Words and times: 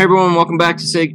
Hey 0.00 0.04
everyone, 0.04 0.34
welcome 0.34 0.56
back 0.56 0.78
to 0.78 0.86
say. 0.86 1.08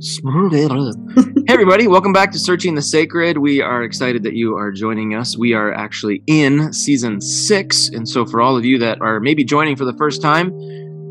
hey 1.17 1.53
everybody, 1.53 1.87
welcome 1.87 2.13
back 2.13 2.31
to 2.33 2.37
Searching 2.37 2.75
the 2.75 2.83
Sacred. 2.83 3.39
We 3.39 3.59
are 3.59 3.81
excited 3.81 4.21
that 4.21 4.35
you 4.35 4.55
are 4.57 4.71
joining 4.71 5.15
us. 5.15 5.35
We 5.35 5.53
are 5.53 5.73
actually 5.73 6.21
in 6.27 6.71
season 6.71 7.19
six, 7.19 7.89
and 7.89 8.07
so 8.07 8.27
for 8.27 8.41
all 8.41 8.55
of 8.55 8.63
you 8.63 8.77
that 8.77 9.01
are 9.01 9.19
maybe 9.19 9.43
joining 9.43 9.75
for 9.75 9.85
the 9.85 9.93
first 9.93 10.21
time, 10.21 10.51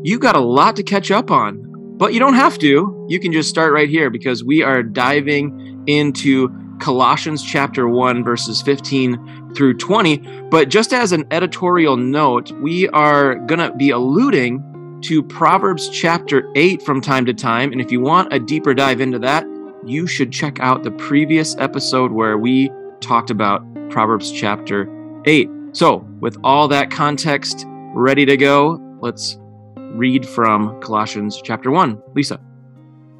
you've 0.05 0.21
got 0.21 0.37
a 0.37 0.39
lot 0.39 0.77
to 0.77 0.83
catch 0.83 1.11
up 1.11 1.31
on. 1.31 1.97
But 1.97 2.13
you 2.13 2.19
don't 2.21 2.35
have 2.35 2.57
to. 2.59 3.07
You 3.09 3.19
can 3.19 3.33
just 3.33 3.49
start 3.49 3.73
right 3.73 3.89
here 3.89 4.09
because 4.09 4.41
we 4.41 4.63
are 4.63 4.81
diving 4.81 5.83
into 5.85 6.47
Colossians 6.79 7.43
chapter 7.43 7.89
1, 7.89 8.23
verses 8.23 8.61
15 8.61 9.51
through 9.53 9.73
20. 9.73 10.19
But 10.49 10.69
just 10.69 10.93
as 10.93 11.11
an 11.11 11.25
editorial 11.29 11.97
note, 11.97 12.53
we 12.61 12.87
are 12.87 13.35
going 13.35 13.59
to 13.59 13.75
be 13.75 13.89
alluding 13.89 14.63
to 15.05 15.21
Proverbs 15.21 15.87
chapter 15.89 16.51
8 16.55 16.81
from 16.81 16.99
time 16.99 17.27
to 17.27 17.33
time. 17.33 17.71
And 17.71 17.79
if 17.79 17.91
you 17.91 18.01
want 18.01 18.33
a 18.33 18.39
deeper 18.39 18.73
dive 18.73 18.99
into 18.99 19.19
that, 19.19 19.45
you 19.85 20.07
should 20.07 20.31
check 20.31 20.59
out 20.59 20.81
the 20.81 20.89
previous 20.89 21.55
episode 21.57 22.11
where 22.11 22.39
we 22.39 22.71
talked 23.01 23.29
about 23.29 23.61
Proverbs 23.91 24.31
chapter 24.31 24.89
8. 25.25 25.47
So, 25.73 25.97
with 26.21 26.37
all 26.43 26.67
that 26.69 26.89
context 26.89 27.65
ready 27.93 28.25
to 28.25 28.35
go, 28.35 28.81
let's 28.99 29.37
read 29.77 30.27
from 30.27 30.81
Colossians 30.81 31.39
chapter 31.39 31.69
1. 31.69 32.01
Lisa. 32.15 32.39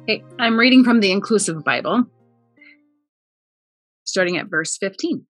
Hey, 0.08 0.24
I'm 0.40 0.58
reading 0.58 0.82
from 0.82 0.98
the 0.98 1.12
Inclusive 1.12 1.62
Bible, 1.62 2.06
starting 4.02 4.36
at 4.38 4.50
verse 4.50 4.76
15. 4.76 5.24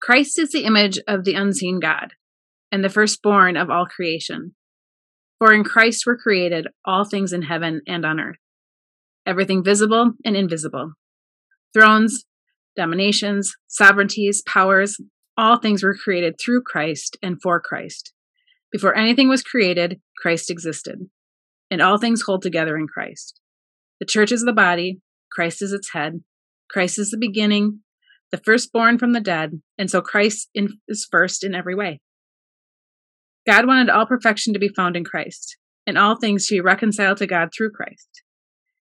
Christ 0.00 0.38
is 0.38 0.52
the 0.52 0.64
image 0.64 1.00
of 1.08 1.24
the 1.24 1.34
unseen 1.34 1.80
God 1.80 2.12
and 2.70 2.84
the 2.84 2.88
firstborn 2.88 3.56
of 3.56 3.70
all 3.70 3.86
creation. 3.86 4.54
For 5.42 5.52
in 5.52 5.64
Christ 5.64 6.06
were 6.06 6.16
created 6.16 6.68
all 6.84 7.04
things 7.04 7.32
in 7.32 7.42
heaven 7.42 7.80
and 7.88 8.06
on 8.06 8.20
earth, 8.20 8.36
everything 9.26 9.64
visible 9.64 10.12
and 10.24 10.36
invisible, 10.36 10.92
thrones, 11.74 12.26
dominations, 12.76 13.52
sovereignties, 13.66 14.44
powers, 14.46 14.98
all 15.36 15.58
things 15.58 15.82
were 15.82 15.96
created 15.96 16.36
through 16.38 16.62
Christ 16.62 17.16
and 17.24 17.42
for 17.42 17.60
Christ. 17.60 18.12
Before 18.70 18.96
anything 18.96 19.28
was 19.28 19.42
created, 19.42 20.00
Christ 20.16 20.48
existed, 20.48 21.08
and 21.72 21.82
all 21.82 21.98
things 21.98 22.22
hold 22.22 22.42
together 22.42 22.76
in 22.76 22.86
Christ. 22.86 23.40
The 23.98 24.06
church 24.06 24.30
is 24.30 24.44
the 24.44 24.52
body, 24.52 25.00
Christ 25.32 25.60
is 25.60 25.72
its 25.72 25.92
head, 25.92 26.22
Christ 26.70 27.00
is 27.00 27.10
the 27.10 27.18
beginning, 27.18 27.80
the 28.30 28.38
firstborn 28.38 28.96
from 28.96 29.12
the 29.12 29.18
dead, 29.18 29.60
and 29.76 29.90
so 29.90 30.02
Christ 30.02 30.50
is 30.54 31.08
first 31.10 31.42
in 31.42 31.52
every 31.52 31.74
way. 31.74 32.00
God 33.46 33.66
wanted 33.66 33.90
all 33.90 34.06
perfection 34.06 34.52
to 34.52 34.58
be 34.58 34.68
found 34.68 34.96
in 34.96 35.04
Christ, 35.04 35.56
and 35.86 35.98
all 35.98 36.16
things 36.16 36.46
to 36.46 36.54
be 36.54 36.60
reconciled 36.60 37.18
to 37.18 37.26
God 37.26 37.48
through 37.56 37.70
Christ. 37.70 38.22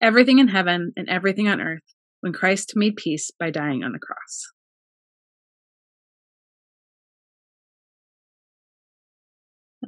Everything 0.00 0.38
in 0.38 0.48
heaven 0.48 0.92
and 0.96 1.08
everything 1.08 1.48
on 1.48 1.60
earth, 1.60 1.82
when 2.20 2.32
Christ 2.32 2.72
made 2.74 2.96
peace 2.96 3.30
by 3.38 3.50
dying 3.50 3.84
on 3.84 3.92
the 3.92 3.98
cross. 3.98 4.48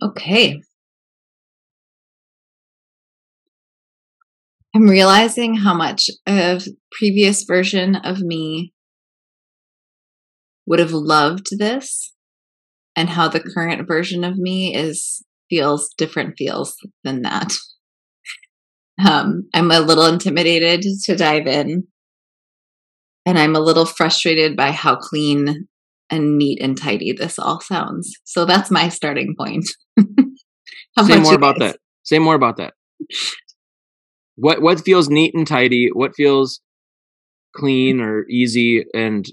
Okay. 0.03 0.61
I'm 4.75 4.89
realizing 4.89 5.55
how 5.55 5.75
much 5.75 6.11
of 6.27 6.67
previous 6.91 7.45
version 7.45 7.95
of 7.95 8.21
me 8.21 8.73
would 10.67 10.81
have 10.81 10.93
loved 10.93 11.47
this 11.59 12.13
and 12.97 13.09
how 13.09 13.29
the 13.29 13.41
current 13.41 13.87
version 13.87 14.25
of 14.25 14.37
me 14.37 14.75
is 14.75 15.23
feels 15.51 15.93
different 15.97 16.35
feels 16.37 16.77
than 17.03 17.23
that. 17.23 17.53
Um, 19.05 19.49
I'm 19.53 19.73
a 19.73 19.81
little 19.81 20.07
intimidated 20.07 20.83
to 21.07 21.17
dive 21.17 21.49
in, 21.49 21.89
and 23.27 23.37
I'm 23.37 23.57
a 23.57 23.61
little 23.61 23.87
frustrated 23.87 24.57
by 24.57 24.71
how 24.71 24.95
clean 24.95 25.67
and 26.11 26.39
neat 26.39 26.63
and 26.63 26.79
tidy 26.79 27.13
this 27.13 27.37
all 27.37 27.61
sounds. 27.61 28.13
So 28.23 28.45
that's 28.45 28.71
my 28.71 28.89
starting 28.89 29.35
point. 29.37 29.65
Say 31.05 31.19
more 31.19 31.35
about 31.35 31.59
that. 31.59 31.79
Say 32.05 32.21
more 32.21 32.37
about 32.37 32.57
that. 32.59 32.75
What 34.37 34.63
what 34.63 34.85
feels 34.85 35.09
neat 35.09 35.35
and 35.35 35.47
tidy? 35.47 35.89
What 35.93 36.15
feels 36.15 36.61
clean 37.55 38.01
or 38.01 38.27
easy? 38.29 38.85
And 38.95 39.27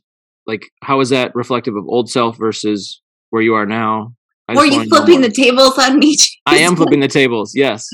like, 0.47 0.69
how 0.83 0.99
is 1.01 1.09
that 1.09 1.35
reflective 1.35 1.75
of 1.75 1.85
old 1.87 2.09
self 2.09 2.37
versus 2.37 3.01
where 3.31 3.41
you 3.41 3.55
are 3.55 3.65
now. 3.65 4.13
I 4.47 4.55
or 4.55 4.65
you 4.65 4.87
flipping 4.87 5.21
the 5.21 5.31
tables 5.31 5.77
on 5.79 5.97
me? 5.99 6.15
I 6.45 6.57
am 6.57 6.75
flipping 6.75 6.99
the 6.99 7.07
tables. 7.07 7.53
Yes. 7.55 7.87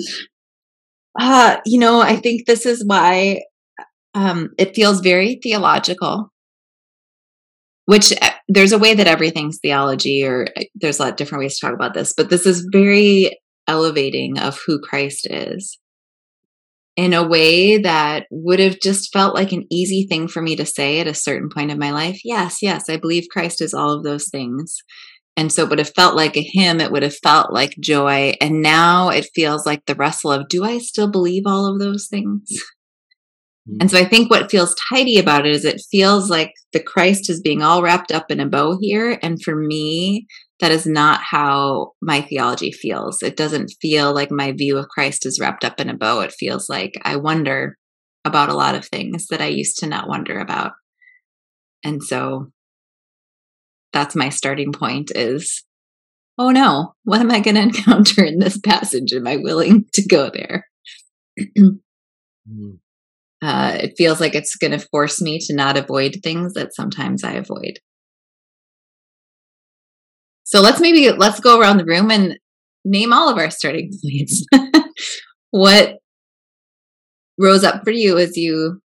Uh, 1.19 1.57
you 1.65 1.79
know, 1.79 2.01
I 2.01 2.17
think 2.17 2.45
this 2.45 2.65
is 2.65 2.85
why 2.85 3.43
um, 4.13 4.49
it 4.57 4.75
feels 4.75 4.99
very 4.99 5.39
theological. 5.41 6.31
Which 7.85 8.11
uh, 8.21 8.31
there's 8.49 8.73
a 8.73 8.79
way 8.79 8.95
that 8.95 9.07
everything's 9.07 9.59
theology, 9.61 10.25
or 10.25 10.47
uh, 10.57 10.63
there's 10.75 10.99
a 10.99 11.03
lot 11.03 11.11
of 11.11 11.15
different 11.15 11.43
ways 11.43 11.57
to 11.57 11.65
talk 11.65 11.73
about 11.73 11.93
this, 11.93 12.13
but 12.15 12.29
this 12.29 12.45
is 12.45 12.67
very 12.71 13.39
elevating 13.67 14.39
of 14.39 14.59
who 14.65 14.81
Christ 14.81 15.27
is 15.29 15.77
in 16.97 17.13
a 17.13 17.25
way 17.25 17.77
that 17.77 18.25
would 18.31 18.59
have 18.59 18.79
just 18.81 19.13
felt 19.13 19.35
like 19.35 19.51
an 19.51 19.67
easy 19.69 20.07
thing 20.07 20.27
for 20.27 20.41
me 20.41 20.55
to 20.55 20.65
say 20.65 20.99
at 20.99 21.07
a 21.07 21.13
certain 21.13 21.47
point 21.47 21.71
of 21.71 21.77
my 21.77 21.91
life. 21.91 22.19
Yes, 22.25 22.57
yes, 22.61 22.89
I 22.89 22.97
believe 22.97 23.27
Christ 23.31 23.61
is 23.61 23.73
all 23.73 23.91
of 23.91 24.03
those 24.03 24.29
things. 24.29 24.75
And 25.37 25.53
so 25.53 25.63
it 25.63 25.69
would 25.69 25.79
have 25.79 25.93
felt 25.93 26.15
like 26.15 26.35
a 26.35 26.41
hymn, 26.41 26.81
it 26.81 26.91
would 26.91 27.03
have 27.03 27.15
felt 27.15 27.53
like 27.53 27.77
joy. 27.79 28.33
And 28.41 28.63
now 28.63 29.09
it 29.09 29.29
feels 29.35 29.67
like 29.67 29.85
the 29.85 29.93
wrestle 29.93 30.31
of, 30.31 30.49
do 30.49 30.65
I 30.65 30.79
still 30.79 31.09
believe 31.09 31.43
all 31.45 31.67
of 31.67 31.79
those 31.79 32.07
things? 32.07 32.49
Mm-hmm. 33.69 33.77
And 33.81 33.91
so 33.91 33.99
I 33.99 34.05
think 34.05 34.31
what 34.31 34.49
feels 34.49 34.75
tidy 34.89 35.19
about 35.19 35.45
it 35.45 35.51
is 35.51 35.63
it 35.63 35.81
feels 35.91 36.29
like 36.29 36.53
the 36.73 36.81
Christ 36.81 37.29
is 37.29 37.39
being 37.39 37.61
all 37.61 37.83
wrapped 37.83 38.11
up 38.11 38.31
in 38.31 38.39
a 38.39 38.47
bow 38.47 38.79
here. 38.81 39.19
And 39.21 39.41
for 39.41 39.55
me, 39.55 40.25
that 40.59 40.71
is 40.71 40.87
not 40.87 41.21
how 41.21 41.91
my 42.01 42.21
theology 42.21 42.71
feels. 42.71 43.21
It 43.21 43.37
doesn't 43.37 43.75
feel 43.79 44.13
like 44.15 44.31
my 44.31 44.53
view 44.53 44.77
of 44.77 44.87
Christ 44.87 45.25
is 45.25 45.39
wrapped 45.39 45.63
up 45.63 45.79
in 45.79 45.89
a 45.89 45.95
bow. 45.95 46.21
It 46.21 46.33
feels 46.33 46.67
like 46.67 46.93
I 47.03 47.15
wonder 47.17 47.77
about 48.25 48.49
a 48.49 48.55
lot 48.55 48.73
of 48.73 48.85
things 48.85 49.27
that 49.27 49.41
I 49.41 49.47
used 49.47 49.77
to 49.79 49.87
not 49.87 50.09
wonder 50.09 50.39
about. 50.39 50.71
And 51.83 52.03
so 52.03 52.51
that's 53.93 54.15
my 54.15 54.29
starting 54.29 54.71
point 54.71 55.11
is 55.15 55.63
oh 56.37 56.51
no 56.51 56.93
what 57.03 57.21
am 57.21 57.31
i 57.31 57.39
going 57.39 57.55
to 57.55 57.61
encounter 57.61 58.23
in 58.23 58.39
this 58.39 58.57
passage? 58.57 59.13
Am 59.13 59.27
i 59.27 59.37
willing 59.37 59.85
to 59.93 60.05
go 60.05 60.29
there? 60.29 60.67
Mm. 61.57 61.79
uh, 63.41 63.77
it 63.81 63.93
feels 63.97 64.19
like 64.19 64.35
it's 64.35 64.55
going 64.55 64.71
to 64.71 64.87
force 64.91 65.21
me 65.21 65.39
to 65.39 65.55
not 65.55 65.77
avoid 65.77 66.17
things 66.23 66.53
that 66.53 66.75
sometimes 66.75 67.23
i 67.23 67.33
avoid. 67.33 67.79
So 70.43 70.61
let's 70.61 70.79
maybe 70.79 71.11
let's 71.11 71.41
go 71.41 71.59
around 71.59 71.77
the 71.77 71.85
room 71.85 72.09
and 72.09 72.39
name 72.85 73.11
all 73.11 73.29
of 73.29 73.37
our 73.37 73.49
starting 73.49 73.91
points. 74.01 74.45
What 75.51 75.97
rose 77.37 77.63
up 77.63 77.83
for 77.83 77.91
you 77.91 78.17
as 78.17 78.37
you 78.37 78.81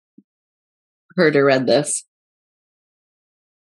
heard 1.16 1.36
or 1.36 1.44
read 1.44 1.66
this 1.66 2.04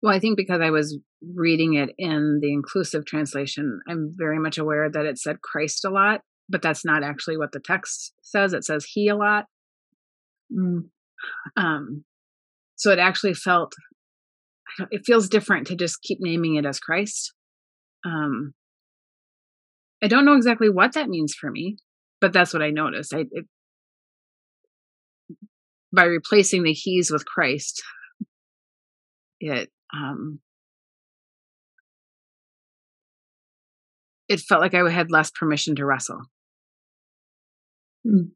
well, 0.02 0.14
I 0.14 0.20
think 0.20 0.36
because 0.36 0.60
I 0.60 0.70
was 0.70 0.98
reading 1.34 1.74
it 1.74 1.90
in 1.98 2.38
the 2.40 2.52
inclusive 2.52 3.04
translation, 3.04 3.80
I'm 3.88 4.14
very 4.16 4.38
much 4.38 4.58
aware 4.58 4.88
that 4.88 5.06
it 5.06 5.18
said 5.18 5.42
Christ 5.42 5.84
a 5.84 5.90
lot, 5.90 6.20
but 6.48 6.62
that's 6.62 6.84
not 6.84 7.02
actually 7.02 7.36
what 7.36 7.52
the 7.52 7.60
text 7.60 8.12
says. 8.22 8.52
It 8.52 8.64
says 8.64 8.84
He 8.84 9.08
a 9.08 9.16
lot. 9.16 9.46
Mm. 10.52 10.88
Um, 11.56 12.04
so 12.76 12.92
it 12.92 13.00
actually 13.00 13.34
felt, 13.34 13.72
it 14.90 15.02
feels 15.04 15.28
different 15.28 15.66
to 15.66 15.76
just 15.76 16.00
keep 16.02 16.18
naming 16.20 16.54
it 16.54 16.64
as 16.64 16.78
Christ. 16.78 17.32
Um, 18.06 18.54
I 20.00 20.06
don't 20.06 20.24
know 20.24 20.36
exactly 20.36 20.70
what 20.70 20.92
that 20.92 21.08
means 21.08 21.34
for 21.34 21.50
me, 21.50 21.76
but 22.20 22.32
that's 22.32 22.52
what 22.52 22.62
I 22.62 22.70
noticed. 22.70 23.12
I, 23.12 23.24
it, 23.32 23.46
by 25.92 26.04
replacing 26.04 26.62
the 26.62 26.72
He's 26.72 27.10
with 27.10 27.24
Christ, 27.26 27.82
it 29.40 29.70
um, 29.94 30.40
it 34.28 34.40
felt 34.40 34.60
like 34.60 34.74
I 34.74 34.88
had 34.90 35.10
less 35.10 35.30
permission 35.30 35.76
to 35.76 35.86
wrestle. 35.86 36.22
Mm. 38.06 38.30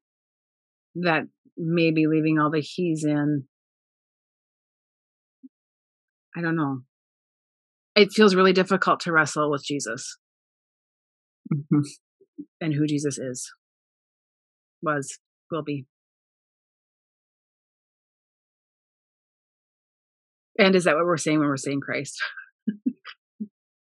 That 0.97 1.25
maybe 1.57 2.07
leaving 2.07 2.39
all 2.39 2.51
the 2.51 2.61
he's 2.61 3.05
in. 3.05 3.45
I 6.37 6.41
don't 6.41 6.57
know. 6.57 6.81
It 7.95 8.13
feels 8.13 8.35
really 8.35 8.55
difficult 8.55 9.01
to 9.01 9.13
wrestle 9.13 9.51
with 9.51 9.65
Jesus 9.65 10.17
mm-hmm. 11.53 11.81
and 12.61 12.73
who 12.73 12.87
Jesus 12.87 13.19
is, 13.19 13.51
was, 14.83 15.19
will 15.51 15.63
be. 15.63 15.85
And 20.59 20.75
is 20.75 20.85
that 20.85 20.97
what 20.97 21.05
we're 21.05 21.17
saying 21.17 21.39
when 21.39 21.49
we're 21.49 21.57
saying 21.57 21.81
Christ? 21.81 22.23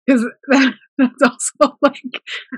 Because 0.06 0.24
that, 0.48 0.72
that's 0.98 1.22
also 1.22 1.76
like, 1.82 2.00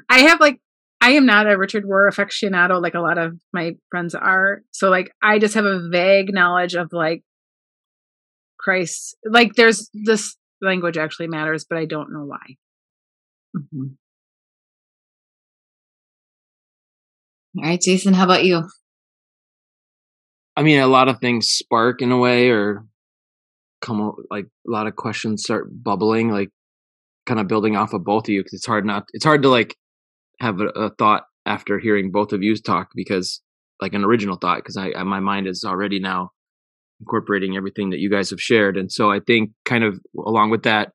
I 0.08 0.20
have 0.20 0.40
like 0.40 0.60
I 1.00 1.12
am 1.12 1.26
not 1.26 1.50
a 1.50 1.58
Richard 1.58 1.84
Rohr 1.84 2.08
aficionado 2.08 2.80
like 2.80 2.94
a 2.94 3.00
lot 3.00 3.18
of 3.18 3.38
my 3.52 3.72
friends 3.90 4.14
are. 4.14 4.62
So 4.70 4.88
like 4.88 5.10
I 5.22 5.38
just 5.38 5.54
have 5.54 5.64
a 5.64 5.88
vague 5.88 6.32
knowledge 6.32 6.74
of 6.74 6.92
like 6.92 7.24
Christ. 8.58 9.16
Like 9.24 9.54
there's 9.54 9.90
this 9.92 10.36
language 10.62 10.96
actually 10.98 11.26
matters, 11.28 11.64
but 11.68 11.78
I 11.78 11.86
don't 11.86 12.12
know 12.12 12.24
why. 12.26 12.56
Mm-hmm. 13.56 13.86
All 17.58 17.64
right, 17.64 17.80
Jason, 17.80 18.14
how 18.14 18.24
about 18.24 18.44
you? 18.44 18.62
I 20.56 20.62
mean, 20.62 20.78
a 20.78 20.86
lot 20.86 21.08
of 21.08 21.18
things 21.18 21.48
spark 21.48 22.00
in 22.00 22.12
a 22.12 22.18
way, 22.18 22.50
or 22.50 22.84
come 23.80 24.12
like 24.30 24.46
a 24.66 24.70
lot 24.70 24.86
of 24.86 24.96
questions 24.96 25.42
start 25.42 25.68
bubbling, 25.70 26.30
like 26.30 26.50
kind 27.26 27.40
of 27.40 27.48
building 27.48 27.76
off 27.76 27.92
of 27.92 28.04
both 28.04 28.24
of 28.24 28.30
you 28.30 28.40
because 28.40 28.54
it's 28.54 28.66
hard 28.66 28.84
not. 28.84 29.04
It's 29.12 29.24
hard 29.24 29.42
to 29.42 29.48
like 29.48 29.76
have 30.40 30.60
a, 30.60 30.68
a, 30.68 30.90
thought 30.90 31.24
after 31.46 31.78
hearing 31.78 32.10
both 32.10 32.32
of 32.32 32.42
you 32.42 32.56
talk 32.56 32.90
because 32.94 33.40
like 33.80 33.94
an 33.94 34.04
original 34.04 34.36
thought 34.36 34.58
because 34.58 34.76
I, 34.76 34.92
I 34.96 35.02
my 35.04 35.20
mind 35.20 35.46
is 35.46 35.64
already 35.64 35.98
now 35.98 36.30
incorporating 37.00 37.56
everything 37.56 37.90
that 37.90 38.00
you 38.00 38.10
guys 38.10 38.30
have 38.30 38.40
shared, 38.40 38.76
and 38.76 38.90
so 38.90 39.10
I 39.10 39.20
think 39.20 39.50
kind 39.64 39.84
of 39.84 40.00
along 40.18 40.50
with 40.50 40.64
that, 40.64 40.92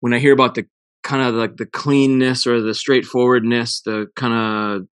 when 0.00 0.12
I 0.14 0.18
hear 0.18 0.32
about 0.32 0.54
the 0.54 0.66
kind 1.02 1.22
of 1.22 1.34
like 1.34 1.56
the 1.56 1.66
cleanness 1.66 2.46
or 2.46 2.60
the 2.60 2.74
straightforwardness, 2.74 3.82
the 3.82 4.06
kind 4.16 4.34
of 4.34 4.88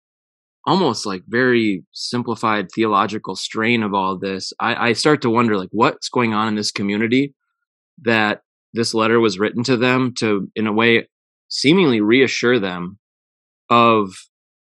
almost 0.66 1.04
like 1.04 1.22
very 1.26 1.84
simplified 1.92 2.68
theological 2.70 3.36
strain 3.36 3.82
of 3.82 3.94
all 3.94 4.18
this, 4.18 4.52
I, 4.60 4.88
I 4.88 4.92
start 4.94 5.22
to 5.22 5.30
wonder 5.30 5.58
like 5.58 5.68
what's 5.72 6.08
going 6.08 6.34
on 6.34 6.48
in 6.48 6.54
this 6.54 6.70
community 6.70 7.34
that 8.02 8.42
this 8.72 8.94
letter 8.94 9.20
was 9.20 9.38
written 9.38 9.62
to 9.64 9.76
them 9.76 10.14
to, 10.18 10.50
in 10.56 10.66
a 10.66 10.72
way, 10.72 11.08
seemingly 11.48 12.00
reassure 12.00 12.58
them 12.58 12.98
of 13.70 14.14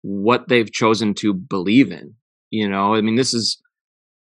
what 0.01 0.47
they've 0.47 0.71
chosen 0.71 1.13
to 1.15 1.33
believe 1.33 1.91
in. 1.91 2.15
You 2.51 2.67
know, 2.69 2.93
I 2.93 3.01
mean, 3.01 3.15
this 3.15 3.33
is 3.33 3.61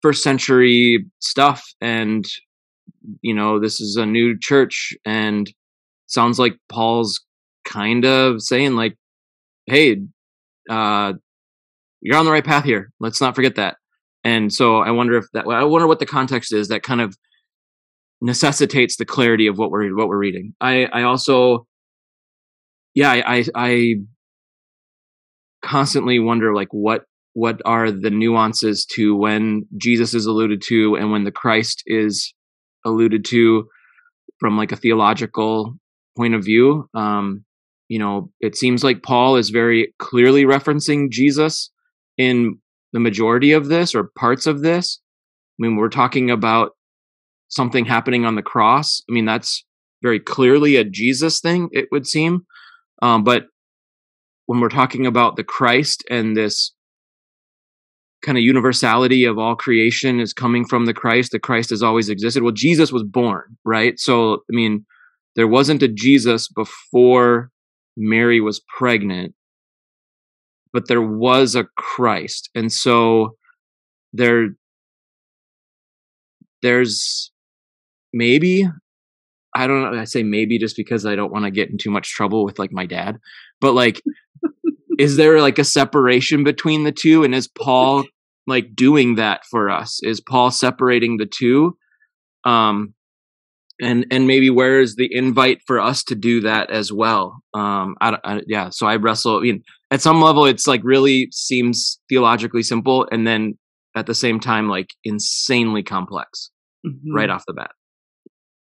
first 0.02 0.22
century 0.22 1.06
stuff, 1.20 1.74
and 1.80 2.26
you 3.22 3.34
know, 3.34 3.60
this 3.60 3.80
is 3.80 3.96
a 3.96 4.06
new 4.06 4.38
church, 4.38 4.92
and 5.04 5.52
sounds 6.06 6.38
like 6.38 6.58
Paul's 6.68 7.20
kind 7.64 8.04
of 8.04 8.42
saying 8.42 8.74
like, 8.74 8.96
"Hey, 9.66 10.02
uh, 10.68 11.14
you're 12.00 12.16
on 12.16 12.24
the 12.24 12.32
right 12.32 12.44
path 12.44 12.64
here. 12.64 12.90
Let's 13.00 13.20
not 13.20 13.34
forget 13.34 13.56
that. 13.56 13.76
And 14.24 14.52
so 14.52 14.78
I 14.78 14.90
wonder 14.90 15.16
if 15.16 15.26
that 15.32 15.46
I 15.46 15.64
wonder 15.64 15.86
what 15.86 16.00
the 16.00 16.06
context 16.06 16.52
is 16.52 16.68
that 16.68 16.82
kind 16.82 17.00
of 17.00 17.16
necessitates 18.20 18.96
the 18.96 19.04
clarity 19.04 19.46
of 19.46 19.58
what 19.58 19.70
we're 19.70 19.94
what 19.96 20.08
we're 20.08 20.18
reading. 20.18 20.54
I 20.60 20.86
I 20.86 21.02
also 21.02 21.66
yeah, 22.94 23.10
I 23.10 23.38
I, 23.38 23.44
I 23.54 23.94
constantly 25.62 26.18
wonder 26.18 26.54
like 26.54 26.68
what 26.72 27.04
what 27.34 27.60
are 27.64 27.92
the 27.92 28.10
nuances 28.10 28.84
to 28.84 29.14
when 29.14 29.66
Jesus 29.76 30.14
is 30.14 30.26
alluded 30.26 30.62
to 30.62 30.96
and 30.96 31.12
when 31.12 31.24
the 31.24 31.30
Christ 31.30 31.82
is 31.86 32.34
alluded 32.84 33.24
to 33.26 33.68
from 34.40 34.56
like 34.56 34.72
a 34.72 34.76
theological 34.76 35.74
point 36.16 36.34
of 36.34 36.44
view. 36.44 36.88
Um, 36.94 37.44
you 37.88 37.98
know, 37.98 38.30
it 38.40 38.56
seems 38.56 38.82
like 38.82 39.02
Paul 39.02 39.36
is 39.36 39.50
very 39.50 39.94
clearly 39.98 40.44
referencing 40.44 41.10
Jesus 41.10 41.70
in 42.18 42.58
the 42.92 43.00
majority 43.00 43.52
of 43.52 43.68
this 43.68 43.94
or 43.94 44.10
parts 44.16 44.46
of 44.46 44.60
this. 44.60 45.00
I 45.58 45.66
mean, 45.66 45.76
we're 45.76 45.88
talking 45.88 46.30
about 46.30 46.72
something 47.48 47.84
happening 47.84 48.24
on 48.24 48.34
the 48.34 48.42
cross. 48.42 49.02
I 49.08 49.12
mean, 49.12 49.24
that's 49.24 49.64
very 50.02 50.20
clearly 50.20 50.76
a 50.76 50.84
Jesus 50.84 51.40
thing, 51.40 51.68
it 51.72 51.86
would 51.90 52.06
seem. 52.06 52.46
Um, 53.00 53.24
but 53.24 53.44
when 54.46 54.60
we're 54.60 54.68
talking 54.68 55.06
about 55.06 55.36
the 55.36 55.44
Christ 55.44 56.04
and 56.10 56.36
this 56.36 56.72
kind 58.22 58.36
of 58.36 58.42
universality 58.42 59.24
of 59.24 59.38
all 59.38 59.54
creation 59.54 60.20
is 60.20 60.32
coming 60.32 60.64
from 60.64 60.86
the 60.86 60.94
Christ, 60.94 61.32
the 61.32 61.38
Christ 61.38 61.70
has 61.70 61.82
always 61.82 62.08
existed. 62.08 62.42
Well, 62.42 62.52
Jesus 62.52 62.92
was 62.92 63.04
born, 63.04 63.56
right? 63.64 63.98
So, 63.98 64.34
I 64.34 64.50
mean, 64.50 64.84
there 65.36 65.46
wasn't 65.46 65.82
a 65.82 65.88
Jesus 65.88 66.48
before 66.48 67.50
Mary 67.96 68.40
was 68.40 68.60
pregnant 68.76 69.34
but 70.72 70.88
there 70.88 71.02
was 71.02 71.54
a 71.54 71.64
Christ. 71.76 72.50
And 72.54 72.72
so 72.72 73.36
there 74.12 74.48
there's 76.62 77.30
maybe 78.12 78.68
I 79.54 79.66
don't 79.66 79.92
know 79.92 80.00
I 80.00 80.04
say 80.04 80.22
maybe 80.22 80.58
just 80.58 80.76
because 80.76 81.06
I 81.06 81.14
don't 81.14 81.32
want 81.32 81.44
to 81.44 81.50
get 81.50 81.70
in 81.70 81.78
too 81.78 81.90
much 81.90 82.12
trouble 82.12 82.44
with 82.44 82.58
like 82.58 82.72
my 82.72 82.86
dad. 82.86 83.18
But 83.60 83.74
like 83.74 84.02
is 84.98 85.16
there 85.16 85.40
like 85.40 85.58
a 85.58 85.64
separation 85.64 86.42
between 86.44 86.84
the 86.84 86.92
two 86.92 87.22
and 87.24 87.34
is 87.34 87.48
Paul 87.48 88.04
like 88.46 88.74
doing 88.74 89.16
that 89.16 89.44
for 89.50 89.70
us? 89.70 90.00
Is 90.02 90.20
Paul 90.20 90.50
separating 90.50 91.18
the 91.18 91.26
two? 91.26 91.76
Um 92.44 92.94
and 93.80 94.06
and 94.10 94.26
maybe 94.26 94.50
where 94.50 94.80
is 94.80 94.96
the 94.96 95.08
invite 95.10 95.60
for 95.66 95.80
us 95.80 96.02
to 96.04 96.14
do 96.14 96.40
that 96.40 96.70
as 96.70 96.92
well 96.92 97.42
um 97.54 97.96
I, 98.00 98.18
I, 98.24 98.42
yeah 98.46 98.70
so 98.70 98.86
i 98.86 98.96
wrestle 98.96 99.38
i 99.38 99.40
mean 99.40 99.62
at 99.90 100.02
some 100.02 100.20
level 100.20 100.44
it's 100.44 100.66
like 100.66 100.80
really 100.84 101.28
seems 101.32 102.00
theologically 102.08 102.62
simple 102.62 103.06
and 103.10 103.26
then 103.26 103.54
at 103.96 104.06
the 104.06 104.14
same 104.14 104.38
time 104.38 104.68
like 104.68 104.90
insanely 105.04 105.82
complex 105.82 106.50
mm-hmm. 106.86 107.14
right 107.14 107.30
off 107.30 107.44
the 107.46 107.54
bat 107.54 107.70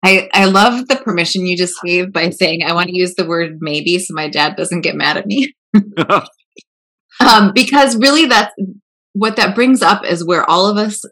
I, 0.05 0.29
I 0.33 0.45
love 0.45 0.87
the 0.87 0.97
permission 0.97 1.47
you 1.47 1.57
just 1.57 1.83
gave 1.83 2.13
by 2.13 2.31
saying 2.31 2.63
I 2.63 2.75
want 2.75 2.89
to 2.89 2.97
use 2.97 3.15
the 3.17 3.27
word 3.27 3.57
maybe 3.61 3.99
so 3.99 4.15
my 4.15 4.29
dad 4.29 4.55
doesn't 4.55 4.83
get 4.83 4.95
mad 4.95 5.17
at 5.17 5.27
me. 5.27 5.53
um, 7.21 7.53
because 7.53 7.97
really 7.97 8.27
that's 8.27 8.55
what 9.15 9.35
that 9.35 9.57
brings 9.57 9.83
up 9.83 10.05
is 10.05 10.25
where 10.25 10.49
all 10.49 10.67
of 10.69 10.77
us 10.77 11.03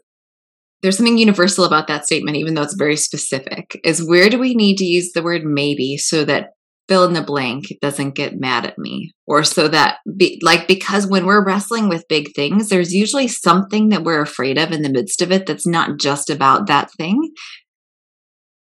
there's 0.81 0.97
something 0.97 1.17
universal 1.17 1.65
about 1.65 1.87
that 1.87 2.05
statement, 2.05 2.37
even 2.37 2.53
though 2.53 2.61
it's 2.61 2.75
very 2.75 2.95
specific, 2.95 3.79
is 3.83 4.07
where 4.07 4.29
do 4.29 4.37
we 4.37 4.53
need 4.53 4.77
to 4.77 4.85
use 4.85 5.11
the 5.13 5.23
word 5.23 5.43
maybe 5.43 5.97
so 5.97 6.23
that 6.23 6.51
fill 6.87 7.05
in 7.05 7.13
the 7.13 7.21
blank 7.21 7.65
doesn't 7.81 8.15
get 8.15 8.39
mad 8.39 8.65
at 8.65 8.77
me? 8.77 9.11
Or 9.27 9.43
so 9.43 9.67
that, 9.67 9.97
be, 10.17 10.39
like, 10.43 10.67
because 10.67 11.07
when 11.07 11.25
we're 11.25 11.45
wrestling 11.45 11.89
with 11.89 12.07
big 12.07 12.33
things, 12.35 12.69
there's 12.69 12.93
usually 12.93 13.27
something 13.27 13.89
that 13.89 14.03
we're 14.03 14.21
afraid 14.21 14.57
of 14.57 14.71
in 14.71 14.81
the 14.81 14.91
midst 14.91 15.21
of 15.21 15.31
it 15.31 15.45
that's 15.45 15.67
not 15.67 15.99
just 15.99 16.29
about 16.29 16.67
that 16.67 16.89
thing. 16.97 17.31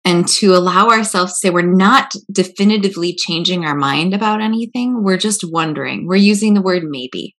And 0.07 0.29
to 0.29 0.55
allow 0.55 0.89
ourselves 0.91 1.33
to 1.33 1.39
say 1.39 1.51
we're 1.51 1.63
not 1.63 2.15
definitively 2.31 3.15
changing 3.15 3.65
our 3.65 3.75
mind 3.75 4.13
about 4.13 4.43
anything, 4.43 5.03
we're 5.03 5.17
just 5.17 5.45
wondering. 5.51 6.07
We're 6.07 6.17
using 6.17 6.53
the 6.53 6.63
word 6.63 6.83
maybe. 6.85 7.35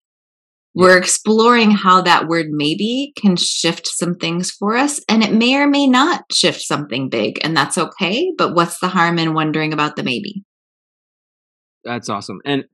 We're 0.73 0.97
exploring 0.97 1.71
how 1.71 2.01
that 2.01 2.27
word 2.27 2.47
maybe 2.49 3.13
can 3.15 3.37
shift 3.37 3.87
some 3.87 4.15
things 4.15 4.51
for 4.51 4.75
us, 4.75 4.99
and 5.07 5.23
it 5.23 5.31
may 5.31 5.55
or 5.55 5.67
may 5.67 5.87
not 5.87 6.23
shift 6.33 6.59
something 6.59 7.07
big, 7.07 7.39
and 7.43 7.55
that's 7.55 7.77
okay. 7.77 8.33
But 8.37 8.55
what's 8.55 8.79
the 8.79 8.89
harm 8.89 9.17
in 9.17 9.33
wondering 9.33 9.71
about 9.71 9.95
the 9.95 10.03
maybe? 10.03 10.43
That's 11.85 12.09
awesome. 12.09 12.41
And 12.45 12.65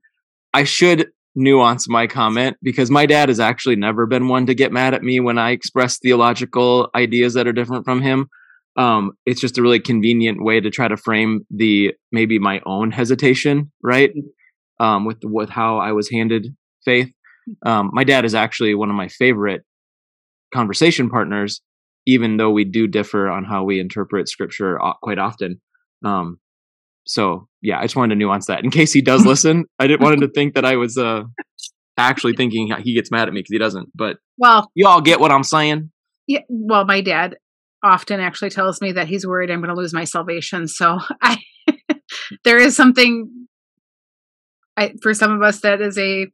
I 0.54 0.64
should 0.64 1.08
nuance 1.34 1.88
my 1.88 2.06
comment 2.06 2.56
because 2.62 2.90
my 2.90 3.06
dad 3.06 3.28
has 3.28 3.40
actually 3.40 3.76
never 3.76 4.06
been 4.06 4.28
one 4.28 4.46
to 4.46 4.54
get 4.54 4.72
mad 4.72 4.94
at 4.94 5.02
me 5.02 5.20
when 5.20 5.38
I 5.38 5.50
express 5.50 5.98
theological 5.98 6.90
ideas 6.94 7.34
that 7.34 7.46
are 7.46 7.52
different 7.52 7.84
from 7.84 8.02
him. 8.02 8.28
Um, 8.76 9.12
it's 9.26 9.40
just 9.40 9.58
a 9.58 9.62
really 9.62 9.80
convenient 9.80 10.42
way 10.42 10.60
to 10.60 10.70
try 10.70 10.88
to 10.88 10.96
frame 10.96 11.46
the 11.50 11.92
maybe 12.10 12.38
my 12.38 12.60
own 12.64 12.90
hesitation, 12.90 13.70
right? 13.82 14.10
Mm-hmm. 14.10 14.84
Um, 14.84 15.04
with 15.04 15.18
with 15.22 15.48
how 15.48 15.78
I 15.78 15.92
was 15.92 16.10
handed 16.10 16.48
faith. 16.84 17.12
Um, 17.64 17.90
my 17.92 18.02
dad 18.02 18.24
is 18.24 18.34
actually 18.34 18.74
one 18.74 18.90
of 18.90 18.96
my 18.96 19.08
favorite 19.08 19.62
conversation 20.52 21.08
partners, 21.08 21.60
even 22.06 22.36
though 22.36 22.50
we 22.50 22.64
do 22.64 22.86
differ 22.86 23.28
on 23.28 23.44
how 23.44 23.62
we 23.62 23.78
interpret 23.78 24.28
scripture 24.28 24.78
quite 25.02 25.18
often. 25.18 25.60
Um, 26.04 26.38
so 27.04 27.48
yeah, 27.60 27.78
I 27.78 27.82
just 27.82 27.96
wanted 27.96 28.14
to 28.14 28.18
nuance 28.18 28.46
that 28.46 28.64
in 28.64 28.70
case 28.70 28.92
he 28.92 29.02
does 29.02 29.24
listen. 29.26 29.64
I 29.78 29.86
didn't 29.86 30.02
want 30.02 30.14
him 30.14 30.20
to 30.22 30.28
think 30.28 30.54
that 30.54 30.64
I 30.64 30.76
was 30.76 30.96
uh, 30.96 31.22
actually 31.96 32.34
thinking 32.34 32.72
he 32.82 32.94
gets 32.94 33.10
mad 33.10 33.28
at 33.28 33.34
me 33.34 33.40
because 33.40 33.52
he 33.52 33.58
doesn't. 33.58 33.88
But 33.94 34.16
well, 34.38 34.70
you 34.74 34.86
all 34.86 35.00
get 35.00 35.20
what 35.20 35.32
I'm 35.32 35.44
saying. 35.44 35.90
Yeah. 36.26 36.40
Well, 36.48 36.84
my 36.84 37.00
dad 37.00 37.36
often 37.82 38.20
actually 38.20 38.50
tells 38.50 38.80
me 38.80 38.92
that 38.92 39.08
he's 39.08 39.26
worried 39.26 39.50
I'm 39.50 39.60
going 39.60 39.74
to 39.74 39.80
lose 39.80 39.92
my 39.92 40.04
salvation. 40.04 40.68
So 40.68 40.98
I, 41.22 41.38
there 42.44 42.58
is 42.58 42.76
something. 42.76 43.46
I, 44.76 44.94
for 45.02 45.12
some 45.12 45.32
of 45.32 45.42
us, 45.42 45.60
that 45.60 45.80
is 45.82 45.98
a 45.98 46.28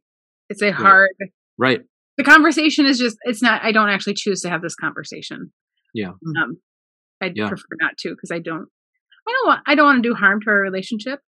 it's 0.49 0.61
a 0.61 0.71
hard 0.71 1.09
right. 1.57 1.81
The 2.17 2.23
conversation 2.23 2.85
is 2.85 2.97
just 2.97 3.17
it's 3.23 3.41
not 3.41 3.63
I 3.63 3.71
don't 3.71 3.89
actually 3.89 4.15
choose 4.15 4.41
to 4.41 4.49
have 4.49 4.61
this 4.61 4.75
conversation. 4.75 5.51
Yeah. 5.93 6.11
Um 6.37 6.57
I 7.21 7.31
yeah. 7.33 7.49
prefer 7.49 7.67
not 7.81 7.97
to 7.99 8.09
because 8.09 8.31
I 8.31 8.39
don't 8.39 8.67
I 9.29 9.33
don't 9.33 9.47
want 9.47 9.61
I 9.67 9.75
don't 9.75 9.85
want 9.85 10.03
to 10.03 10.09
do 10.09 10.15
harm 10.15 10.41
to 10.41 10.49
our 10.49 10.59
relationship. 10.59 11.19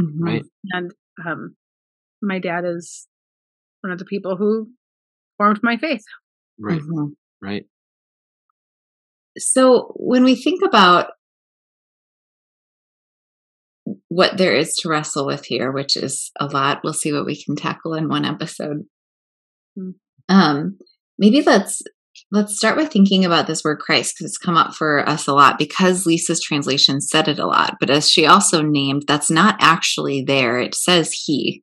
Mm-hmm. 0.00 0.24
Right. 0.24 0.42
And 0.72 0.92
um 1.26 1.56
my 2.22 2.38
dad 2.38 2.64
is 2.64 3.06
one 3.80 3.92
of 3.92 3.98
the 3.98 4.04
people 4.04 4.36
who 4.36 4.68
formed 5.36 5.60
my 5.62 5.76
faith. 5.76 6.04
Right. 6.58 6.80
Mm-hmm. 6.80 7.12
Right. 7.40 7.64
So 9.38 9.92
when 9.96 10.24
we 10.24 10.34
think 10.34 10.62
about 10.64 11.10
what 14.08 14.36
there 14.36 14.54
is 14.54 14.74
to 14.74 14.88
wrestle 14.88 15.26
with 15.26 15.46
here, 15.46 15.70
which 15.70 15.96
is 15.96 16.30
a 16.38 16.46
lot. 16.46 16.80
We'll 16.82 16.92
see 16.92 17.12
what 17.12 17.26
we 17.26 17.42
can 17.42 17.56
tackle 17.56 17.94
in 17.94 18.08
one 18.08 18.24
episode. 18.24 18.84
Mm. 19.78 19.94
Um, 20.28 20.78
maybe 21.18 21.42
let's 21.42 21.82
let's 22.30 22.56
start 22.56 22.76
with 22.76 22.92
thinking 22.92 23.24
about 23.24 23.46
this 23.46 23.64
word 23.64 23.78
Christ 23.78 24.14
because 24.14 24.30
it's 24.30 24.38
come 24.38 24.56
up 24.56 24.74
for 24.74 25.08
us 25.08 25.26
a 25.26 25.32
lot 25.32 25.58
because 25.58 26.06
Lisa's 26.06 26.40
translation 26.40 27.00
said 27.00 27.28
it 27.28 27.38
a 27.38 27.46
lot. 27.46 27.76
But 27.80 27.90
as 27.90 28.10
she 28.10 28.26
also 28.26 28.62
named, 28.62 29.04
that's 29.06 29.30
not 29.30 29.56
actually 29.60 30.22
there. 30.22 30.58
It 30.58 30.74
says 30.74 31.12
he. 31.12 31.62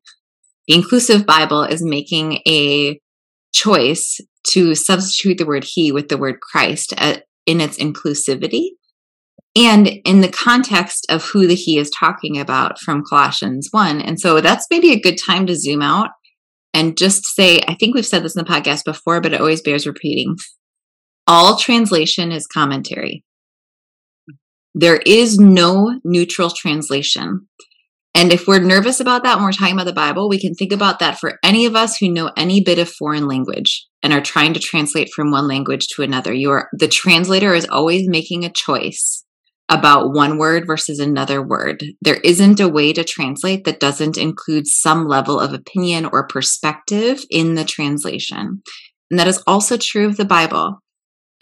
The 0.68 0.74
inclusive 0.74 1.26
Bible 1.26 1.64
is 1.64 1.84
making 1.84 2.40
a 2.48 3.00
choice 3.54 4.20
to 4.50 4.74
substitute 4.76 5.38
the 5.38 5.46
word 5.46 5.64
he 5.64 5.92
with 5.92 6.10
the 6.10 6.18
word 6.18 6.40
Christ 6.40 6.94
at, 6.98 7.24
in 7.46 7.62
its 7.62 7.78
inclusivity 7.78 8.70
and 9.56 9.88
in 9.88 10.22
the 10.22 10.32
context 10.32 11.06
of 11.10 11.24
who 11.24 11.48
the 11.48 11.56
he 11.56 11.78
is 11.78 11.90
talking 11.90 12.38
about 12.40 12.80
from 12.80 13.04
Colossians 13.08 13.70
1. 13.72 14.02
And 14.02 14.20
so 14.20 14.42
that's 14.42 14.68
maybe 14.70 14.92
a 14.92 15.00
good 15.00 15.18
time 15.18 15.46
to 15.46 15.56
zoom 15.56 15.82
out 15.82 16.10
and 16.74 16.98
just 16.98 17.26
say, 17.26 17.62
I 17.68 17.76
think 17.76 17.96
we've 17.96 18.06
said 18.06 18.24
this 18.24 18.36
in 18.36 18.44
the 18.44 18.52
podcast 18.52 18.84
before, 18.84 19.22
but 19.22 19.34
it 19.34 19.40
always 19.40 19.62
bears 19.62 19.88
repeating. 19.88 20.36
All 21.28 21.58
translation 21.58 22.32
is 22.32 22.48
commentary. 22.48 23.24
There 24.74 25.02
is 25.06 25.40
no 25.40 26.00
neutral 26.04 26.50
translation. 26.50 27.48
And 28.14 28.32
if 28.32 28.48
we're 28.48 28.60
nervous 28.60 29.00
about 29.00 29.24
that 29.24 29.36
when 29.36 29.46
we're 29.46 29.52
talking 29.52 29.74
about 29.74 29.86
the 29.86 29.94
Bible, 29.94 30.30
we 30.30 30.40
can 30.40 30.54
think 30.54 30.72
about 30.72 31.00
that 31.00 31.20
for 31.20 31.40
any 31.44 31.66
of 31.66 31.76
us 31.76 31.98
who 31.98 32.10
know 32.10 32.32
any 32.38 32.62
bit 32.62 32.80
of 32.80 32.90
foreign 32.90 33.28
language 33.28 33.86
and 34.04 34.14
are 34.14 34.22
trying 34.22 34.54
to 34.54 34.60
translate 34.60 35.10
from 35.14 35.32
one 35.32 35.48
language 35.48 35.88
to 35.90 36.02
another. 36.02 36.34
You 36.34 36.52
are 36.52 36.70
the 36.72 36.88
translator 36.88 37.54
is 37.54 37.68
always 37.70 38.08
making 38.08 38.46
a 38.46 38.52
choice 38.52 39.26
about 39.68 40.14
one 40.14 40.38
word 40.38 40.66
versus 40.68 41.00
another 41.00 41.42
word. 41.42 41.84
There 42.02 42.20
isn't 42.24 42.60
a 42.60 42.70
way 42.70 42.94
to 42.94 43.04
translate 43.04 43.66
that 43.66 43.80
doesn't 43.80 44.18
include 44.18 44.68
some 44.68 45.08
level 45.08 45.40
of 45.40 45.54
opinion 45.54 46.06
or 46.06 46.28
perspective 46.28 47.22
in 47.30 47.56
the 47.56 47.66
translation. 47.66 48.62
And 49.10 49.20
that 49.20 49.28
is 49.28 49.44
also 49.48 49.78
true 49.78 50.08
of 50.08 50.18
the 50.18 50.26
Bible. 50.26 50.80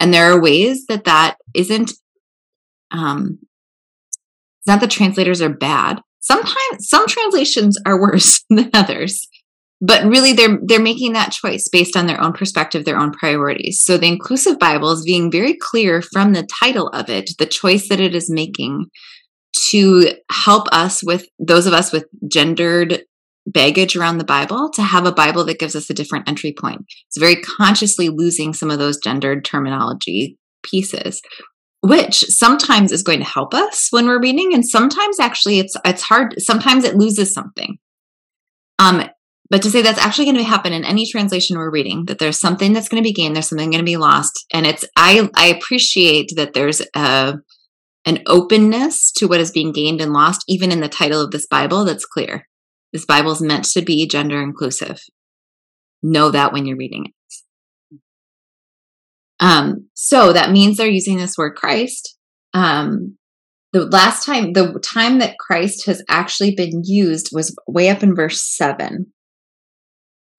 And 0.04 0.12
there 0.12 0.30
are 0.30 0.38
ways 0.38 0.84
that 0.88 1.04
that 1.04 1.38
isn't, 1.54 1.92
um, 2.90 3.38
it's 4.10 4.66
not 4.66 4.80
that 4.80 4.90
translators 4.90 5.40
are 5.40 5.48
bad. 5.48 6.02
Sometimes 6.20 6.56
some 6.80 7.06
translations 7.06 7.78
are 7.86 7.98
worse 7.98 8.44
than 8.50 8.68
others 8.74 9.26
but 9.80 10.04
really 10.04 10.32
they're 10.32 10.58
they're 10.62 10.80
making 10.80 11.14
that 11.14 11.32
choice 11.32 11.68
based 11.68 11.96
on 11.96 12.06
their 12.06 12.20
own 12.22 12.32
perspective 12.32 12.84
their 12.84 12.96
own 12.96 13.10
priorities 13.10 13.82
so 13.82 13.98
the 13.98 14.06
inclusive 14.06 14.56
bible 14.56 14.92
is 14.92 15.04
being 15.04 15.32
very 15.32 15.52
clear 15.52 16.00
from 16.00 16.32
the 16.32 16.46
title 16.62 16.88
of 16.90 17.10
it 17.10 17.30
the 17.40 17.44
choice 17.44 17.88
that 17.88 17.98
it 17.98 18.14
is 18.14 18.30
making 18.30 18.86
to 19.70 20.12
help 20.30 20.68
us 20.70 21.02
with 21.02 21.26
those 21.40 21.66
of 21.66 21.72
us 21.72 21.92
with 21.92 22.06
gendered 22.28 23.02
baggage 23.46 23.94
around 23.96 24.18
the 24.18 24.24
bible 24.24 24.70
to 24.70 24.82
have 24.82 25.06
a 25.06 25.12
bible 25.12 25.44
that 25.44 25.58
gives 25.58 25.76
us 25.76 25.90
a 25.90 25.94
different 25.94 26.28
entry 26.28 26.54
point. 26.58 26.80
It's 27.08 27.18
very 27.18 27.36
consciously 27.36 28.08
losing 28.08 28.54
some 28.54 28.70
of 28.70 28.78
those 28.78 28.98
gendered 28.98 29.44
terminology 29.44 30.38
pieces 30.62 31.20
which 31.84 32.20
sometimes 32.30 32.92
is 32.92 33.02
going 33.02 33.18
to 33.18 33.26
help 33.26 33.52
us 33.52 33.88
when 33.90 34.06
we're 34.06 34.20
reading 34.20 34.54
and 34.54 34.66
sometimes 34.66 35.20
actually 35.20 35.58
it's 35.58 35.76
it's 35.84 36.02
hard 36.02 36.34
sometimes 36.38 36.84
it 36.84 36.96
loses 36.96 37.34
something. 37.34 37.76
Um 38.78 39.04
but 39.50 39.62
to 39.62 39.70
say 39.70 39.82
that's 39.82 40.00
actually 40.00 40.24
going 40.24 40.38
to 40.38 40.42
happen 40.42 40.72
in 40.72 40.84
any 40.84 41.06
translation 41.06 41.58
we're 41.58 41.70
reading 41.70 42.06
that 42.06 42.18
there's 42.18 42.38
something 42.38 42.72
that's 42.72 42.88
going 42.88 43.02
to 43.02 43.06
be 43.06 43.12
gained 43.12 43.36
there's 43.36 43.48
something 43.48 43.70
going 43.70 43.84
to 43.84 43.84
be 43.84 43.98
lost 43.98 44.46
and 44.52 44.66
it's 44.66 44.86
i 44.96 45.28
i 45.36 45.46
appreciate 45.46 46.32
that 46.36 46.54
there's 46.54 46.80
a 46.96 47.34
an 48.06 48.22
openness 48.26 49.12
to 49.12 49.26
what 49.26 49.40
is 49.40 49.50
being 49.50 49.70
gained 49.70 50.00
and 50.00 50.14
lost 50.14 50.42
even 50.48 50.72
in 50.72 50.80
the 50.80 50.88
title 50.88 51.20
of 51.20 51.30
this 51.32 51.46
bible 51.46 51.84
that's 51.84 52.06
clear 52.06 52.46
this 52.94 53.04
bible 53.04 53.32
is 53.32 53.42
meant 53.42 53.64
to 53.64 53.82
be 53.82 54.08
gender 54.08 54.40
inclusive. 54.40 55.02
Know 56.02 56.30
that 56.30 56.52
when 56.52 56.64
you're 56.64 56.78
reading 56.78 57.06
it. 57.06 57.98
Um 59.40 59.88
so 59.92 60.32
that 60.32 60.52
means 60.52 60.78
they're 60.78 60.86
using 60.86 61.18
this 61.18 61.36
word 61.36 61.56
christ. 61.56 62.16
Um 62.54 63.18
the 63.72 63.84
last 63.86 64.24
time 64.24 64.52
the 64.52 64.80
time 64.82 65.18
that 65.18 65.36
christ 65.38 65.84
has 65.86 66.02
actually 66.08 66.54
been 66.54 66.82
used 66.84 67.30
was 67.32 67.54
way 67.66 67.90
up 67.90 68.02
in 68.02 68.14
verse 68.14 68.40
7 68.40 69.12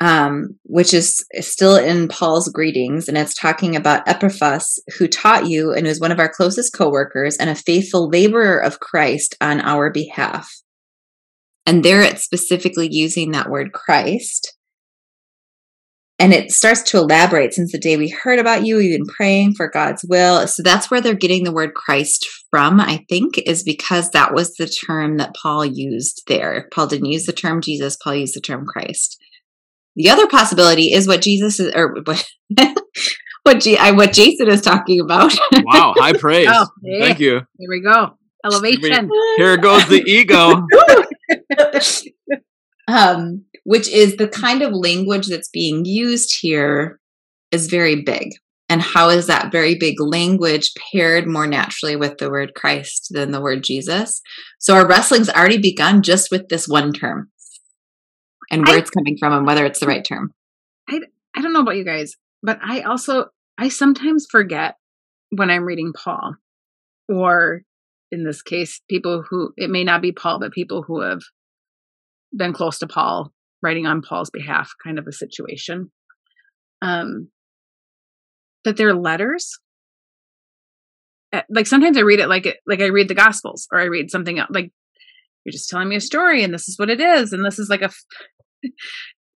um, 0.02 0.60
which 0.64 0.94
is 0.94 1.26
still 1.40 1.78
in 1.78 2.08
Paul's 2.10 2.50
greetings, 2.50 3.08
and 3.08 3.18
it's 3.18 3.34
talking 3.34 3.76
about 3.76 4.08
Epaphras, 4.08 4.78
who 4.98 5.08
taught 5.08 5.48
you 5.48 5.72
and 5.72 5.88
was 5.88 6.00
one 6.00 6.12
of 6.12 6.20
our 6.20 6.30
closest 6.30 6.74
coworkers 6.74 7.38
and 7.38 7.50
a 7.50 7.56
faithful 7.56 8.10
laborer 8.10 8.58
of 8.58 8.80
Christ 8.82 9.36
on 9.40 9.62
our 9.62 9.90
behalf. 9.90 10.50
And 11.66 11.84
there 11.84 12.02
it's 12.02 12.24
specifically 12.24 12.88
using 12.92 13.32
that 13.32 13.50
word 13.50 13.74
Christ. 13.74 14.56
And 16.18 16.34
it 16.34 16.52
starts 16.52 16.82
to 16.84 16.98
elaborate 16.98 17.54
since 17.54 17.74
the 17.74 17.80
day 17.80 17.98
we 17.98 18.10
heard 18.10 18.40
about 18.40 18.66
you, 18.66 18.78
we've 18.78 18.98
been 18.98 19.06
praying 19.06 19.56
for 19.56 19.68
God's 19.68 20.06
will. 20.08 20.48
So 20.48 20.64
that's 20.64 20.90
where 20.90 21.02
they're 21.02 21.14
getting 21.14 21.44
the 21.44 21.52
word 21.52 21.74
Christ 21.74 22.26
from, 22.50 22.80
I 22.80 23.04
think, 23.10 23.38
is 23.40 23.64
because 23.64 24.12
that 24.12 24.34
was 24.34 24.54
the 24.54 24.68
term 24.68 25.18
that 25.18 25.36
Paul 25.36 25.66
used 25.66 26.24
there. 26.28 26.54
If 26.54 26.72
Paul 26.72 26.88
didn't 26.88 27.12
use 27.12 27.26
the 27.26 27.34
term 27.34 27.60
Jesus, 27.60 27.98
Paul 28.02 28.16
used 28.16 28.36
the 28.36 28.40
term 28.40 28.66
Christ. 28.66 29.22
The 29.98 30.10
other 30.10 30.28
possibility 30.28 30.94
is 30.94 31.08
what 31.08 31.22
Jesus 31.22 31.60
is, 31.60 31.74
or 31.76 31.96
what 32.06 32.26
what, 33.44 33.60
G, 33.60 33.78
I, 33.78 33.92
what 33.92 34.14
Jason 34.14 34.48
is 34.50 34.62
talking 34.62 35.02
about. 35.02 35.34
wow, 35.54 35.94
high 35.98 36.14
praise. 36.14 36.48
Oh, 36.50 36.68
yeah. 36.82 37.06
Thank 37.06 37.20
you. 37.20 37.42
Here 37.58 37.70
we 37.70 37.82
go. 37.82 38.18
Elevation. 38.46 39.10
Here 39.38 39.58
goes 39.58 39.88
the 39.90 40.04
ego. 40.06 40.66
um, 42.88 43.44
which 43.64 43.90
is 43.90 44.18
the 44.18 44.28
kind 44.28 44.62
of 44.62 44.74
language 44.74 45.28
that's 45.28 45.50
being 45.50 45.86
used 45.86 46.38
here 46.40 47.00
is 47.52 47.68
very 47.68 48.02
big. 48.02 48.32
And 48.68 48.82
how 48.82 49.10
is 49.10 49.28
that 49.28 49.52
very 49.52 49.76
big 49.76 50.00
language 50.00 50.72
paired 50.92 51.28
more 51.28 51.46
naturally 51.46 51.96
with 51.96 52.18
the 52.18 52.32
word 52.32 52.54
Christ 52.56 53.10
than 53.12 53.32
the 53.32 53.42
word 53.42 53.64
Jesus? 53.64 54.22
So 54.60 54.76
our 54.76 54.88
wrestling's 54.88 55.30
already 55.30 55.60
begun 55.60 56.02
just 56.02 56.32
with 56.32 56.50
this 56.50 56.68
one 56.68 56.92
term 56.92 57.30
and 58.50 58.66
where 58.66 58.78
I, 58.78 58.80
it's 58.80 58.90
coming 58.90 59.18
from 59.18 59.34
and 59.34 59.46
whether 59.46 59.66
it's 59.66 59.80
the 59.80 59.88
right 59.88 60.04
term. 60.04 60.34
I, 60.90 61.00
I 61.36 61.42
don't 61.42 61.54
know 61.54 61.62
about 61.62 61.78
you 61.78 61.86
guys, 61.86 62.16
but 62.42 62.60
I 62.64 62.82
also, 62.82 63.26
I 63.58 63.70
sometimes 63.70 64.26
forget 64.30 64.76
when 65.30 65.52
I'm 65.52 65.64
reading 65.64 65.94
Paul, 65.94 66.36
or 67.08 67.62
in 68.16 68.24
this 68.24 68.42
case, 68.42 68.82
people 68.90 69.24
who, 69.30 69.54
it 69.58 69.70
may 69.70 69.84
not 69.84 70.02
be 70.02 70.12
Paul, 70.12 70.40
but 70.40 70.54
people 70.54 70.82
who 70.82 71.02
have 71.02 71.22
been 72.36 72.54
close 72.54 72.80
to 72.80 72.88
Paul, 72.88 73.32
writing 73.62 73.86
on 73.86 74.02
Paul's 74.02 74.30
behalf, 74.30 74.72
kind 74.84 74.98
of 74.98 75.06
a 75.06 75.12
situation. 75.12 75.92
Um, 76.82 77.30
that 78.64 78.78
they're 78.78 78.96
letters. 78.96 79.60
Eh, 81.34 81.42
like 81.50 81.68
sometimes 81.68 81.98
I 81.98 82.02
read 82.02 82.20
it 82.20 82.30
like 82.30 82.46
it, 82.46 82.58
like 82.66 82.82
I 82.82 82.88
read 82.88 83.08
the 83.08 83.14
Gospels, 83.16 83.68
or 83.72 83.80
I 83.80 83.86
read 83.86 84.10
something 84.10 84.40
else. 84.40 84.50
Like 84.52 84.72
you're 85.44 85.52
just 85.52 85.70
telling 85.70 85.90
me 85.90 85.96
a 85.96 86.02
story, 86.02 86.44
and 86.44 86.54
this 86.54 86.68
is 86.68 86.80
what 86.80 86.90
it 86.90 87.00
is, 87.00 87.32
and 87.32 87.46
this 87.46 87.60
is 87.60 87.70
like 87.70 87.82
a 87.82 87.92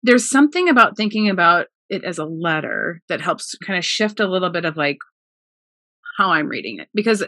there's 0.02 0.28
something 0.28 0.68
about 0.68 0.96
thinking 0.96 1.28
about 1.28 1.66
it 1.88 2.04
as 2.04 2.18
a 2.18 2.24
letter 2.24 3.02
that 3.08 3.20
helps 3.20 3.56
kind 3.56 3.78
of 3.78 3.84
shift 3.84 4.20
a 4.20 4.28
little 4.28 4.50
bit 4.50 4.64
of 4.64 4.76
like 4.76 4.98
how 6.18 6.30
I'm 6.30 6.48
reading 6.48 6.78
it 6.80 6.88
because 6.94 7.24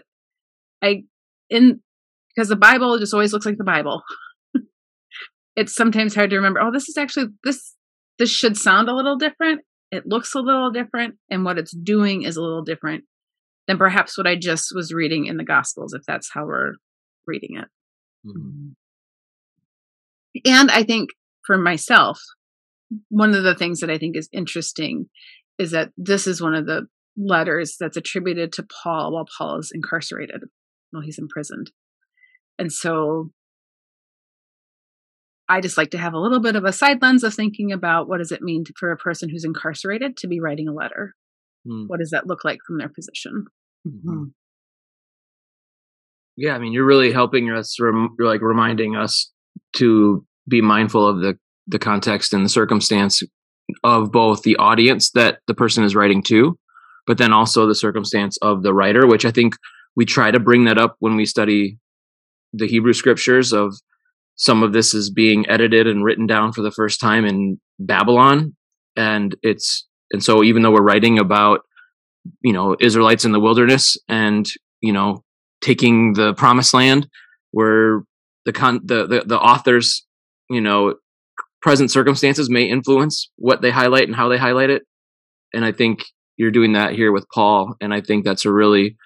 I 0.83 1.05
in 1.51 1.81
because 2.35 2.49
the 2.49 2.57
Bible 2.57 2.99
just 2.99 3.15
always 3.15 3.33
looks 3.33 3.47
like 3.47 3.59
the 3.59 3.65
Bible. 3.65 4.03
it's 5.57 5.75
sometimes 5.75 6.15
hard 6.15 6.31
to 6.31 6.37
remember, 6.37 6.61
oh, 6.61 6.71
this 6.73 6.89
is 6.89 6.97
actually 6.97 7.27
this 7.45 7.75
this 8.19 8.31
should 8.31 8.57
sound 8.57 8.89
a 8.89 8.95
little 8.95 9.17
different. 9.17 9.63
It 9.91 10.05
looks 10.07 10.35
a 10.35 10.41
little 10.41 10.71
different 10.71 11.17
and 11.31 11.45
what 11.45 11.59
it's 11.59 11.75
doing 11.75 12.23
is 12.23 12.37
a 12.37 12.43
little 12.43 12.63
different 12.63 13.05
than 13.67 13.79
perhaps 13.79 14.19
what 14.19 14.27
I 14.27 14.37
just 14.37 14.73
was 14.75 14.93
reading 14.93 15.27
in 15.27 15.37
the 15.37 15.45
gospels 15.45 15.95
if 15.95 16.03
that's 16.07 16.31
how 16.33 16.45
we're 16.45 16.75
reading 17.27 17.57
it. 17.57 17.69
Mm-hmm. 18.27 18.69
And 20.45 20.71
I 20.71 20.83
think 20.83 21.11
for 21.47 21.57
myself, 21.57 22.21
one 23.09 23.35
of 23.35 23.43
the 23.43 23.55
things 23.55 23.81
that 23.81 23.91
I 23.91 23.99
think 23.99 24.17
is 24.17 24.29
interesting 24.33 25.07
is 25.59 25.73
that 25.73 25.91
this 25.97 26.27
is 26.27 26.41
one 26.41 26.55
of 26.55 26.67
the 26.67 26.87
letters 27.17 27.77
that's 27.79 27.97
attributed 27.97 28.53
to 28.53 28.67
Paul 28.83 29.13
while 29.13 29.27
Paul 29.37 29.59
is 29.59 29.73
incarcerated, 29.75 30.43
while 30.91 31.03
he's 31.03 31.19
imprisoned. 31.19 31.71
And 32.59 32.73
so 32.73 33.31
I 35.49 35.61
just 35.61 35.79
like 35.79 35.91
to 35.93 35.99
have 35.99 36.13
a 36.13 36.19
little 36.19 36.41
bit 36.41 36.57
of 36.57 36.65
a 36.65 36.73
side 36.73 37.01
lens 37.01 37.25
of 37.25 37.35
thinking 37.35 37.73
about 37.73 38.09
what 38.09 38.19
does 38.19 38.33
it 38.33 38.43
mean 38.43 38.65
to, 38.65 38.73
for 38.79 38.93
a 38.93 38.97
person 38.97 39.29
who's 39.29 39.45
incarcerated 39.45 40.17
to 40.19 40.27
be 40.27 40.41
writing 40.41 40.69
a 40.69 40.73
letter? 40.73 41.15
Mm. 41.67 41.89
What 41.89 42.01
does 42.01 42.11
that 42.11 42.27
look 42.27 42.45
like 42.45 42.59
from 42.67 42.79
their 42.79 42.89
position? 42.89 43.47
Mm-hmm. 43.87 44.25
Yeah, 46.37 46.55
I 46.55 46.59
mean, 46.59 46.73
you're 46.73 46.85
really 46.85 47.13
helping 47.13 47.51
us. 47.51 47.77
Rem- 47.81 48.15
you're 48.19 48.29
like 48.29 48.43
reminding 48.43 48.95
us 48.95 49.33
to 49.77 50.25
be 50.49 50.61
mindful 50.61 51.07
of 51.07 51.21
the 51.21 51.39
the 51.67 51.79
context 51.79 52.33
and 52.33 52.45
the 52.45 52.49
circumstance 52.49 53.23
of 53.85 54.11
both 54.11 54.43
the 54.43 54.57
audience 54.57 55.11
that 55.11 55.41
the 55.47 55.55
person 55.55 55.85
is 55.85 55.95
writing 55.95 56.23
to, 56.23 56.59
but 57.07 57.19
then 57.19 57.33
also 57.33 57.67
the 57.67 57.75
circumstance 57.75 58.39
of 58.39 58.63
the 58.63 58.73
writer, 58.73 59.07
which 59.07 59.25
I 59.25 59.31
think 59.31 59.55
we 59.99 60.05
try 60.05 60.31
to 60.31 60.39
bring 60.39 60.67
that 60.67 60.79
up 60.79 60.95
when 61.01 61.17
we 61.17 61.27
study 61.27 61.77
the 62.53 62.69
Hebrew 62.69 62.93
scriptures 62.93 63.53
of 63.53 63.75
some 64.37 64.63
of 64.63 64.73
this 64.73 64.95
is 64.95 65.11
being 65.11 65.45
edited 65.51 65.89
and 65.89 66.05
written 66.05 66.25
down 66.25 66.53
for 66.53 66.63
the 66.63 66.71
first 66.71 67.01
time 67.01 67.25
in 67.25 67.61
Babylon. 67.81 68.55
And 68.95 69.35
it's, 69.43 69.89
and 70.13 70.23
so 70.23 70.45
even 70.45 70.63
though 70.63 70.71
we're 70.71 70.83
writing 70.83 71.19
about, 71.19 71.63
you 72.43 72.53
know, 72.53 72.77
Israelites 72.79 73.25
in 73.25 73.33
the 73.33 73.41
wilderness 73.41 73.97
and, 74.09 74.49
you 74.81 74.93
know, 74.93 75.25
taking 75.61 76.13
the 76.13 76.33
promised 76.35 76.75
land, 76.75 77.09
where 77.51 78.03
the 78.45 78.53
con, 78.53 78.79
the, 78.85 79.05
the, 79.05 79.23
the 79.27 79.41
authors, 79.41 80.07
you 80.49 80.61
know, 80.61 80.95
present 81.61 81.91
circumstances 81.91 82.49
may 82.49 82.67
influence 82.67 83.33
what 83.35 83.63
they 83.63 83.73
highlight 83.73 84.07
and 84.07 84.15
how 84.15 84.29
they 84.29 84.39
highlight 84.39 84.71
it. 84.71 84.83
And 85.53 85.65
I 85.65 85.73
think 85.73 86.05
you're 86.37 86.53
doing 86.53 86.75
that 86.75 86.95
here 86.95 87.11
with 87.11 87.27
Paul. 87.35 87.75
And 87.81 87.93
I 87.93 88.01
think 88.01 88.25
that's 88.25 88.45
a 88.45 88.53
really 88.53 88.97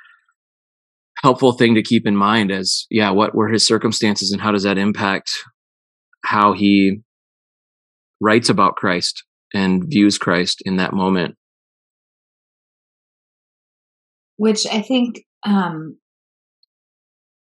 helpful 1.22 1.52
thing 1.52 1.74
to 1.74 1.82
keep 1.82 2.06
in 2.06 2.16
mind 2.16 2.50
as, 2.50 2.86
yeah, 2.90 3.10
what 3.10 3.34
were 3.34 3.48
his 3.48 3.66
circumstances 3.66 4.32
and 4.32 4.40
how 4.40 4.50
does 4.50 4.64
that 4.64 4.78
impact 4.78 5.30
how 6.24 6.52
he 6.52 7.00
writes 8.20 8.48
about 8.48 8.76
Christ 8.76 9.24
and 9.54 9.84
views 9.86 10.18
Christ 10.18 10.62
in 10.64 10.76
that 10.76 10.92
moment? 10.92 11.36
Which 14.36 14.66
I 14.66 14.82
think 14.82 15.24
um, 15.44 15.98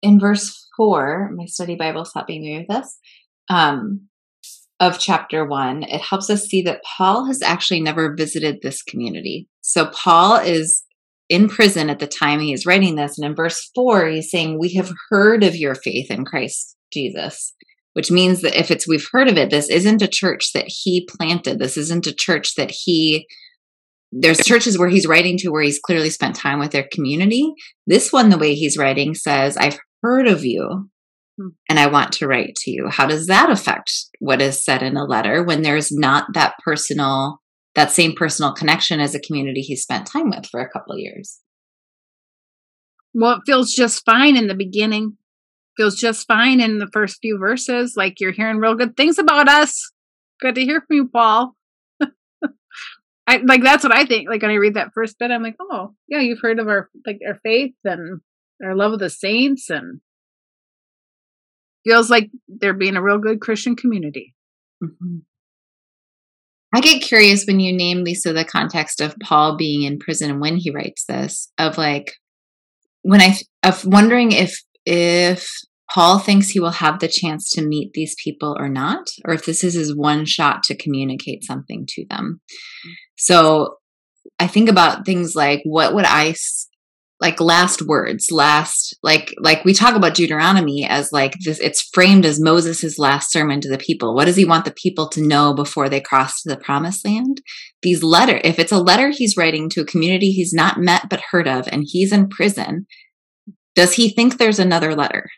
in 0.00 0.18
verse 0.18 0.66
four, 0.76 1.30
my 1.34 1.44
study 1.46 1.76
Bible's 1.76 2.12
helping 2.14 2.42
me 2.42 2.58
with 2.58 2.68
this. 2.68 2.98
Um, 3.50 4.08
of 4.80 5.00
chapter 5.00 5.44
one, 5.44 5.82
it 5.82 6.00
helps 6.00 6.30
us 6.30 6.44
see 6.44 6.62
that 6.62 6.82
Paul 6.84 7.26
has 7.26 7.42
actually 7.42 7.80
never 7.80 8.14
visited 8.14 8.58
this 8.62 8.82
community. 8.82 9.48
So 9.60 9.86
Paul 9.86 10.36
is 10.36 10.84
in 11.28 11.48
prison 11.48 11.90
at 11.90 11.98
the 11.98 12.06
time 12.06 12.40
he 12.40 12.52
is 12.52 12.66
writing 12.66 12.96
this. 12.96 13.18
And 13.18 13.26
in 13.26 13.34
verse 13.34 13.70
four, 13.74 14.06
he's 14.06 14.30
saying, 14.30 14.58
We 14.58 14.74
have 14.74 14.92
heard 15.10 15.44
of 15.44 15.56
your 15.56 15.74
faith 15.74 16.10
in 16.10 16.24
Christ 16.24 16.76
Jesus, 16.92 17.54
which 17.92 18.10
means 18.10 18.42
that 18.42 18.58
if 18.58 18.70
it's 18.70 18.88
we've 18.88 19.08
heard 19.12 19.28
of 19.28 19.36
it, 19.36 19.50
this 19.50 19.68
isn't 19.68 20.02
a 20.02 20.08
church 20.08 20.52
that 20.52 20.66
he 20.68 21.06
planted. 21.18 21.58
This 21.58 21.76
isn't 21.76 22.06
a 22.06 22.14
church 22.14 22.54
that 22.56 22.70
he 22.70 23.26
there's 24.10 24.38
churches 24.38 24.78
where 24.78 24.88
he's 24.88 25.06
writing 25.06 25.36
to 25.38 25.50
where 25.50 25.62
he's 25.62 25.80
clearly 25.80 26.10
spent 26.10 26.34
time 26.34 26.58
with 26.58 26.70
their 26.70 26.88
community. 26.90 27.52
This 27.86 28.12
one, 28.12 28.30
the 28.30 28.38
way 28.38 28.54
he's 28.54 28.78
writing 28.78 29.14
says, 29.14 29.56
I've 29.56 29.78
heard 30.02 30.26
of 30.26 30.44
you 30.44 30.88
and 31.68 31.78
I 31.78 31.86
want 31.88 32.12
to 32.14 32.26
write 32.26 32.54
to 32.62 32.70
you. 32.70 32.88
How 32.88 33.06
does 33.06 33.26
that 33.26 33.50
affect 33.50 33.92
what 34.18 34.40
is 34.40 34.64
said 34.64 34.82
in 34.82 34.96
a 34.96 35.04
letter 35.04 35.42
when 35.42 35.62
there's 35.62 35.92
not 35.92 36.26
that 36.34 36.54
personal, 36.64 37.40
that 37.78 37.92
same 37.92 38.12
personal 38.12 38.52
connection 38.52 38.98
as 38.98 39.14
a 39.14 39.20
community 39.20 39.60
he 39.60 39.76
spent 39.76 40.06
time 40.06 40.30
with 40.30 40.46
for 40.46 40.60
a 40.60 40.68
couple 40.68 40.92
of 40.92 40.98
years? 40.98 41.38
Well, 43.14 43.36
it 43.36 43.42
feels 43.46 43.72
just 43.72 44.04
fine 44.04 44.36
in 44.36 44.48
the 44.48 44.54
beginning. 44.54 45.16
Feels 45.76 45.94
just 45.94 46.26
fine 46.26 46.60
in 46.60 46.78
the 46.78 46.88
first 46.92 47.18
few 47.22 47.38
verses. 47.38 47.94
Like 47.96 48.18
you're 48.18 48.32
hearing 48.32 48.58
real 48.58 48.74
good 48.74 48.96
things 48.96 49.16
about 49.16 49.48
us. 49.48 49.92
Good 50.40 50.56
to 50.56 50.60
hear 50.62 50.80
from 50.80 50.96
you, 50.96 51.08
Paul. 51.08 51.54
I 53.28 53.36
like 53.44 53.62
that's 53.62 53.84
what 53.84 53.94
I 53.94 54.04
think. 54.04 54.28
Like 54.28 54.42
when 54.42 54.50
I 54.50 54.54
read 54.54 54.74
that 54.74 54.90
first 54.92 55.16
bit, 55.18 55.30
I'm 55.30 55.42
like, 55.42 55.56
oh 55.60 55.94
yeah, 56.08 56.20
you've 56.20 56.40
heard 56.42 56.58
of 56.58 56.66
our 56.66 56.90
like 57.06 57.20
our 57.26 57.38
faith 57.44 57.74
and 57.84 58.20
our 58.64 58.74
love 58.74 58.92
of 58.92 58.98
the 58.98 59.10
saints 59.10 59.70
and 59.70 60.00
feels 61.84 62.10
like 62.10 62.28
they're 62.48 62.74
being 62.74 62.96
a 62.96 63.02
real 63.02 63.18
good 63.18 63.40
Christian 63.40 63.76
community. 63.76 64.34
Mm-hmm. 64.82 65.18
I 66.74 66.80
get 66.80 67.02
curious 67.02 67.44
when 67.46 67.60
you 67.60 67.74
name 67.74 68.04
Lisa 68.04 68.32
the 68.32 68.44
context 68.44 69.00
of 69.00 69.16
Paul 69.22 69.56
being 69.56 69.82
in 69.82 69.98
prison 69.98 70.30
and 70.30 70.40
when 70.40 70.56
he 70.56 70.70
writes 70.70 71.04
this 71.06 71.50
of 71.58 71.78
like 71.78 72.12
when 73.02 73.20
I 73.20 73.36
of 73.62 73.84
wondering 73.84 74.32
if 74.32 74.62
if 74.84 75.48
Paul 75.90 76.18
thinks 76.18 76.50
he 76.50 76.60
will 76.60 76.70
have 76.70 77.00
the 77.00 77.08
chance 77.08 77.50
to 77.50 77.62
meet 77.62 77.92
these 77.94 78.14
people 78.22 78.54
or 78.58 78.68
not, 78.68 79.08
or 79.24 79.32
if 79.32 79.46
this 79.46 79.64
is 79.64 79.74
his 79.74 79.96
one 79.96 80.26
shot 80.26 80.62
to 80.64 80.76
communicate 80.76 81.44
something 81.44 81.86
to 81.88 82.04
them. 82.10 82.40
Mm. 82.86 82.92
So 83.16 83.76
I 84.38 84.46
think 84.46 84.68
about 84.68 85.06
things 85.06 85.34
like 85.34 85.62
what 85.64 85.94
would 85.94 86.04
I 86.04 86.34
like 87.20 87.40
last 87.40 87.82
words 87.82 88.28
last 88.30 88.96
like 89.02 89.34
like 89.40 89.64
we 89.64 89.74
talk 89.74 89.96
about 89.96 90.14
deuteronomy 90.14 90.86
as 90.88 91.10
like 91.10 91.34
this 91.44 91.58
it's 91.58 91.88
framed 91.92 92.24
as 92.24 92.40
moses's 92.40 92.98
last 92.98 93.32
sermon 93.32 93.60
to 93.60 93.68
the 93.68 93.78
people. 93.78 94.14
What 94.14 94.26
does 94.26 94.36
he 94.36 94.44
want 94.44 94.64
the 94.64 94.74
people 94.82 95.08
to 95.10 95.26
know 95.26 95.52
before 95.54 95.88
they 95.88 96.00
cross 96.00 96.42
to 96.42 96.48
the 96.48 96.56
promised 96.56 97.04
land? 97.04 97.40
These 97.82 98.02
letter 98.02 98.40
if 98.44 98.58
it's 98.58 98.72
a 98.72 98.78
letter 98.78 99.10
he's 99.10 99.36
writing 99.36 99.68
to 99.70 99.80
a 99.80 99.86
community 99.86 100.30
he's 100.30 100.52
not 100.52 100.78
met 100.78 101.08
but 101.10 101.22
heard 101.30 101.48
of 101.48 101.68
and 101.68 101.84
he's 101.86 102.12
in 102.12 102.28
prison 102.28 102.86
does 103.74 103.94
he 103.94 104.10
think 104.10 104.38
there's 104.38 104.58
another 104.58 104.96
letter? 104.96 105.30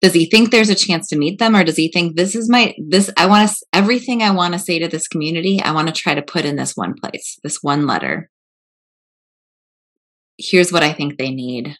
Does 0.00 0.12
he 0.12 0.28
think 0.28 0.50
there's 0.50 0.70
a 0.70 0.74
chance 0.74 1.08
to 1.08 1.16
meet 1.16 1.38
them 1.38 1.54
or 1.54 1.62
does 1.62 1.76
he 1.76 1.88
think 1.90 2.16
this 2.16 2.34
is 2.34 2.48
my 2.48 2.74
this 2.88 3.10
i 3.16 3.26
want 3.26 3.48
to 3.48 3.56
everything 3.72 4.22
i 4.22 4.30
want 4.30 4.54
to 4.54 4.58
say 4.58 4.78
to 4.78 4.86
this 4.86 5.08
community 5.08 5.60
i 5.62 5.72
want 5.72 5.88
to 5.88 5.94
try 5.94 6.14
to 6.14 6.22
put 6.22 6.44
in 6.44 6.54
this 6.54 6.76
one 6.76 6.94
place 6.94 7.36
this 7.42 7.58
one 7.62 7.86
letter 7.86 8.30
here's 10.38 10.72
what 10.72 10.82
I 10.82 10.92
think 10.92 11.18
they 11.18 11.30
need. 11.30 11.76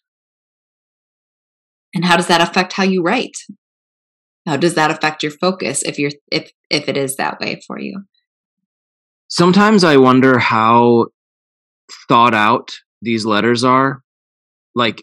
And 1.94 2.04
how 2.04 2.16
does 2.16 2.26
that 2.26 2.40
affect 2.40 2.74
how 2.74 2.84
you 2.84 3.02
write? 3.02 3.36
How 4.46 4.56
does 4.56 4.74
that 4.74 4.90
affect 4.90 5.22
your 5.22 5.32
focus 5.32 5.82
if 5.82 5.98
you're 5.98 6.10
if 6.30 6.50
if 6.70 6.88
it 6.88 6.96
is 6.96 7.16
that 7.16 7.40
way 7.40 7.60
for 7.66 7.78
you? 7.78 8.04
Sometimes 9.28 9.84
I 9.84 9.96
wonder 9.96 10.38
how 10.38 11.06
thought 12.08 12.34
out 12.34 12.70
these 13.02 13.24
letters 13.24 13.64
are. 13.64 14.02
Like 14.74 15.02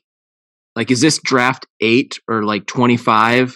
like 0.76 0.92
is 0.92 1.02
this 1.02 1.20
draft 1.24 1.66
8 1.80 2.20
or 2.28 2.44
like 2.44 2.66
25? 2.66 3.56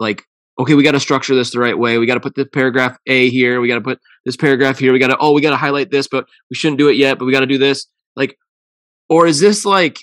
Like 0.00 0.24
okay, 0.58 0.74
we 0.74 0.82
got 0.82 0.92
to 0.92 1.00
structure 1.00 1.34
this 1.34 1.50
the 1.50 1.60
right 1.60 1.78
way. 1.78 1.98
We 1.98 2.06
got 2.06 2.14
to 2.14 2.20
put 2.20 2.34
this 2.34 2.48
paragraph 2.52 2.96
A 3.06 3.28
here. 3.28 3.60
We 3.60 3.68
got 3.68 3.74
to 3.76 3.82
put 3.82 4.00
this 4.24 4.36
paragraph 4.36 4.78
here. 4.78 4.92
We 4.92 4.98
got 4.98 5.08
to, 5.08 5.18
oh, 5.18 5.32
we 5.32 5.42
got 5.42 5.50
to 5.50 5.56
highlight 5.56 5.90
this, 5.90 6.08
but 6.08 6.26
we 6.50 6.56
shouldn't 6.56 6.78
do 6.78 6.88
it 6.88 6.96
yet, 6.96 7.18
but 7.18 7.26
we 7.26 7.32
got 7.32 7.40
to 7.40 7.46
do 7.46 7.58
this. 7.58 7.86
Like, 8.16 8.38
or 9.08 9.26
is 9.26 9.40
this 9.40 9.64
like 9.64 9.98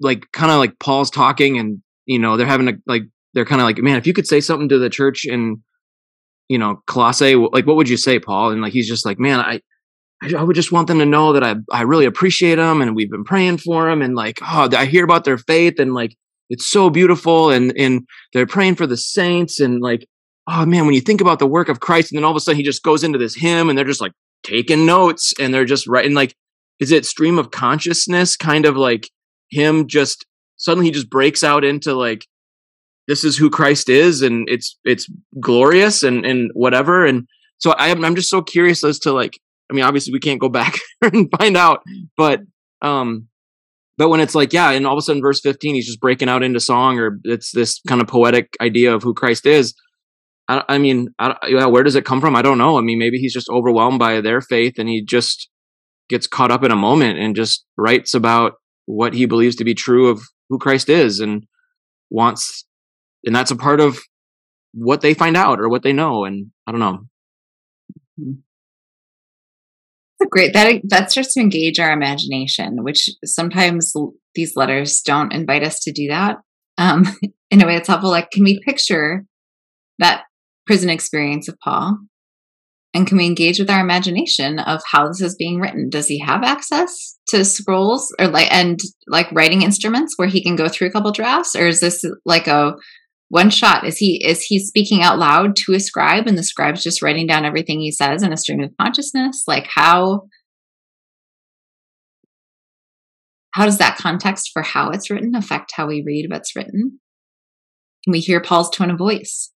like 0.00 0.24
kind 0.32 0.50
of 0.50 0.58
like 0.58 0.78
Paul's 0.78 1.10
talking 1.10 1.58
and 1.58 1.80
you 2.06 2.18
know 2.18 2.36
they're 2.36 2.46
having 2.46 2.68
a 2.68 2.72
like 2.86 3.02
they're 3.34 3.44
kind 3.44 3.60
of 3.60 3.66
like 3.66 3.78
man 3.78 3.96
if 3.96 4.06
you 4.06 4.12
could 4.12 4.26
say 4.26 4.40
something 4.40 4.68
to 4.68 4.78
the 4.78 4.90
church 4.90 5.24
in 5.24 5.62
you 6.48 6.58
know 6.58 6.82
Colossae 6.86 7.34
like 7.34 7.66
what 7.66 7.76
would 7.76 7.88
you 7.88 7.96
say 7.96 8.18
Paul? 8.18 8.50
And 8.50 8.62
like 8.62 8.72
he's 8.72 8.88
just 8.88 9.06
like 9.06 9.18
man 9.18 9.40
I 9.40 9.60
I 10.34 10.42
would 10.42 10.56
just 10.56 10.72
want 10.72 10.88
them 10.88 10.98
to 10.98 11.06
know 11.06 11.32
that 11.32 11.44
I 11.44 11.56
I 11.70 11.82
really 11.82 12.06
appreciate 12.06 12.56
them 12.56 12.80
and 12.80 12.94
we've 12.94 13.10
been 13.10 13.24
praying 13.24 13.58
for 13.58 13.88
them 13.88 14.02
and 14.02 14.14
like 14.14 14.38
oh 14.42 14.68
I 14.72 14.86
hear 14.86 15.04
about 15.04 15.24
their 15.24 15.38
faith 15.38 15.78
and 15.78 15.94
like 15.94 16.16
it's 16.48 16.70
so 16.70 16.90
beautiful 16.90 17.50
and 17.50 17.72
and 17.76 18.06
they're 18.32 18.46
praying 18.46 18.76
for 18.76 18.86
the 18.86 18.96
saints 18.96 19.60
and 19.60 19.80
like 19.80 20.06
oh 20.46 20.64
man 20.64 20.84
when 20.86 20.94
you 20.94 21.00
think 21.00 21.20
about 21.20 21.38
the 21.38 21.46
work 21.46 21.68
of 21.68 21.80
Christ 21.80 22.12
and 22.12 22.18
then 22.18 22.24
all 22.24 22.30
of 22.30 22.36
a 22.36 22.40
sudden 22.40 22.56
he 22.56 22.62
just 22.62 22.82
goes 22.82 23.02
into 23.02 23.18
this 23.18 23.34
hymn 23.34 23.68
and 23.68 23.76
they're 23.76 23.84
just 23.84 24.00
like 24.00 24.12
taking 24.42 24.86
notes 24.86 25.34
and 25.40 25.52
they're 25.52 25.64
just 25.64 25.86
writing 25.86 26.14
like 26.14 26.34
is 26.80 26.92
it 26.92 27.06
stream 27.06 27.38
of 27.38 27.50
consciousness 27.50 28.36
kind 28.36 28.66
of 28.66 28.76
like 28.76 29.08
him 29.50 29.86
just 29.86 30.26
suddenly 30.56 30.86
he 30.86 30.92
just 30.92 31.10
breaks 31.10 31.44
out 31.44 31.64
into 31.64 31.94
like 31.94 32.26
this 33.06 33.24
is 33.24 33.36
who 33.36 33.50
Christ 33.50 33.88
is 33.88 34.22
and 34.22 34.48
it's 34.48 34.78
it's 34.84 35.08
glorious 35.40 36.02
and 36.02 36.24
and 36.26 36.50
whatever. 36.54 37.06
And 37.06 37.28
so 37.58 37.72
I 37.72 37.88
am 37.88 38.04
I'm 38.04 38.16
just 38.16 38.30
so 38.30 38.42
curious 38.42 38.84
as 38.84 38.98
to 39.00 39.12
like 39.12 39.38
I 39.70 39.74
mean 39.74 39.84
obviously 39.84 40.12
we 40.12 40.20
can't 40.20 40.40
go 40.40 40.48
back 40.48 40.78
and 41.02 41.28
find 41.38 41.56
out 41.56 41.82
but 42.16 42.40
um 42.82 43.28
but 43.96 44.08
when 44.08 44.20
it's 44.20 44.34
like 44.34 44.52
yeah 44.52 44.70
and 44.70 44.86
all 44.86 44.94
of 44.94 44.98
a 44.98 45.02
sudden 45.02 45.22
verse 45.22 45.40
15 45.40 45.74
he's 45.74 45.86
just 45.86 46.00
breaking 46.00 46.28
out 46.28 46.42
into 46.42 46.60
song 46.60 46.98
or 46.98 47.18
it's 47.24 47.52
this 47.52 47.80
kind 47.86 48.00
of 48.00 48.08
poetic 48.08 48.56
idea 48.60 48.94
of 48.94 49.02
who 49.02 49.14
Christ 49.14 49.46
is. 49.46 49.74
I, 50.48 50.62
I 50.68 50.78
mean 50.78 51.08
I, 51.18 51.36
yeah, 51.46 51.66
where 51.66 51.84
does 51.84 51.96
it 51.96 52.04
come 52.04 52.20
from? 52.20 52.34
I 52.34 52.42
don't 52.42 52.58
know. 52.58 52.76
I 52.76 52.80
mean 52.80 52.98
maybe 52.98 53.18
he's 53.18 53.34
just 53.34 53.48
overwhelmed 53.48 53.98
by 53.98 54.20
their 54.20 54.40
faith 54.40 54.74
and 54.78 54.88
he 54.88 55.04
just 55.04 55.48
gets 56.08 56.26
caught 56.26 56.50
up 56.50 56.64
in 56.64 56.70
a 56.70 56.76
moment 56.76 57.18
and 57.18 57.36
just 57.36 57.64
writes 57.76 58.14
about 58.14 58.54
what 58.86 59.14
he 59.14 59.26
believes 59.26 59.56
to 59.56 59.64
be 59.64 59.74
true 59.74 60.08
of 60.08 60.22
who 60.48 60.58
Christ 60.58 60.88
is 60.88 61.20
and 61.20 61.44
wants 62.10 62.64
and 63.24 63.34
that's 63.34 63.50
a 63.50 63.56
part 63.56 63.80
of 63.80 63.98
what 64.72 65.00
they 65.00 65.14
find 65.14 65.36
out 65.36 65.58
or 65.58 65.68
what 65.68 65.82
they 65.82 65.92
know 65.92 66.24
and 66.24 66.50
I 66.66 66.70
don't 66.70 66.80
know. 66.80 66.98
Mm-hmm. 68.20 68.32
Great. 70.30 70.52
That 70.54 70.80
that 70.84 71.10
starts 71.10 71.34
to 71.34 71.40
engage 71.40 71.78
our 71.78 71.92
imagination, 71.92 72.82
which 72.82 73.10
sometimes 73.24 73.92
these 74.34 74.56
letters 74.56 75.00
don't 75.00 75.32
invite 75.32 75.62
us 75.62 75.80
to 75.80 75.92
do 75.92 76.08
that. 76.08 76.38
Um, 76.78 77.04
in 77.50 77.62
a 77.62 77.66
way, 77.66 77.76
it's 77.76 77.88
helpful. 77.88 78.10
Like, 78.10 78.30
can 78.30 78.44
we 78.44 78.60
picture 78.64 79.24
that 79.98 80.24
prison 80.66 80.90
experience 80.90 81.48
of 81.48 81.56
Paul? 81.62 81.98
And 82.96 83.06
can 83.06 83.18
we 83.18 83.26
engage 83.26 83.58
with 83.58 83.68
our 83.68 83.80
imagination 83.80 84.58
of 84.58 84.80
how 84.90 85.06
this 85.06 85.20
is 85.20 85.36
being 85.36 85.60
written? 85.60 85.90
Does 85.90 86.06
he 86.06 86.18
have 86.20 86.42
access 86.42 87.18
to 87.28 87.44
scrolls 87.44 88.10
or 88.18 88.28
like 88.28 88.50
and 88.50 88.80
like 89.06 89.30
writing 89.32 89.60
instruments 89.60 90.14
where 90.16 90.28
he 90.28 90.42
can 90.42 90.56
go 90.56 90.66
through 90.66 90.88
a 90.88 90.90
couple 90.90 91.12
drafts? 91.12 91.54
Or 91.54 91.66
is 91.66 91.80
this 91.80 92.06
like 92.24 92.46
a 92.46 92.72
one 93.28 93.50
shot? 93.50 93.86
Is 93.86 93.98
he 93.98 94.24
is 94.24 94.42
he 94.44 94.58
speaking 94.58 95.02
out 95.02 95.18
loud 95.18 95.56
to 95.56 95.74
a 95.74 95.80
scribe 95.80 96.26
and 96.26 96.38
the 96.38 96.42
scribe's 96.42 96.82
just 96.82 97.02
writing 97.02 97.26
down 97.26 97.44
everything 97.44 97.80
he 97.80 97.92
says 97.92 98.22
in 98.22 98.32
a 98.32 98.36
stream 98.38 98.62
of 98.62 98.70
consciousness? 98.80 99.44
Like 99.46 99.66
how 99.68 100.22
how 103.50 103.66
does 103.66 103.76
that 103.76 103.98
context 103.98 104.52
for 104.54 104.62
how 104.62 104.88
it's 104.88 105.10
written 105.10 105.34
affect 105.34 105.72
how 105.76 105.86
we 105.86 106.02
read 106.02 106.30
what's 106.30 106.56
written? 106.56 106.98
Can 108.04 108.12
we 108.12 108.20
hear 108.20 108.40
paul's 108.40 108.70
tone 108.70 108.90
of 108.90 108.96
voice? 108.96 109.52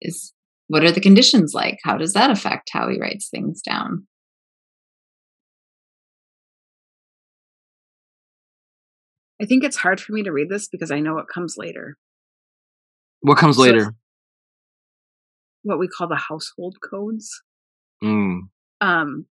Is 0.00 0.32
what 0.70 0.84
are 0.84 0.92
the 0.92 1.00
conditions 1.00 1.52
like? 1.52 1.80
How 1.82 1.96
does 1.98 2.12
that 2.12 2.30
affect 2.30 2.70
how 2.72 2.88
he 2.88 3.00
writes 3.00 3.28
things 3.28 3.60
down? 3.60 4.06
I 9.42 9.46
think 9.46 9.64
it's 9.64 9.76
hard 9.76 10.00
for 10.00 10.12
me 10.12 10.22
to 10.22 10.30
read 10.30 10.48
this 10.48 10.68
because 10.68 10.92
I 10.92 11.00
know 11.00 11.14
what 11.14 11.26
comes 11.28 11.56
later. 11.58 11.96
What 13.20 13.36
comes 13.36 13.56
So- 13.56 13.62
later? 13.62 13.96
What 15.62 15.80
we 15.80 15.88
call 15.88 16.06
the 16.06 16.14
household 16.16 16.76
codes. 16.88 17.42
Mm. 18.02 18.42
Um 18.80 19.26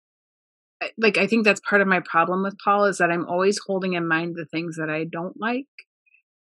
like 0.99 1.19
I 1.19 1.29
think 1.29 1.45
that's 1.45 1.61
part 1.61 1.81
of 1.81 1.87
my 1.89 2.01
problem 2.01 2.43
with 2.43 2.57
Paul 2.63 2.85
is 2.85 2.99
that 2.99 3.11
I'm 3.13 3.27
always 3.27 3.61
holding 3.65 3.93
in 3.93 4.09
mind 4.09 4.35
the 4.35 4.45
things 4.45 4.77
that 4.77 4.91
I 4.91 5.05
don't 5.05 5.39
like 5.41 5.67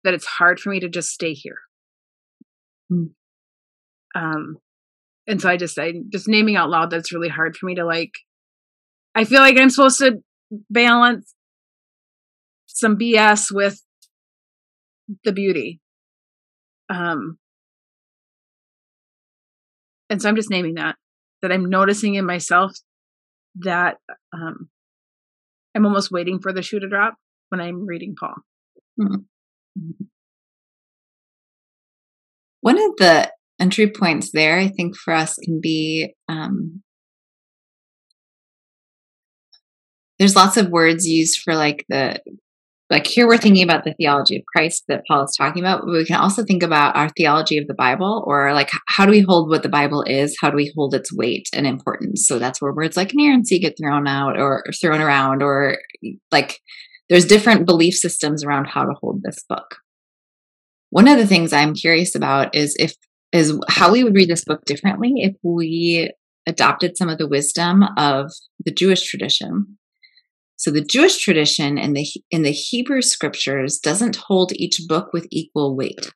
that 0.04 0.14
it's 0.14 0.26
hard 0.26 0.60
for 0.60 0.70
me 0.70 0.80
to 0.82 0.88
just 0.88 1.10
stay 1.10 1.34
here. 1.34 1.58
Mm. 2.92 3.10
Um 4.14 4.58
and 5.28 5.42
so 5.42 5.50
I 5.50 5.58
just 5.58 5.78
I 5.80 5.94
just 6.10 6.28
naming 6.28 6.56
out 6.56 6.70
loud 6.70 6.90
that's 6.90 7.14
really 7.14 7.30
hard 7.30 7.56
for 7.56 7.66
me 7.66 7.76
to 7.76 7.86
like 7.86 8.12
I 9.16 9.24
feel 9.26 9.40
like 9.40 9.58
I'm 9.58 9.70
supposed 9.70 10.00
to 10.00 10.24
balance 10.70 11.34
some 12.68 12.98
BS 12.98 13.48
with 13.52 13.82
the 15.24 15.32
beauty. 15.32 15.80
Um 16.90 17.38
and 20.10 20.22
so 20.22 20.30
I'm 20.30 20.36
just 20.36 20.50
naming 20.50 20.76
that 20.76 20.96
that 21.42 21.52
I'm 21.52 21.70
noticing 21.70 22.16
in 22.16 22.26
myself 22.26 22.72
that 23.56 23.98
um 24.34 24.70
I'm 25.76 25.86
almost 25.86 26.12
waiting 26.12 26.40
for 26.40 26.54
the 26.54 26.62
shoe 26.62 26.80
to 26.80 26.88
drop 26.88 27.16
when 27.50 27.62
I'm 27.62 27.86
reading 27.86 28.16
Paul. 28.20 28.36
One 32.62 32.78
of 32.78 32.96
the 32.98 33.32
entry 33.64 33.90
points 33.90 34.32
there, 34.32 34.58
I 34.58 34.68
think, 34.68 34.98
for 34.98 35.14
us 35.14 35.36
can 35.36 35.62
be 35.62 36.14
um, 36.28 36.84
there's 40.20 40.36
lots 40.36 40.58
of 40.58 40.70
words 40.70 41.08
used 41.08 41.42
for 41.42 41.56
like 41.56 41.86
the 41.88 42.20
like 42.90 43.08
here 43.08 43.26
we're 43.26 43.38
thinking 43.38 43.64
about 43.64 43.86
the 43.86 43.94
theology 43.94 44.36
of 44.36 44.44
Christ 44.46 44.84
that 44.88 45.04
Paul 45.08 45.24
is 45.24 45.36
talking 45.36 45.64
about, 45.64 45.82
but 45.86 45.94
we 45.94 46.06
can 46.06 46.18
also 46.18 46.44
think 46.44 46.62
about 46.62 46.96
our 46.96 47.10
theology 47.10 47.58
of 47.58 47.68
the 47.68 47.74
Bible 47.74 48.24
or 48.28 48.54
like 48.54 48.70
how 48.88 49.06
do 49.06 49.12
we 49.12 49.22
hold 49.22 49.50
what 49.50 49.64
the 49.64 49.70
Bible 49.70 50.04
is? 50.04 50.36
How 50.40 50.50
do 50.50 50.58
we 50.58 50.72
hold 50.76 50.94
its 50.94 51.12
weight 51.12 51.48
and 51.54 51.66
importance? 51.66 52.28
So 52.28 52.38
that's 52.38 52.62
where 52.62 52.74
words 52.74 52.98
like 52.98 53.14
inerrancy 53.14 53.58
get 53.58 53.78
thrown 53.78 54.08
out 54.08 54.38
or, 54.38 54.64
or 54.68 54.72
thrown 54.74 55.02
around, 55.02 55.42
or 55.42 55.78
like 56.32 56.60
there's 57.10 57.26
different 57.26 57.66
belief 57.66 57.96
systems 57.96 58.44
around 58.44 58.66
how 58.66 58.84
to 58.84 58.94
hold 59.02 59.24
this 59.24 59.44
book. 59.48 59.78
One 60.90 61.08
of 61.08 61.18
the 61.18 61.26
things 61.26 61.54
I'm 61.54 61.74
curious 61.74 62.14
about 62.14 62.54
is 62.54 62.76
if 62.78 62.94
is 63.34 63.60
how 63.68 63.92
we 63.92 64.04
would 64.04 64.16
read 64.16 64.30
this 64.30 64.46
book 64.46 64.64
differently 64.66 65.12
if 65.18 65.36
we 65.44 66.14
adopted 66.48 66.96
some 66.96 67.10
of 67.10 67.18
the 67.18 67.28
wisdom 67.28 67.84
of 67.98 68.32
the 68.64 68.72
Jewish 68.72 69.10
tradition. 69.10 69.78
So 70.56 70.72
the 70.72 70.84
Jewish 70.84 71.18
tradition 71.18 71.78
in 71.78 71.94
the 71.94 72.08
in 72.32 72.44
the 72.44 72.52
Hebrew 72.52 73.02
scriptures 73.02 73.80
doesn't 73.80 74.16
hold 74.16 74.54
each 74.54 74.80
book 74.88 75.10
with 75.12 75.28
equal 75.32 75.76
weight. 75.76 76.14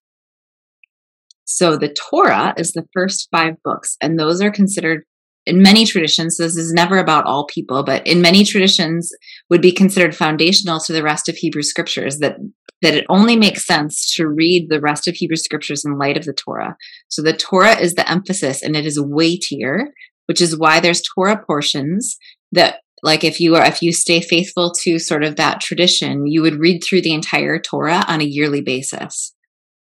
So 1.45 1.77
the 1.77 1.93
Torah 2.09 2.53
is 2.57 2.73
the 2.73 2.85
first 2.93 3.29
5 3.31 3.55
books 3.63 3.97
and 4.01 4.19
those 4.19 4.41
are 4.41 4.51
considered 4.51 5.03
in 5.47 5.61
many 5.61 5.85
traditions 5.85 6.37
this 6.37 6.57
is 6.57 6.73
never 6.73 6.97
about 6.97 7.25
all 7.25 7.47
people 7.47 7.83
but 7.83 8.05
in 8.05 8.21
many 8.21 8.43
traditions 8.43 9.11
would 9.49 9.61
be 9.61 9.71
considered 9.71 10.15
foundational 10.15 10.79
to 10.79 10.93
the 10.93 11.03
rest 11.03 11.29
of 11.29 11.35
Hebrew 11.35 11.63
scriptures 11.63 12.19
that 12.19 12.37
that 12.81 12.93
it 12.93 13.05
only 13.09 13.35
makes 13.35 13.65
sense 13.65 14.13
to 14.15 14.27
read 14.27 14.67
the 14.69 14.79
rest 14.79 15.07
of 15.07 15.15
Hebrew 15.15 15.35
scriptures 15.35 15.83
in 15.83 15.97
light 15.97 16.17
of 16.17 16.25
the 16.25 16.33
Torah. 16.33 16.75
So 17.07 17.23
the 17.23 17.33
Torah 17.33 17.79
is 17.79 17.95
the 17.95 18.09
emphasis 18.09 18.61
and 18.61 18.75
it 18.75 18.85
is 18.85 19.01
weightier, 19.01 19.87
which 20.27 20.41
is 20.41 20.57
why 20.57 20.79
there's 20.79 21.01
Torah 21.01 21.43
portions 21.43 22.17
that 22.51 22.81
like 23.03 23.23
if 23.23 23.39
you 23.39 23.55
are 23.55 23.65
if 23.65 23.81
you 23.81 23.93
stay 23.93 24.21
faithful 24.21 24.71
to 24.81 24.99
sort 24.99 25.23
of 25.23 25.35
that 25.35 25.61
tradition, 25.61 26.27
you 26.27 26.41
would 26.41 26.59
read 26.59 26.83
through 26.83 27.01
the 27.01 27.13
entire 27.13 27.59
Torah 27.59 28.03
on 28.07 28.21
a 28.21 28.25
yearly 28.25 28.61
basis. 28.61 29.33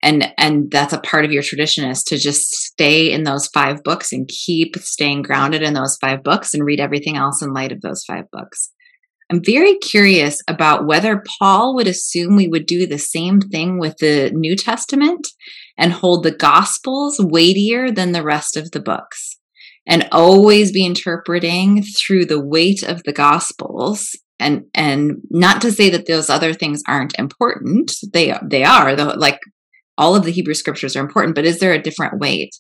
And 0.03 0.33
and 0.37 0.69
that's 0.69 0.91
a 0.91 0.99
part 0.99 1.23
of 1.23 1.31
your 1.31 1.41
tradition 1.41 1.89
is 1.89 2.03
to 2.03 2.17
just 2.17 2.51
stay 2.51 3.11
in 3.11 3.23
those 3.23 3.47
five 3.47 3.83
books 3.83 4.11
and 4.11 4.27
keep 4.27 4.75
staying 4.75 5.21
grounded 5.21 5.63
in 5.63 5.73
those 5.73 5.97
five 6.01 6.23
books 6.23 6.53
and 6.53 6.65
read 6.65 6.81
everything 6.81 7.15
else 7.15 7.41
in 7.41 7.53
light 7.53 7.71
of 7.71 7.81
those 7.81 8.03
five 8.03 8.25
books. 8.31 8.71
I'm 9.31 9.41
very 9.43 9.75
curious 9.75 10.41
about 10.49 10.85
whether 10.85 11.23
Paul 11.39 11.73
would 11.75 11.87
assume 11.87 12.35
we 12.35 12.49
would 12.49 12.65
do 12.65 12.85
the 12.85 12.99
same 12.99 13.39
thing 13.39 13.79
with 13.79 13.95
the 13.97 14.29
New 14.33 14.57
Testament 14.57 15.25
and 15.77 15.93
hold 15.93 16.23
the 16.23 16.35
Gospels 16.35 17.15
weightier 17.19 17.89
than 17.89 18.11
the 18.11 18.23
rest 18.23 18.57
of 18.57 18.71
the 18.71 18.81
books 18.81 19.39
and 19.87 20.07
always 20.11 20.73
be 20.73 20.85
interpreting 20.85 21.81
through 21.81 22.25
the 22.25 22.45
weight 22.45 22.83
of 22.83 23.03
the 23.03 23.13
Gospels. 23.13 24.09
And, 24.37 24.65
and 24.73 25.21
not 25.29 25.61
to 25.61 25.71
say 25.71 25.89
that 25.91 26.07
those 26.07 26.29
other 26.29 26.53
things 26.53 26.83
aren't 26.87 27.17
important. 27.17 27.93
They, 28.11 28.37
they 28.43 28.65
are 28.65 28.95
though 28.95 29.13
like 29.15 29.39
all 29.97 30.15
of 30.15 30.23
the 30.23 30.31
Hebrew 30.31 30.53
scriptures 30.53 30.95
are 30.95 31.01
important, 31.01 31.35
but 31.35 31.45
is 31.45 31.59
there 31.59 31.73
a 31.73 31.81
different 31.81 32.19
weight? 32.19 32.53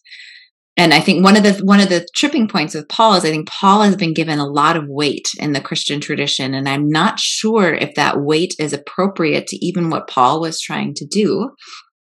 and 0.77 0.93
i 0.93 0.99
think 0.99 1.23
one 1.23 1.35
of 1.35 1.43
the 1.43 1.53
one 1.63 1.79
of 1.79 1.89
the 1.89 2.05
tripping 2.15 2.47
points 2.47 2.73
with 2.73 2.87
paul 2.89 3.13
is 3.15 3.25
i 3.25 3.29
think 3.29 3.47
paul 3.47 3.81
has 3.81 3.95
been 3.95 4.13
given 4.13 4.39
a 4.39 4.47
lot 4.47 4.75
of 4.75 4.87
weight 4.87 5.27
in 5.39 5.53
the 5.53 5.61
christian 5.61 5.99
tradition 5.99 6.53
and 6.53 6.67
i'm 6.67 6.87
not 6.87 7.19
sure 7.19 7.73
if 7.73 7.93
that 7.95 8.21
weight 8.21 8.55
is 8.59 8.73
appropriate 8.73 9.47
to 9.47 9.65
even 9.65 9.89
what 9.89 10.07
paul 10.07 10.41
was 10.41 10.59
trying 10.59 10.93
to 10.93 11.05
do 11.05 11.49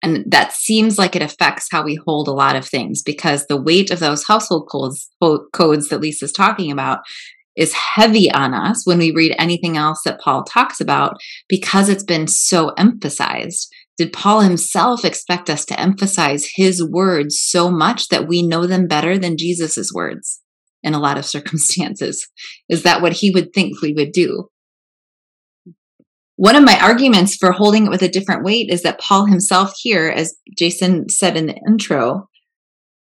and 0.03 0.23
that 0.27 0.51
seems 0.51 0.97
like 0.97 1.15
it 1.15 1.21
affects 1.21 1.67
how 1.71 1.84
we 1.84 1.99
hold 2.07 2.27
a 2.27 2.34
lot 2.34 2.55
of 2.55 2.67
things 2.67 3.03
because 3.03 3.45
the 3.45 3.62
weight 3.62 3.91
of 3.91 3.99
those 3.99 4.25
household 4.25 4.67
codes 4.71 5.10
codes 5.53 5.89
that 5.89 6.01
lisa's 6.01 6.31
talking 6.31 6.71
about 6.71 6.99
is 7.57 7.73
heavy 7.73 8.31
on 8.31 8.53
us 8.53 8.88
when 8.88 8.97
we 8.97 9.12
read 9.12 9.36
anything 9.38 9.75
else 9.75 10.01
that 10.05 10.19
paul 10.19 10.43
talks 10.43 10.79
about 10.79 11.17
because 11.49 11.89
it's 11.89 12.03
been 12.03 12.27
so 12.27 12.69
emphasized 12.77 13.73
did 14.01 14.13
Paul 14.13 14.39
himself 14.39 15.05
expect 15.05 15.47
us 15.47 15.63
to 15.65 15.79
emphasize 15.79 16.49
his 16.55 16.83
words 16.83 17.39
so 17.39 17.69
much 17.69 18.07
that 18.07 18.27
we 18.27 18.41
know 18.41 18.65
them 18.65 18.87
better 18.87 19.15
than 19.15 19.37
Jesus's 19.37 19.93
words 19.93 20.41
in 20.81 20.95
a 20.95 20.99
lot 20.99 21.19
of 21.19 21.25
circumstances? 21.35 22.27
Is 22.67 22.81
that 22.81 23.03
what 23.03 23.13
he 23.13 23.29
would 23.29 23.53
think 23.53 23.79
we 23.79 23.93
would 23.93 24.11
do? 24.11 24.47
One 26.35 26.55
of 26.55 26.63
my 26.63 26.79
arguments 26.79 27.35
for 27.35 27.51
holding 27.51 27.85
it 27.85 27.89
with 27.91 28.01
a 28.01 28.09
different 28.09 28.43
weight 28.43 28.71
is 28.71 28.81
that 28.81 28.99
Paul 28.99 29.27
himself 29.27 29.71
here, 29.79 30.09
as 30.09 30.33
Jason 30.57 31.07
said 31.07 31.37
in 31.37 31.45
the 31.45 31.61
intro, 31.67 32.27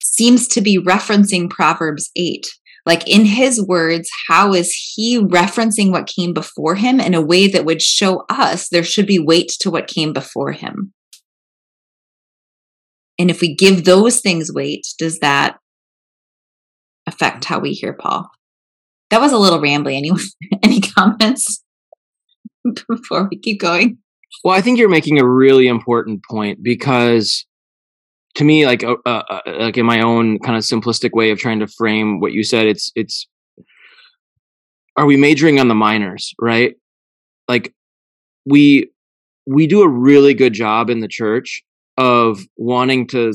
seems 0.04 0.50
to 0.50 0.60
be 0.60 0.84
referencing 0.84 1.50
Proverbs 1.50 2.12
8. 2.18 2.46
Like 2.86 3.08
in 3.08 3.26
his 3.26 3.62
words, 3.62 4.10
how 4.28 4.54
is 4.54 4.74
he 4.74 5.20
referencing 5.20 5.92
what 5.92 6.08
came 6.08 6.34
before 6.34 6.76
him 6.76 7.00
in 7.00 7.14
a 7.14 7.22
way 7.22 7.48
that 7.48 7.66
would 7.66 7.82
show 7.82 8.26
us 8.30 8.70
there 8.70 8.84
should 8.84 9.06
be 9.06 9.20
weight 9.20 9.52
to 9.60 9.70
what 9.70 9.88
came 9.88 10.14
before 10.14 10.52
him? 10.52 10.94
And 13.20 13.30
if 13.30 13.42
we 13.42 13.54
give 13.54 13.84
those 13.84 14.22
things 14.22 14.52
weight, 14.52 14.88
does 14.98 15.20
that 15.20 15.58
affect 17.06 17.46
how 17.46 17.60
we 17.60 17.72
hear 17.72 17.94
Paul? 17.94 18.30
That 19.10 19.22
was 19.22 19.34
a 19.34 19.38
little 19.38 19.60
rambly. 19.60 19.96
Any 19.96 20.12
any 20.64 20.80
comments 20.80 21.64
before 22.88 23.28
we 23.30 23.38
keep 23.38 23.60
going? 23.60 23.98
Well, 24.44 24.56
I 24.56 24.62
think 24.62 24.78
you're 24.78 24.90
making 24.90 25.20
a 25.20 25.28
really 25.28 25.68
important 25.68 26.24
point 26.30 26.64
because 26.64 27.46
to 28.40 28.46
me 28.46 28.66
like 28.66 28.86
uh, 28.86 28.96
uh, 29.06 29.42
like 29.46 29.78
in 29.78 29.86
my 29.86 30.00
own 30.00 30.40
kind 30.40 30.58
of 30.58 30.64
simplistic 30.64 31.12
way 31.12 31.30
of 31.30 31.38
trying 31.38 31.60
to 31.60 31.68
frame 31.68 32.22
what 32.22 32.32
you 32.32 32.42
said 32.42 32.68
it's 32.68 32.90
it's 32.96 33.28
are 34.96 35.06
we 35.06 35.18
majoring 35.18 35.60
on 35.60 35.68
the 35.68 35.76
minors 35.76 36.34
right? 36.40 36.76
Like 37.50 37.74
we 38.46 38.92
we 39.46 39.68
do 39.68 39.82
a 39.82 39.90
really 39.90 40.34
good 40.34 40.54
job 40.54 40.90
in 40.90 41.02
the 41.02 41.08
church 41.08 41.62
of 41.98 42.40
wanting 42.56 43.08
to 43.08 43.34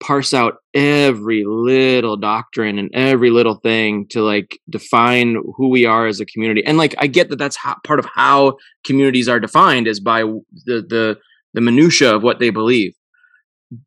parse 0.00 0.32
out 0.32 0.58
every 0.72 1.44
little 1.44 2.16
doctrine 2.16 2.78
and 2.78 2.94
every 2.94 3.30
little 3.30 3.56
thing 3.56 4.06
to 4.06 4.22
like 4.22 4.60
define 4.70 5.42
who 5.56 5.68
we 5.68 5.84
are 5.84 6.06
as 6.06 6.20
a 6.20 6.26
community. 6.26 6.64
And 6.64 6.78
like 6.78 6.94
i 6.98 7.08
get 7.08 7.28
that 7.30 7.40
that's 7.40 7.56
how, 7.56 7.74
part 7.82 7.98
of 7.98 8.06
how 8.06 8.56
communities 8.84 9.28
are 9.28 9.40
defined 9.40 9.88
is 9.88 9.98
by 9.98 10.22
the 10.22 10.86
the 10.88 11.18
the 11.54 11.60
minutia 11.60 12.14
of 12.14 12.22
what 12.22 12.38
they 12.38 12.50
believe 12.50 12.94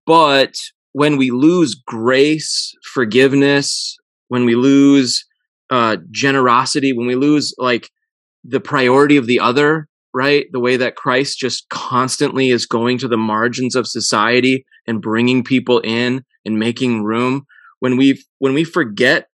but 0.05 0.55
when 0.93 1.17
we 1.17 1.31
lose 1.31 1.75
grace 1.75 2.73
forgiveness 2.93 3.97
when 4.27 4.45
we 4.45 4.55
lose 4.55 5.25
uh 5.69 5.97
generosity 6.11 6.93
when 6.93 7.07
we 7.07 7.15
lose 7.15 7.53
like 7.57 7.89
the 8.43 8.59
priority 8.59 9.17
of 9.17 9.27
the 9.27 9.39
other 9.39 9.87
right 10.13 10.47
the 10.51 10.59
way 10.59 10.77
that 10.77 10.95
christ 10.95 11.39
just 11.39 11.67
constantly 11.69 12.49
is 12.49 12.65
going 12.65 12.97
to 12.97 13.07
the 13.07 13.17
margins 13.17 13.75
of 13.75 13.87
society 13.87 14.65
and 14.87 15.01
bringing 15.01 15.43
people 15.43 15.79
in 15.79 16.23
and 16.45 16.59
making 16.59 17.03
room 17.03 17.45
when 17.79 17.97
we 17.97 18.21
when 18.39 18.53
we 18.53 18.63
forget 18.63 19.27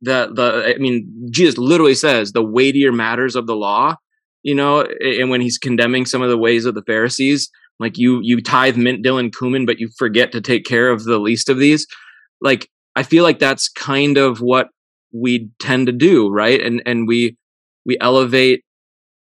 the 0.00 0.30
the 0.34 0.74
i 0.74 0.78
mean 0.78 1.28
jesus 1.30 1.58
literally 1.58 1.94
says 1.94 2.32
the 2.32 2.42
weightier 2.42 2.92
matters 2.92 3.36
of 3.36 3.46
the 3.46 3.56
law 3.56 3.94
you 4.42 4.54
know 4.54 4.82
and 5.00 5.30
when 5.30 5.40
he's 5.40 5.58
condemning 5.58 6.06
some 6.06 6.22
of 6.22 6.30
the 6.30 6.38
ways 6.38 6.64
of 6.64 6.74
the 6.74 6.82
pharisees 6.82 7.50
like 7.78 7.98
you 7.98 8.20
you 8.22 8.40
tithe 8.40 8.76
mint 8.76 9.02
dill 9.02 9.18
and 9.18 9.36
cumin 9.36 9.66
but 9.66 9.78
you 9.78 9.88
forget 9.98 10.32
to 10.32 10.40
take 10.40 10.64
care 10.64 10.90
of 10.90 11.04
the 11.04 11.18
least 11.18 11.48
of 11.48 11.58
these 11.58 11.86
like 12.40 12.68
I 12.94 13.02
feel 13.02 13.24
like 13.24 13.38
that's 13.38 13.68
kind 13.68 14.18
of 14.18 14.40
what 14.40 14.68
we 15.12 15.50
tend 15.60 15.86
to 15.86 15.92
do, 15.92 16.28
right? 16.28 16.60
And 16.60 16.82
and 16.84 17.06
we 17.06 17.36
we 17.86 17.96
elevate 18.00 18.64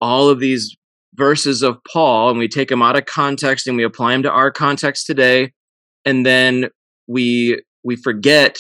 all 0.01 0.29
of 0.29 0.41
these 0.41 0.77
verses 1.15 1.63
of 1.63 1.79
Paul 1.91 2.31
and 2.31 2.39
we 2.39 2.49
take 2.49 2.69
them 2.69 2.83
out 2.83 2.97
of 2.97 3.07
context 3.07 3.67
and 3.67 3.77
we 3.77 3.85
apply 3.85 4.13
them 4.13 4.23
to 4.23 4.31
our 4.31 4.51
context 4.51 5.07
today 5.07 5.53
and 6.05 6.25
then 6.25 6.69
we 7.09 7.61
we 7.83 7.97
forget 7.97 8.59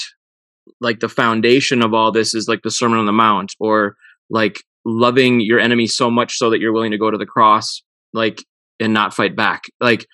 like 0.81 1.01
the 1.01 1.09
foundation 1.09 1.83
of 1.83 1.95
all 1.95 2.11
this 2.11 2.35
is 2.35 2.49
like 2.49 2.63
the 2.63 2.71
sermon 2.71 2.99
on 2.99 3.07
the 3.07 3.13
mount 3.13 3.55
or 3.61 3.95
like 4.29 4.61
loving 4.85 5.41
your 5.41 5.61
enemy 5.61 5.87
so 5.87 6.11
much 6.11 6.37
so 6.37 6.51
that 6.51 6.59
you're 6.59 6.73
willing 6.73 6.91
to 6.91 6.99
go 6.99 7.11
to 7.11 7.19
the 7.19 7.27
cross 7.27 7.83
like 8.13 8.45
and 8.81 8.93
not 8.93 9.15
fight 9.15 9.37
back. 9.37 9.65
Like 9.81 10.07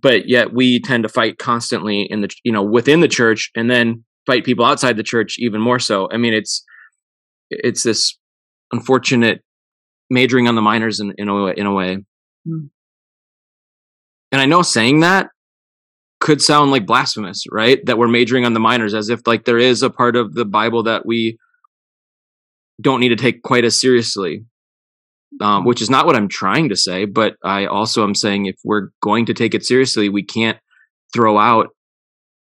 but 0.00 0.28
yet 0.28 0.52
we 0.52 0.80
tend 0.80 1.02
to 1.04 1.08
fight 1.08 1.38
constantly 1.38 2.02
in 2.02 2.20
the 2.20 2.28
you 2.44 2.52
know 2.52 2.62
within 2.62 3.00
the 3.00 3.08
church 3.08 3.50
and 3.54 3.70
then 3.70 4.04
fight 4.26 4.44
people 4.44 4.64
outside 4.64 4.96
the 4.96 5.02
church 5.02 5.36
even 5.38 5.60
more 5.60 5.78
so. 5.78 6.08
I 6.10 6.16
mean 6.16 6.34
it's 6.34 6.64
it's 7.50 7.82
this 7.82 8.18
unfortunate 8.72 9.42
majoring 10.10 10.48
on 10.48 10.54
the 10.54 10.62
minors 10.62 11.00
in, 11.00 11.12
in 11.18 11.28
a 11.28 11.46
in 11.48 11.66
a 11.66 11.72
way. 11.72 11.98
Mm. 12.48 12.70
and 14.30 14.40
i 14.40 14.46
know 14.46 14.62
saying 14.62 15.00
that 15.00 15.30
could 16.20 16.40
sound 16.40 16.70
like 16.70 16.86
blasphemous 16.86 17.42
right? 17.50 17.84
That 17.86 17.98
we're 17.98 18.08
majoring 18.08 18.44
on 18.44 18.54
the 18.54 18.60
minors 18.60 18.94
as 18.94 19.08
if 19.08 19.20
like 19.26 19.44
there 19.44 19.58
is 19.58 19.82
a 19.82 19.90
part 19.90 20.14
of 20.14 20.34
the 20.34 20.44
bible 20.44 20.84
that 20.84 21.04
we 21.04 21.38
don't 22.80 23.00
need 23.00 23.08
to 23.08 23.16
take 23.16 23.42
quite 23.42 23.64
as 23.64 23.80
seriously 23.80 24.44
um, 25.40 25.64
which 25.64 25.82
is 25.82 25.90
not 25.90 26.06
what 26.06 26.16
i'm 26.16 26.28
trying 26.28 26.68
to 26.68 26.76
say 26.76 27.04
but 27.04 27.34
i 27.44 27.66
also 27.66 28.02
am 28.02 28.14
saying 28.14 28.46
if 28.46 28.56
we're 28.64 28.88
going 29.02 29.26
to 29.26 29.34
take 29.34 29.54
it 29.54 29.64
seriously 29.64 30.08
we 30.08 30.22
can't 30.22 30.58
throw 31.14 31.38
out 31.38 31.68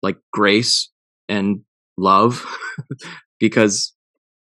like 0.03 0.17
grace 0.33 0.91
and 1.29 1.61
love 1.97 2.45
because 3.41 3.93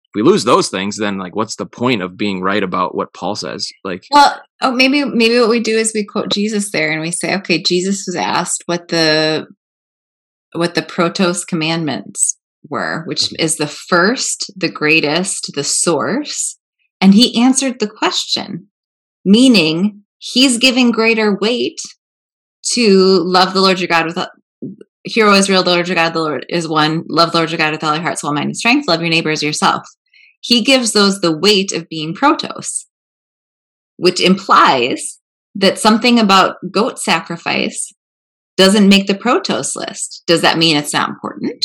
if 0.04 0.10
we 0.14 0.22
lose 0.22 0.44
those 0.44 0.68
things 0.68 0.96
then 0.96 1.18
like 1.18 1.36
what's 1.36 1.56
the 1.56 1.66
point 1.66 2.02
of 2.02 2.16
being 2.16 2.42
right 2.42 2.62
about 2.62 2.94
what 2.94 3.12
paul 3.14 3.34
says? 3.34 3.68
Like 3.84 4.04
well 4.10 4.40
oh 4.60 4.72
maybe 4.72 5.04
maybe 5.04 5.38
what 5.38 5.50
we 5.50 5.60
do 5.60 5.76
is 5.76 5.92
we 5.94 6.04
quote 6.04 6.30
jesus 6.30 6.70
there 6.70 6.90
and 6.90 7.00
we 7.00 7.10
say 7.10 7.34
okay 7.36 7.62
jesus 7.62 8.04
was 8.06 8.16
asked 8.16 8.62
what 8.66 8.88
the 8.88 9.46
what 10.52 10.74
the 10.74 10.82
protos 10.82 11.46
commandments 11.46 12.36
were 12.68 13.04
which 13.04 13.32
is 13.38 13.56
the 13.56 13.66
first 13.66 14.50
the 14.56 14.70
greatest 14.70 15.52
the 15.54 15.64
source 15.64 16.58
and 17.00 17.14
he 17.14 17.40
answered 17.40 17.78
the 17.80 17.88
question 17.88 18.66
meaning 19.24 20.02
he's 20.18 20.58
giving 20.58 20.90
greater 20.90 21.36
weight 21.40 21.80
to 22.62 23.20
love 23.24 23.54
the 23.54 23.60
lord 23.60 23.80
your 23.80 23.88
god 23.88 24.06
with 24.06 24.18
Hear 25.04 25.26
O 25.26 25.34
Israel, 25.34 25.62
the 25.62 25.70
Lord 25.70 25.88
your 25.88 25.94
God, 25.94 26.12
the 26.12 26.20
Lord 26.20 26.44
is 26.50 26.68
one. 26.68 27.04
Love 27.08 27.32
the 27.32 27.38
Lord 27.38 27.50
your 27.50 27.58
God 27.58 27.72
with 27.72 27.82
all 27.82 27.94
your 27.94 28.02
heart, 28.02 28.18
soul, 28.18 28.34
mind, 28.34 28.46
and 28.46 28.56
strength. 28.56 28.86
Love 28.86 29.00
your 29.00 29.08
neighbor 29.08 29.30
as 29.30 29.42
yourself. 29.42 29.82
He 30.40 30.62
gives 30.62 30.92
those 30.92 31.20
the 31.20 31.36
weight 31.36 31.72
of 31.72 31.88
being 31.88 32.14
protos, 32.14 32.84
which 33.96 34.20
implies 34.20 35.18
that 35.54 35.78
something 35.78 36.18
about 36.18 36.56
goat 36.70 36.98
sacrifice 36.98 37.92
doesn't 38.56 38.88
make 38.88 39.06
the 39.06 39.14
protos 39.14 39.74
list. 39.74 40.22
Does 40.26 40.42
that 40.42 40.58
mean 40.58 40.76
it's 40.76 40.92
not 40.92 41.08
important? 41.08 41.64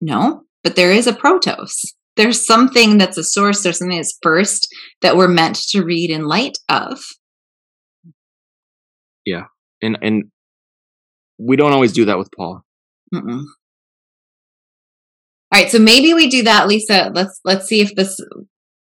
No, 0.00 0.42
but 0.62 0.76
there 0.76 0.92
is 0.92 1.08
a 1.08 1.12
protos. 1.12 1.72
There's 2.16 2.44
something 2.44 2.98
that's 2.98 3.16
a 3.16 3.24
source, 3.24 3.62
there's 3.62 3.78
something 3.78 3.96
that's 3.96 4.18
first 4.22 4.68
that 5.00 5.16
we're 5.16 5.28
meant 5.28 5.56
to 5.70 5.82
read 5.82 6.10
in 6.10 6.26
light 6.26 6.58
of. 6.68 7.02
Yeah. 9.24 9.44
And 9.80 9.98
and 10.02 10.24
we 11.38 11.56
don't 11.56 11.72
always 11.72 11.92
do 11.92 12.04
that 12.06 12.18
with 12.18 12.30
Paul. 12.36 12.64
Mm-mm. 13.12 13.44
All 15.52 15.60
right, 15.60 15.70
so 15.70 15.78
maybe 15.78 16.14
we 16.14 16.28
do 16.28 16.44
that, 16.44 16.66
Lisa. 16.66 17.10
Let's 17.14 17.40
let's 17.44 17.66
see 17.66 17.82
if 17.82 17.94
this 17.94 18.16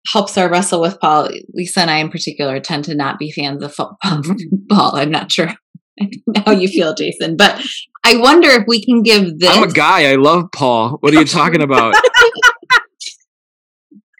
helps 0.07 0.39
our 0.39 0.49
wrestle 0.49 0.81
with 0.81 1.01
Paul. 1.01 1.29
Lisa 1.53 1.81
and 1.81 1.91
I, 1.91 1.99
in 1.99 2.11
particular, 2.11 2.61
tend 2.61 2.85
to 2.85 2.95
not 2.95 3.19
be 3.19 3.33
fans 3.33 3.63
of 3.63 3.75
Paul. 4.71 4.97
I'm 4.97 5.11
not 5.11 5.33
sure 5.33 5.53
how 6.45 6.53
you 6.53 6.69
feel, 6.69 6.95
Jason, 6.95 7.37
but 7.37 7.65
I 8.05 8.17
wonder 8.17 8.49
if 8.49 8.65
we 8.69 8.85
can 8.85 9.03
give 9.03 9.39
this. 9.39 9.51
I'm 9.51 9.69
a 9.69 9.73
guy. 9.73 10.13
I 10.13 10.17
love 10.17 10.51
Paul. 10.55 10.99
What 11.01 11.15
are 11.15 11.19
you 11.19 11.27
talking 11.27 11.63
about? 11.63 11.95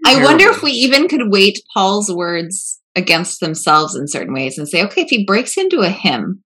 I 0.05 0.23
wonder 0.23 0.49
if 0.49 0.63
we 0.63 0.73
even 0.73 1.09
could 1.09 1.31
weight 1.31 1.59
Paul's 1.73 2.13
words 2.13 2.81
against 2.95 3.41
themselves 3.41 3.95
in 3.95 4.09
certain 4.09 4.35
ways 4.35 4.59
and 4.59 4.69
say, 4.69 4.83
okay, 4.85 5.03
if 5.03 5.09
he 5.09 5.25
breaks 5.25 5.57
into 5.57 5.81
a 5.81 5.89
hymn 5.89 6.43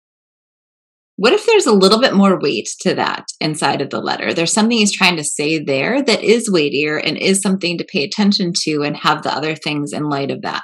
what 1.18 1.34
if 1.34 1.46
there's 1.46 1.66
a 1.66 1.74
little 1.74 2.02
bit 2.02 2.14
more 2.14 2.40
weight 2.40 2.70
to 2.82 2.94
that 2.96 3.26
inside 3.40 3.82
of 3.82 3.90
the 3.90 4.02
letter? 4.02 4.34
There's 4.34 4.52
something 4.52 4.78
he's 4.78 4.92
trying 4.92 5.16
to 5.16 5.24
say 5.24 5.64
there 5.64 6.02
that 6.04 6.24
is 6.24 6.52
weightier 6.52 6.98
and 6.98 7.18
is 7.18 7.42
something 7.42 7.78
to 7.78 7.86
pay 7.86 8.04
attention 8.04 8.52
to 8.64 8.84
and 8.84 8.98
have 8.98 9.24
the 9.24 9.34
other 9.34 9.56
things 9.56 9.94
in 9.94 10.10
light 10.10 10.30
of 10.30 10.42
that. 10.42 10.64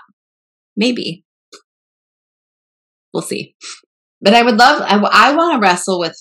Maybe. 0.75 1.23
We'll 3.13 3.23
see. 3.23 3.55
But 4.21 4.33
I 4.33 4.43
would 4.43 4.57
love, 4.57 4.81
I, 4.81 4.97
I 4.97 5.35
want 5.35 5.55
to 5.55 5.65
wrestle 5.65 5.99
with 5.99 6.17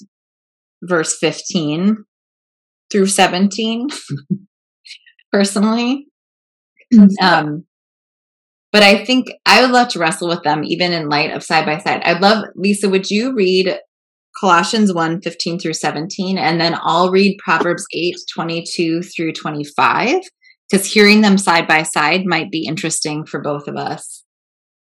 verse 0.82 1.16
15 1.18 1.96
through 2.90 3.06
17 3.06 3.88
personally. 5.32 6.06
Um, 7.22 7.64
but 8.72 8.82
I 8.82 9.04
think 9.04 9.32
I 9.46 9.62
would 9.62 9.70
love 9.70 9.88
to 9.88 9.98
wrestle 9.98 10.28
with 10.28 10.42
them 10.42 10.62
even 10.64 10.92
in 10.92 11.08
light 11.08 11.32
of 11.32 11.42
side 11.42 11.66
by 11.66 11.78
side. 11.78 12.02
I'd 12.04 12.22
love, 12.22 12.44
Lisa, 12.54 12.88
would 12.88 13.10
you 13.10 13.34
read 13.34 13.78
Colossians 14.38 14.92
1 14.92 15.20
15 15.22 15.58
through 15.58 15.74
17. 15.74 16.38
And 16.38 16.60
then 16.60 16.76
I'll 16.80 17.10
read 17.10 17.38
Proverbs 17.38 17.84
8 17.92 18.16
22 18.32 19.02
through 19.02 19.32
25, 19.32 20.20
because 20.70 20.86
hearing 20.86 21.20
them 21.20 21.38
side 21.38 21.66
by 21.66 21.82
side 21.82 22.22
might 22.24 22.50
be 22.50 22.66
interesting 22.66 23.26
for 23.26 23.40
both 23.40 23.66
of 23.66 23.76
us. 23.76 24.24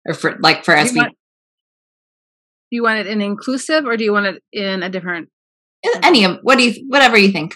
Or 0.08 0.14
for 0.14 0.38
like 0.40 0.66
for 0.66 0.76
us. 0.76 0.92
Do 0.94 2.78
you 2.78 2.84
want 2.84 3.00
it 3.00 3.08
in 3.08 3.22
inclusive 3.22 3.86
or 3.86 3.98
do 3.98 4.04
you 4.04 4.14
want 4.14 4.28
it 4.28 4.44
in 4.54 4.82
a 4.82 4.90
different? 4.90 5.30
Any 6.02 6.24
of 6.24 6.38
what 6.42 6.58
do 6.58 6.70
you, 6.70 6.86
whatever 6.88 7.18
you 7.18 7.32
think. 7.32 7.54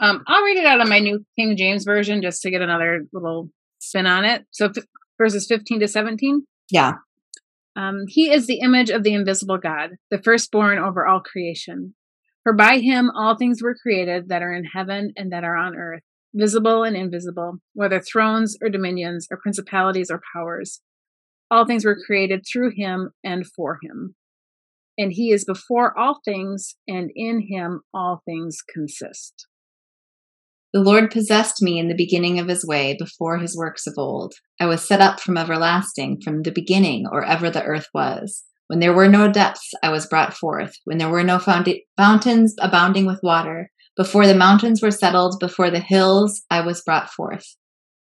Um, 0.00 0.22
I'll 0.26 0.42
read 0.42 0.56
it 0.56 0.66
out 0.66 0.80
of 0.80 0.88
my 0.88 0.98
new 0.98 1.24
King 1.38 1.56
James 1.56 1.84
version 1.84 2.22
just 2.22 2.42
to 2.42 2.50
get 2.50 2.62
another 2.62 3.04
little 3.12 3.50
spin 3.78 4.06
on 4.06 4.24
it. 4.24 4.44
So 4.50 4.66
f- 4.66 4.84
verses 5.18 5.46
15 5.46 5.80
to 5.80 5.88
17. 5.88 6.44
Yeah. 6.70 6.94
Um, 7.76 8.04
he 8.08 8.30
is 8.30 8.46
the 8.46 8.60
image 8.60 8.90
of 8.90 9.02
the 9.02 9.14
invisible 9.14 9.58
God, 9.58 9.90
the 10.10 10.22
firstborn 10.22 10.78
over 10.78 11.06
all 11.06 11.20
creation. 11.20 11.94
For 12.42 12.52
by 12.52 12.78
him 12.78 13.10
all 13.10 13.36
things 13.36 13.62
were 13.62 13.76
created 13.80 14.28
that 14.28 14.42
are 14.42 14.52
in 14.52 14.64
heaven 14.64 15.12
and 15.16 15.32
that 15.32 15.44
are 15.44 15.56
on 15.56 15.76
earth, 15.76 16.02
visible 16.34 16.82
and 16.82 16.96
invisible, 16.96 17.58
whether 17.74 18.00
thrones 18.00 18.56
or 18.60 18.68
dominions 18.68 19.28
or 19.30 19.38
principalities 19.38 20.10
or 20.10 20.20
powers. 20.34 20.80
All 21.50 21.66
things 21.66 21.84
were 21.84 22.00
created 22.04 22.44
through 22.50 22.72
him 22.74 23.10
and 23.22 23.46
for 23.46 23.78
him. 23.82 24.16
And 24.98 25.12
he 25.12 25.30
is 25.32 25.44
before 25.44 25.96
all 25.98 26.20
things, 26.24 26.74
and 26.86 27.10
in 27.14 27.46
him 27.48 27.80
all 27.94 28.22
things 28.26 28.58
consist. 28.62 29.46
The 30.72 30.80
Lord 30.80 31.10
possessed 31.10 31.60
me 31.60 31.78
in 31.78 31.88
the 31.88 31.94
beginning 31.94 32.38
of 32.38 32.48
his 32.48 32.66
way, 32.66 32.96
before 32.98 33.36
his 33.38 33.54
works 33.54 33.86
of 33.86 33.94
old. 33.98 34.32
I 34.58 34.64
was 34.64 34.80
set 34.82 35.02
up 35.02 35.20
from 35.20 35.36
everlasting, 35.36 36.22
from 36.22 36.42
the 36.42 36.50
beginning, 36.50 37.06
or 37.12 37.24
ever 37.24 37.50
the 37.50 37.62
earth 37.62 37.88
was. 37.92 38.44
When 38.68 38.80
there 38.80 38.94
were 38.94 39.08
no 39.08 39.30
depths, 39.30 39.72
I 39.82 39.90
was 39.90 40.06
brought 40.06 40.32
forth. 40.32 40.74
When 40.84 40.96
there 40.96 41.10
were 41.10 41.22
no 41.22 41.38
fountains 41.38 42.54
abounding 42.58 43.04
with 43.04 43.22
water, 43.22 43.70
before 43.98 44.26
the 44.26 44.34
mountains 44.34 44.80
were 44.80 44.90
settled, 44.90 45.38
before 45.40 45.70
the 45.70 45.78
hills, 45.78 46.42
I 46.50 46.62
was 46.62 46.80
brought 46.80 47.10
forth. 47.10 47.44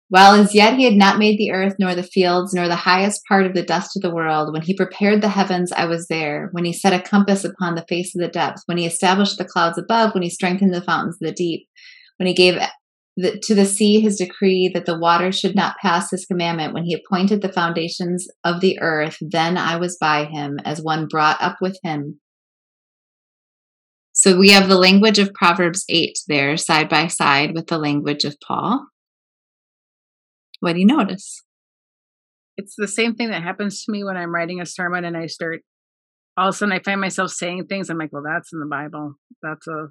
While 0.09 0.35
as 0.35 0.55
yet 0.55 0.75
he 0.79 0.85
had 0.85 0.95
not 0.95 1.19
made 1.19 1.39
the 1.39 1.51
earth, 1.51 1.75
nor 1.79 1.95
the 1.95 2.03
fields, 2.03 2.55
nor 2.55 2.69
the 2.69 2.77
highest 2.77 3.23
part 3.29 3.45
of 3.45 3.53
the 3.53 3.63
dust 3.63 3.97
of 3.97 4.03
the 4.03 4.15
world, 4.15 4.55
when 4.55 4.63
he 4.63 4.75
prepared 4.75 5.21
the 5.21 5.29
heavens, 5.29 5.71
I 5.73 5.85
was 5.85 6.07
there. 6.09 6.49
When 6.53 6.65
he 6.65 6.73
set 6.73 6.95
a 6.95 7.03
compass 7.03 7.45
upon 7.45 7.75
the 7.75 7.85
face 7.89 8.15
of 8.15 8.23
the 8.23 8.29
depths, 8.29 8.63
when 8.65 8.79
he 8.79 8.87
established 8.87 9.37
the 9.37 9.45
clouds 9.45 9.77
above, 9.77 10.15
when 10.15 10.23
he 10.23 10.31
strengthened 10.31 10.73
the 10.73 10.81
fountains 10.81 11.17
of 11.17 11.27
the 11.27 11.33
deep, 11.33 11.67
when 12.17 12.27
he 12.27 12.35
gave 12.35 12.59
the, 13.17 13.39
to 13.45 13.55
the 13.55 13.65
sea 13.65 14.01
his 14.01 14.17
decree 14.17 14.71
that 14.75 14.87
the 14.87 14.99
water 14.99 15.31
should 15.31 15.55
not 15.55 15.77
pass 15.79 16.11
his 16.11 16.27
commandment, 16.27 16.75
when 16.75 16.85
he 16.85 16.95
appointed 16.95 17.43
the 17.43 17.53
foundations 17.53 18.27
of 18.43 18.61
the 18.61 18.79
earth, 18.81 19.17
then 19.21 19.57
I 19.57 19.77
was 19.77 19.97
by 20.01 20.25
him 20.25 20.59
as 20.65 20.83
one 20.83 21.07
brought 21.07 21.41
up 21.41 21.57
with 21.61 21.79
him. 21.83 22.21
So 24.13 24.37
we 24.37 24.51
have 24.51 24.69
the 24.69 24.79
language 24.79 25.19
of 25.19 25.35
Proverbs 25.35 25.85
8 25.89 26.19
there 26.29 26.57
side 26.57 26.89
by 26.89 27.09
side 27.09 27.53
with 27.55 27.67
the 27.67 27.79
language 27.79 28.25
of 28.25 28.37
Paul. 28.47 28.87
What 30.61 30.75
do 30.75 30.81
you 30.81 30.87
notice? 30.87 31.43
It's 32.57 32.75
the 32.77 32.89
same 32.89 33.15
thing 33.15 33.31
that 33.31 33.43
happens 33.43 33.85
to 33.85 33.93
me 33.93 34.05
when 34.05 34.17
I'm 34.17 34.33
writing 34.33 34.61
a 34.61 34.67
sermon 34.67 35.05
and 35.05 35.17
I 35.17 35.27
start 35.27 35.63
all 36.37 36.49
of 36.49 36.55
a 36.55 36.57
sudden 36.57 36.73
I 36.73 36.81
find 36.81 37.01
myself 37.01 37.31
saying 37.31 37.67
things. 37.67 37.91
I'm 37.91 37.99
like, 37.99 38.13
well, 38.13 38.23
that's 38.25 38.53
in 38.53 38.61
the 38.61 38.67
Bible. 38.67 39.15
That's 39.43 39.67
a 39.69 39.89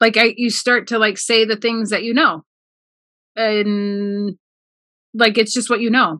like 0.00 0.16
I, 0.16 0.34
you 0.36 0.50
start 0.50 0.88
to 0.88 0.98
like 0.98 1.18
say 1.18 1.44
the 1.44 1.56
things 1.56 1.90
that 1.90 2.02
you 2.02 2.14
know 2.14 2.44
and 3.36 4.36
like 5.14 5.38
it's 5.38 5.54
just 5.54 5.70
what 5.70 5.80
you 5.80 5.90
know 5.90 6.18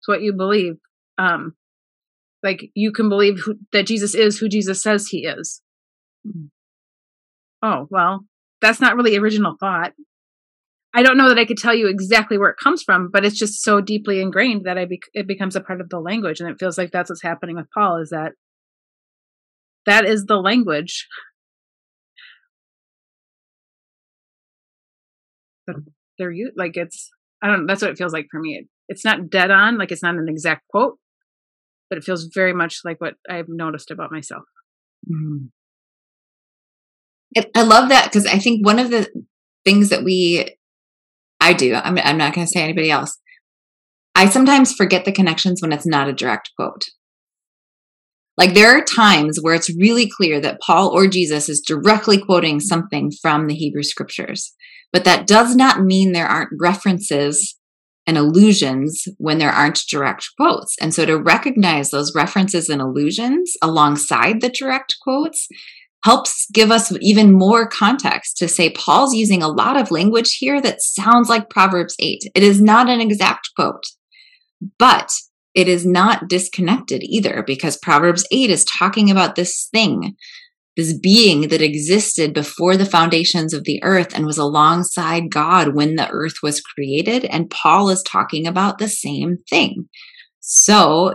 it's 0.00 0.08
what 0.08 0.22
you 0.22 0.32
believe 0.32 0.74
um 1.18 1.54
like 2.42 2.70
you 2.74 2.92
can 2.92 3.08
believe 3.08 3.40
who, 3.40 3.54
that 3.72 3.86
jesus 3.86 4.14
is 4.14 4.38
who 4.38 4.48
jesus 4.48 4.82
says 4.82 5.08
he 5.08 5.26
is 5.26 5.62
oh, 7.62 7.86
well, 7.90 8.24
that's 8.60 8.80
not 8.80 8.96
really 8.96 9.16
original 9.16 9.56
thought. 9.58 9.92
I 10.94 11.02
don't 11.02 11.16
know 11.16 11.28
that 11.30 11.38
I 11.38 11.46
could 11.46 11.56
tell 11.56 11.74
you 11.74 11.88
exactly 11.88 12.36
where 12.36 12.50
it 12.50 12.58
comes 12.62 12.82
from, 12.82 13.08
but 13.10 13.24
it's 13.24 13.38
just 13.38 13.62
so 13.62 13.80
deeply 13.80 14.20
ingrained 14.20 14.66
that 14.66 14.76
I 14.76 14.84
be- 14.84 15.00
it 15.14 15.26
becomes 15.26 15.56
a 15.56 15.60
part 15.60 15.80
of 15.80 15.88
the 15.88 16.00
language, 16.00 16.38
and 16.40 16.50
it 16.50 16.58
feels 16.58 16.76
like 16.76 16.90
that's 16.90 17.08
what's 17.08 17.22
happening 17.22 17.56
with 17.56 17.70
Paul. 17.72 17.96
Is 18.02 18.10
that 18.10 18.32
that 19.86 20.04
is 20.04 20.26
the 20.26 20.36
language. 20.36 21.08
But 25.66 25.76
they're 26.18 26.30
you 26.30 26.52
like 26.56 26.76
it's 26.76 27.10
I 27.42 27.48
don't. 27.48 27.66
That's 27.66 27.82
what 27.82 27.90
it 27.90 27.98
feels 27.98 28.12
like 28.12 28.26
for 28.30 28.40
me. 28.40 28.58
It, 28.60 28.68
it's 28.88 29.04
not 29.04 29.30
dead 29.30 29.50
on, 29.50 29.78
like 29.78 29.90
it's 29.90 30.02
not 30.02 30.16
an 30.16 30.26
exact 30.28 30.62
quote, 30.68 30.98
but 31.88 31.98
it 31.98 32.04
feels 32.04 32.28
very 32.34 32.52
much 32.52 32.80
like 32.84 33.00
what 33.00 33.14
I've 33.28 33.48
noticed 33.48 33.90
about 33.90 34.12
myself. 34.12 34.42
Mm-hmm. 35.10 35.46
I 37.56 37.62
love 37.62 37.88
that 37.88 38.04
because 38.04 38.26
I 38.26 38.38
think 38.38 38.64
one 38.66 38.78
of 38.78 38.90
the 38.90 39.08
things 39.64 39.88
that 39.88 40.04
we 40.04 40.56
I 41.42 41.54
do. 41.54 41.74
I'm, 41.74 41.98
I'm 41.98 42.18
not 42.18 42.34
going 42.34 42.46
to 42.46 42.50
say 42.50 42.62
anybody 42.62 42.90
else. 42.90 43.18
I 44.14 44.28
sometimes 44.28 44.72
forget 44.72 45.04
the 45.04 45.12
connections 45.12 45.60
when 45.60 45.72
it's 45.72 45.86
not 45.86 46.08
a 46.08 46.12
direct 46.12 46.50
quote. 46.56 46.84
Like 48.38 48.54
there 48.54 48.76
are 48.76 48.84
times 48.84 49.38
where 49.40 49.54
it's 49.54 49.74
really 49.76 50.08
clear 50.08 50.40
that 50.40 50.60
Paul 50.60 50.90
or 50.90 51.08
Jesus 51.08 51.48
is 51.48 51.60
directly 51.60 52.18
quoting 52.18 52.60
something 52.60 53.10
from 53.20 53.46
the 53.46 53.54
Hebrew 53.54 53.82
scriptures, 53.82 54.54
but 54.92 55.04
that 55.04 55.26
does 55.26 55.56
not 55.56 55.82
mean 55.82 56.12
there 56.12 56.26
aren't 56.26 56.50
references 56.60 57.56
and 58.06 58.18
allusions 58.18 59.06
when 59.18 59.38
there 59.38 59.50
aren't 59.50 59.80
direct 59.88 60.28
quotes. 60.36 60.76
And 60.80 60.92
so 60.92 61.06
to 61.06 61.16
recognize 61.16 61.90
those 61.90 62.14
references 62.14 62.68
and 62.68 62.82
allusions 62.82 63.54
alongside 63.62 64.40
the 64.40 64.48
direct 64.48 64.96
quotes 65.02 65.48
helps 66.04 66.46
give 66.52 66.70
us 66.70 66.92
even 67.00 67.32
more 67.32 67.66
context 67.66 68.36
to 68.38 68.48
say 68.48 68.70
Paul's 68.70 69.14
using 69.14 69.42
a 69.42 69.48
lot 69.48 69.80
of 69.80 69.92
language 69.92 70.36
here 70.38 70.60
that 70.60 70.82
sounds 70.82 71.28
like 71.28 71.48
Proverbs 71.48 71.94
8. 72.00 72.24
It 72.34 72.42
is 72.42 72.60
not 72.60 72.88
an 72.88 73.00
exact 73.00 73.50
quote, 73.54 73.84
but 74.78 75.12
it 75.54 75.68
is 75.68 75.86
not 75.86 76.28
disconnected 76.28 77.02
either 77.04 77.44
because 77.46 77.76
Proverbs 77.76 78.26
8 78.32 78.50
is 78.50 78.64
talking 78.64 79.10
about 79.10 79.36
this 79.36 79.68
thing, 79.70 80.16
this 80.76 80.98
being 80.98 81.48
that 81.48 81.60
existed 81.60 82.32
before 82.32 82.76
the 82.76 82.86
foundations 82.86 83.52
of 83.52 83.64
the 83.64 83.82
earth 83.82 84.14
and 84.14 84.24
was 84.24 84.38
alongside 84.38 85.30
God 85.30 85.74
when 85.74 85.96
the 85.96 86.08
earth 86.08 86.36
was 86.42 86.62
created. 86.62 87.24
And 87.26 87.50
Paul 87.50 87.90
is 87.90 88.02
talking 88.02 88.46
about 88.46 88.78
the 88.78 88.88
same 88.88 89.38
thing. 89.50 89.88
So 90.40 91.14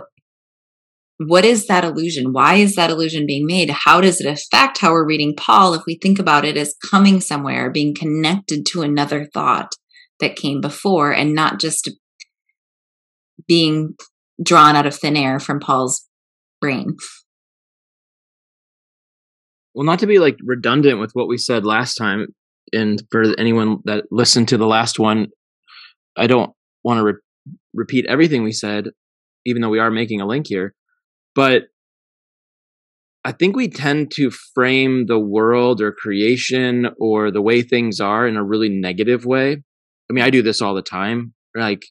what 1.18 1.44
is 1.44 1.66
that 1.66 1.84
illusion? 1.84 2.32
Why 2.32 2.54
is 2.54 2.76
that 2.76 2.90
illusion 2.90 3.26
being 3.26 3.46
made? 3.46 3.70
How 3.70 4.00
does 4.00 4.20
it 4.20 4.26
affect 4.26 4.78
how 4.78 4.92
we're 4.92 5.06
reading 5.06 5.34
Paul 5.36 5.74
if 5.74 5.82
we 5.84 5.98
think 6.00 6.20
about 6.20 6.44
it 6.44 6.56
as 6.56 6.76
coming 6.88 7.20
somewhere, 7.20 7.70
being 7.70 7.94
connected 7.94 8.64
to 8.66 8.82
another 8.82 9.26
thought 9.34 9.72
that 10.20 10.36
came 10.36 10.60
before 10.60 11.10
and 11.10 11.34
not 11.34 11.58
just 11.58 11.90
being 13.48 13.94
drawn 14.40 14.76
out 14.76 14.86
of 14.86 14.94
thin 14.94 15.16
air 15.16 15.40
from 15.40 15.58
Paul's 15.58 16.06
brain? 16.60 16.96
Well, 19.78 19.86
not 19.86 20.00
to 20.00 20.08
be 20.08 20.18
like 20.18 20.36
redundant 20.44 20.98
with 20.98 21.12
what 21.12 21.28
we 21.28 21.38
said 21.38 21.64
last 21.64 21.94
time, 21.94 22.34
and 22.72 23.00
for 23.12 23.22
anyone 23.38 23.78
that 23.84 24.06
listened 24.10 24.48
to 24.48 24.56
the 24.56 24.66
last 24.66 24.98
one, 24.98 25.28
I 26.16 26.26
don't 26.26 26.50
want 26.82 26.98
to 26.98 27.04
re- 27.04 27.54
repeat 27.72 28.04
everything 28.06 28.42
we 28.42 28.50
said, 28.50 28.88
even 29.46 29.62
though 29.62 29.68
we 29.68 29.78
are 29.78 29.90
making 29.92 30.20
a 30.20 30.26
link 30.26 30.46
here 30.48 30.74
but 31.38 31.68
I 33.24 33.30
think 33.30 33.54
we 33.54 33.68
tend 33.68 34.10
to 34.16 34.32
frame 34.32 35.06
the 35.06 35.20
world 35.20 35.80
or 35.80 35.92
creation 35.92 36.88
or 36.98 37.30
the 37.30 37.40
way 37.40 37.62
things 37.62 38.00
are 38.00 38.26
in 38.26 38.36
a 38.36 38.42
really 38.42 38.68
negative 38.68 39.24
way. 39.24 39.62
I 40.10 40.12
mean, 40.12 40.24
I 40.24 40.30
do 40.30 40.42
this 40.42 40.60
all 40.60 40.74
the 40.74 40.82
time. 40.82 41.32
Like, 41.54 41.86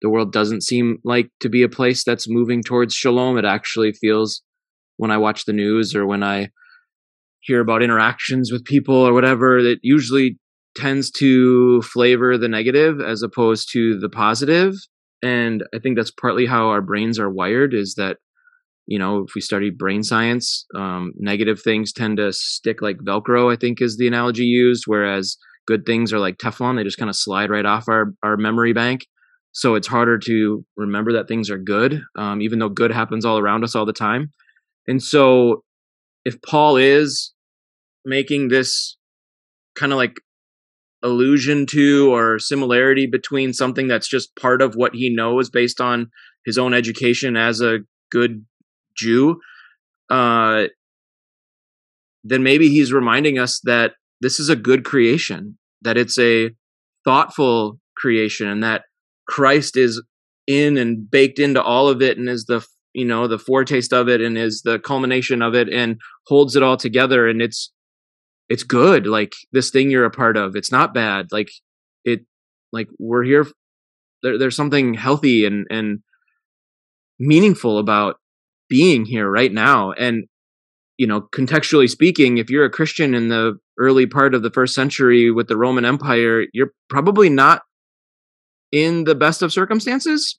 the 0.00 0.08
world 0.08 0.32
doesn't 0.32 0.62
seem 0.62 1.00
like 1.04 1.28
to 1.40 1.50
be 1.50 1.62
a 1.62 1.68
place 1.68 2.02
that's 2.02 2.30
moving 2.30 2.62
towards 2.62 2.94
shalom. 2.94 3.36
It 3.36 3.44
actually 3.44 3.92
feels 3.92 4.42
when 4.96 5.10
I 5.10 5.18
watch 5.18 5.44
the 5.44 5.52
news 5.52 5.94
or 5.94 6.06
when 6.06 6.22
I 6.22 6.48
hear 7.40 7.60
about 7.60 7.82
interactions 7.82 8.52
with 8.52 8.64
people 8.64 8.96
or 8.96 9.12
whatever, 9.12 9.62
that 9.62 9.78
usually 9.82 10.38
tends 10.76 11.10
to 11.10 11.82
flavor 11.82 12.38
the 12.38 12.48
negative 12.48 13.00
as 13.00 13.22
opposed 13.22 13.68
to 13.72 13.98
the. 13.98 14.08
And 15.22 15.64
I 15.74 15.78
think 15.78 15.96
that's 15.96 16.12
partly 16.12 16.46
how 16.46 16.68
our 16.68 16.80
brains 16.80 17.18
are 17.18 17.30
wired 17.30 17.74
is 17.74 17.94
that 17.96 18.18
you 18.88 18.98
know 18.98 19.20
if 19.20 19.34
we 19.34 19.40
study 19.40 19.70
brain 19.70 20.02
science 20.02 20.64
um, 20.74 21.12
negative 21.16 21.60
things 21.62 21.92
tend 21.92 22.16
to 22.16 22.32
stick 22.32 22.82
like 22.82 22.96
velcro 22.98 23.52
i 23.52 23.56
think 23.56 23.80
is 23.80 23.96
the 23.98 24.08
analogy 24.08 24.44
used 24.44 24.84
whereas 24.86 25.36
good 25.66 25.84
things 25.84 26.12
are 26.12 26.18
like 26.18 26.38
teflon 26.38 26.76
they 26.76 26.82
just 26.82 26.98
kind 26.98 27.10
of 27.10 27.14
slide 27.14 27.50
right 27.50 27.66
off 27.66 27.84
our, 27.88 28.14
our 28.22 28.36
memory 28.36 28.72
bank 28.72 29.06
so 29.52 29.74
it's 29.74 29.86
harder 29.86 30.18
to 30.18 30.64
remember 30.76 31.12
that 31.12 31.28
things 31.28 31.50
are 31.50 31.58
good 31.58 32.00
um, 32.16 32.40
even 32.40 32.58
though 32.58 32.68
good 32.68 32.90
happens 32.90 33.24
all 33.24 33.38
around 33.38 33.62
us 33.62 33.76
all 33.76 33.86
the 33.86 33.92
time 33.92 34.32
and 34.88 35.02
so 35.02 35.62
if 36.28 36.40
paul 36.42 36.76
is 36.76 37.32
making 38.04 38.48
this 38.48 38.96
kind 39.74 39.92
of 39.92 39.96
like 39.96 40.16
allusion 41.02 41.66
to 41.66 42.12
or 42.12 42.38
similarity 42.38 43.06
between 43.06 43.52
something 43.52 43.86
that's 43.86 44.08
just 44.08 44.34
part 44.36 44.60
of 44.60 44.74
what 44.74 44.94
he 44.94 45.14
knows 45.14 45.48
based 45.50 45.80
on 45.80 46.10
his 46.44 46.58
own 46.58 46.74
education 46.74 47.36
as 47.36 47.60
a 47.60 47.80
good 48.10 48.44
Jew, 48.96 49.40
uh, 50.10 50.64
then 52.24 52.42
maybe 52.42 52.68
he's 52.68 52.92
reminding 52.92 53.38
us 53.38 53.60
that 53.64 53.92
this 54.20 54.40
is 54.40 54.48
a 54.48 54.56
good 54.56 54.84
creation, 54.84 55.56
that 55.82 55.96
it's 55.96 56.18
a 56.18 56.50
thoughtful 57.04 57.78
creation, 57.96 58.48
and 58.48 58.62
that 58.64 58.82
Christ 59.28 59.76
is 59.76 60.02
in 60.46 60.76
and 60.76 61.08
baked 61.08 61.38
into 61.38 61.62
all 61.62 61.88
of 61.88 62.02
it 62.02 62.18
and 62.18 62.28
is 62.28 62.46
the 62.46 62.66
you 62.94 63.04
know 63.04 63.26
the 63.26 63.38
foretaste 63.38 63.92
of 63.92 64.08
it 64.08 64.20
and 64.20 64.36
is 64.38 64.62
the 64.62 64.78
culmination 64.78 65.42
of 65.42 65.54
it 65.54 65.68
and 65.68 66.00
holds 66.26 66.56
it 66.56 66.62
all 66.62 66.76
together 66.76 67.28
and 67.28 67.42
it's 67.42 67.72
it's 68.48 68.62
good. 68.62 69.06
Like 69.06 69.34
this 69.52 69.70
thing 69.70 69.90
you're 69.90 70.04
a 70.04 70.10
part 70.10 70.36
of 70.36 70.56
it's 70.56 70.72
not 70.72 70.94
bad. 70.94 71.26
Like 71.30 71.50
it 72.04 72.20
like 72.72 72.88
we're 72.98 73.24
here 73.24 73.46
there, 74.22 74.38
there's 74.38 74.56
something 74.56 74.94
healthy 74.94 75.44
and 75.44 75.66
and 75.70 76.00
meaningful 77.18 77.78
about 77.78 78.16
being 78.68 79.04
here 79.04 79.28
right 79.28 79.52
now. 79.52 79.92
And 79.92 80.24
you 80.98 81.06
know 81.06 81.22
contextually 81.22 81.88
speaking 81.88 82.36
if 82.36 82.50
you're 82.50 82.64
a 82.64 82.70
christian 82.70 83.14
in 83.14 83.28
the 83.28 83.56
early 83.78 84.04
part 84.04 84.34
of 84.34 84.42
the 84.42 84.50
first 84.50 84.74
century 84.74 85.30
with 85.30 85.46
the 85.46 85.56
roman 85.56 85.84
empire 85.84 86.44
you're 86.52 86.72
probably 86.90 87.30
not 87.30 87.62
in 88.72 89.04
the 89.04 89.14
best 89.14 89.40
of 89.40 89.52
circumstances 89.52 90.38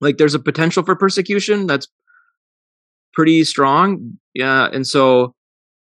like 0.00 0.16
there's 0.16 0.34
a 0.34 0.40
potential 0.40 0.82
for 0.82 0.96
persecution 0.96 1.66
that's 1.66 1.88
pretty 3.14 3.44
strong 3.44 4.18
yeah 4.34 4.68
and 4.72 4.86
so 4.86 5.34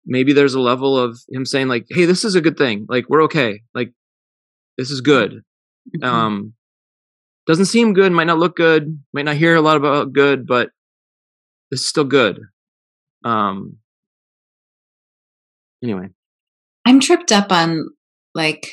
maybe 0.06 0.34
there's 0.34 0.54
a 0.54 0.60
level 0.60 0.98
of 0.98 1.20
him 1.30 1.46
saying 1.46 1.68
like 1.68 1.86
hey 1.90 2.06
this 2.06 2.24
is 2.24 2.36
a 2.36 2.42
good 2.42 2.58
thing 2.58 2.86
like 2.88 3.06
we're 3.10 3.24
okay 3.24 3.62
like 3.74 3.92
this 4.78 4.92
is 4.92 5.02
good 5.02 5.42
mm-hmm. 5.96 6.04
um 6.04 6.54
doesn't 7.48 7.66
seem 7.66 7.94
good 7.94 8.12
might 8.12 8.28
not 8.28 8.38
look 8.38 8.56
good 8.56 9.00
might 9.14 9.26
not 9.26 9.36
hear 9.36 9.56
a 9.56 9.62
lot 9.62 9.78
about 9.78 10.14
good 10.14 10.46
but 10.46 10.70
it's 11.72 11.88
still 11.88 12.04
good. 12.06 12.40
Um. 13.24 13.78
Anyway, 15.84 16.10
I'm 16.86 17.00
tripped 17.00 17.32
up 17.32 17.52
on 17.52 17.90
like 18.34 18.72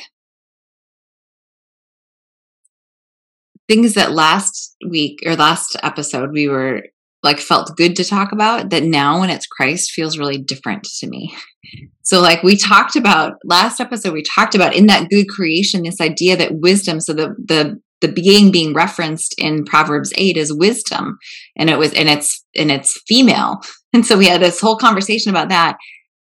things 3.68 3.94
that 3.94 4.12
last 4.12 4.76
week 4.88 5.20
or 5.24 5.36
last 5.36 5.76
episode 5.82 6.32
we 6.32 6.48
were 6.48 6.82
like 7.22 7.38
felt 7.38 7.76
good 7.76 7.94
to 7.96 8.04
talk 8.04 8.32
about 8.32 8.70
that 8.70 8.82
now 8.82 9.20
when 9.20 9.30
it's 9.30 9.46
Christ 9.46 9.92
feels 9.92 10.18
really 10.18 10.38
different 10.38 10.84
to 10.98 11.06
me. 11.06 11.34
So 12.02 12.20
like 12.20 12.42
we 12.42 12.56
talked 12.56 12.96
about 12.96 13.34
last 13.44 13.80
episode 13.80 14.12
we 14.12 14.24
talked 14.24 14.54
about 14.54 14.74
in 14.74 14.86
that 14.86 15.08
good 15.08 15.28
creation 15.28 15.82
this 15.82 16.00
idea 16.00 16.36
that 16.36 16.56
wisdom 16.56 17.00
so 17.00 17.12
the 17.12 17.34
the 17.38 17.80
the 18.02 18.08
being 18.08 18.50
being 18.50 18.74
referenced 18.74 19.34
in 19.38 19.64
Proverbs 19.64 20.12
8 20.16 20.36
is 20.36 20.52
wisdom 20.52 21.18
and 21.56 21.70
it 21.70 21.78
was 21.78 21.94
and 21.94 22.08
it's 22.08 22.44
and 22.54 22.70
it's 22.70 23.00
female. 23.06 23.60
And 23.94 24.04
so 24.04 24.18
we 24.18 24.26
had 24.26 24.42
this 24.42 24.60
whole 24.60 24.76
conversation 24.76 25.30
about 25.30 25.50
that. 25.50 25.76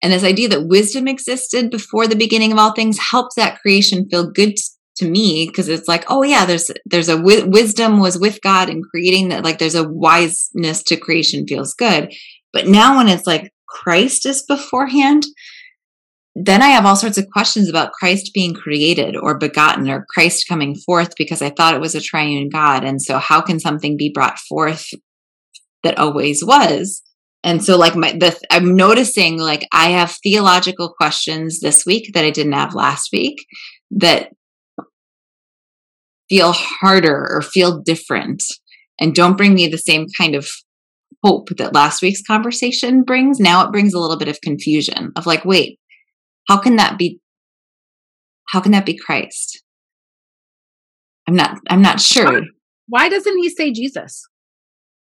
And 0.02 0.12
this 0.12 0.24
idea 0.24 0.50
that 0.50 0.68
wisdom 0.68 1.08
existed 1.08 1.72
before 1.72 2.08
the 2.08 2.16
beginning 2.16 2.52
of 2.52 2.58
all 2.58 2.74
things 2.74 3.00
helps 3.00 3.36
that 3.36 3.62
creation 3.62 4.08
feel 4.10 4.30
good 4.30 4.56
to 4.98 5.10
me 5.10 5.48
because 5.48 5.70
it's 5.70 5.88
like, 5.88 6.06
oh 6.08 6.24
yeah, 6.24 6.46
there's 6.46 6.72
there's 6.86 7.10
a 7.10 7.22
wisdom 7.22 8.00
was 8.00 8.18
with 8.18 8.42
God 8.42 8.70
in 8.70 8.82
creating 8.84 9.30
that 9.30 9.44
like 9.44 9.60
there's 9.60 9.76
a 9.76 9.88
wiseness 9.88 10.84
to 10.86 10.98
creation 10.98 11.48
feels 11.48 11.74
good. 11.74 12.14
But 12.52 12.68
now 12.68 12.98
when 12.98 13.10
it's 13.10 13.28
like 13.28 13.52
Christ 13.68 14.26
is 14.26 14.44
beforehand, 14.44 15.24
then 16.36 16.62
I 16.62 16.68
have 16.70 16.86
all 16.86 16.96
sorts 16.96 17.18
of 17.18 17.30
questions 17.32 17.70
about 17.70 17.92
Christ 17.94 18.32
being 18.34 18.54
created 18.54 19.16
or 19.16 19.38
begotten 19.38 19.90
or 19.90 20.06
Christ 20.10 20.48
coming 20.48 20.76
forth 20.76 21.14
because 21.18 21.42
I 21.42 21.50
thought 21.50 21.76
it 21.76 21.82
was 21.82 21.96
a 21.96 22.02
triune 22.02 22.50
God. 22.50 22.84
And 22.84 23.02
so, 23.02 23.18
how 23.18 23.42
can 23.42 23.60
something 23.60 23.98
be 23.98 24.12
brought 24.14 24.40
forth 24.40 24.88
that 25.84 26.00
always 26.00 26.44
was 26.44 27.04
and 27.44 27.64
so 27.64 27.78
like 27.78 27.96
my 27.96 28.12
the 28.14 28.38
i'm 28.50 28.76
noticing 28.76 29.38
like 29.38 29.68
i 29.72 29.90
have 29.90 30.16
theological 30.24 30.90
questions 30.90 31.60
this 31.60 31.86
week 31.86 32.12
that 32.14 32.26
i 32.26 32.30
didn't 32.30 32.54
have 32.54 32.74
last 32.74 33.10
week 33.12 33.46
that 33.92 34.30
feel 36.34 36.52
harder 36.52 37.28
or 37.30 37.44
feel 37.44 37.80
different. 37.80 38.42
And 39.00 39.14
don't 39.14 39.38
bring 39.38 39.54
me 39.54 39.68
the 39.68 39.78
same 39.78 40.08
kind 40.18 40.34
of 40.34 40.48
hope 41.24 41.50
that 41.58 41.76
last 41.76 42.02
week's 42.02 42.24
conversation 42.24 43.04
brings. 43.04 43.40
Now 43.40 43.64
it 43.64 43.72
brings 43.72 43.94
a 43.94 44.00
little 44.00 44.18
bit 44.18 44.28
of 44.28 44.42
confusion 44.42 45.12
of 45.16 45.28
like 45.28 45.46
wait 45.46 45.80
how 46.48 46.58
can 46.58 46.78
that 46.78 46.98
be 46.98 47.20
how 48.48 48.60
can 48.62 48.72
that 48.72 48.86
be 48.86 48.98
christ? 48.98 49.62
I'm 51.28 51.36
not 51.36 51.60
i'm 51.70 51.84
not 51.84 52.02
sure. 52.02 52.42
Why 52.88 53.10
doesn't 53.10 53.38
he 53.38 53.50
say 53.50 53.72
jesus? 53.72 54.28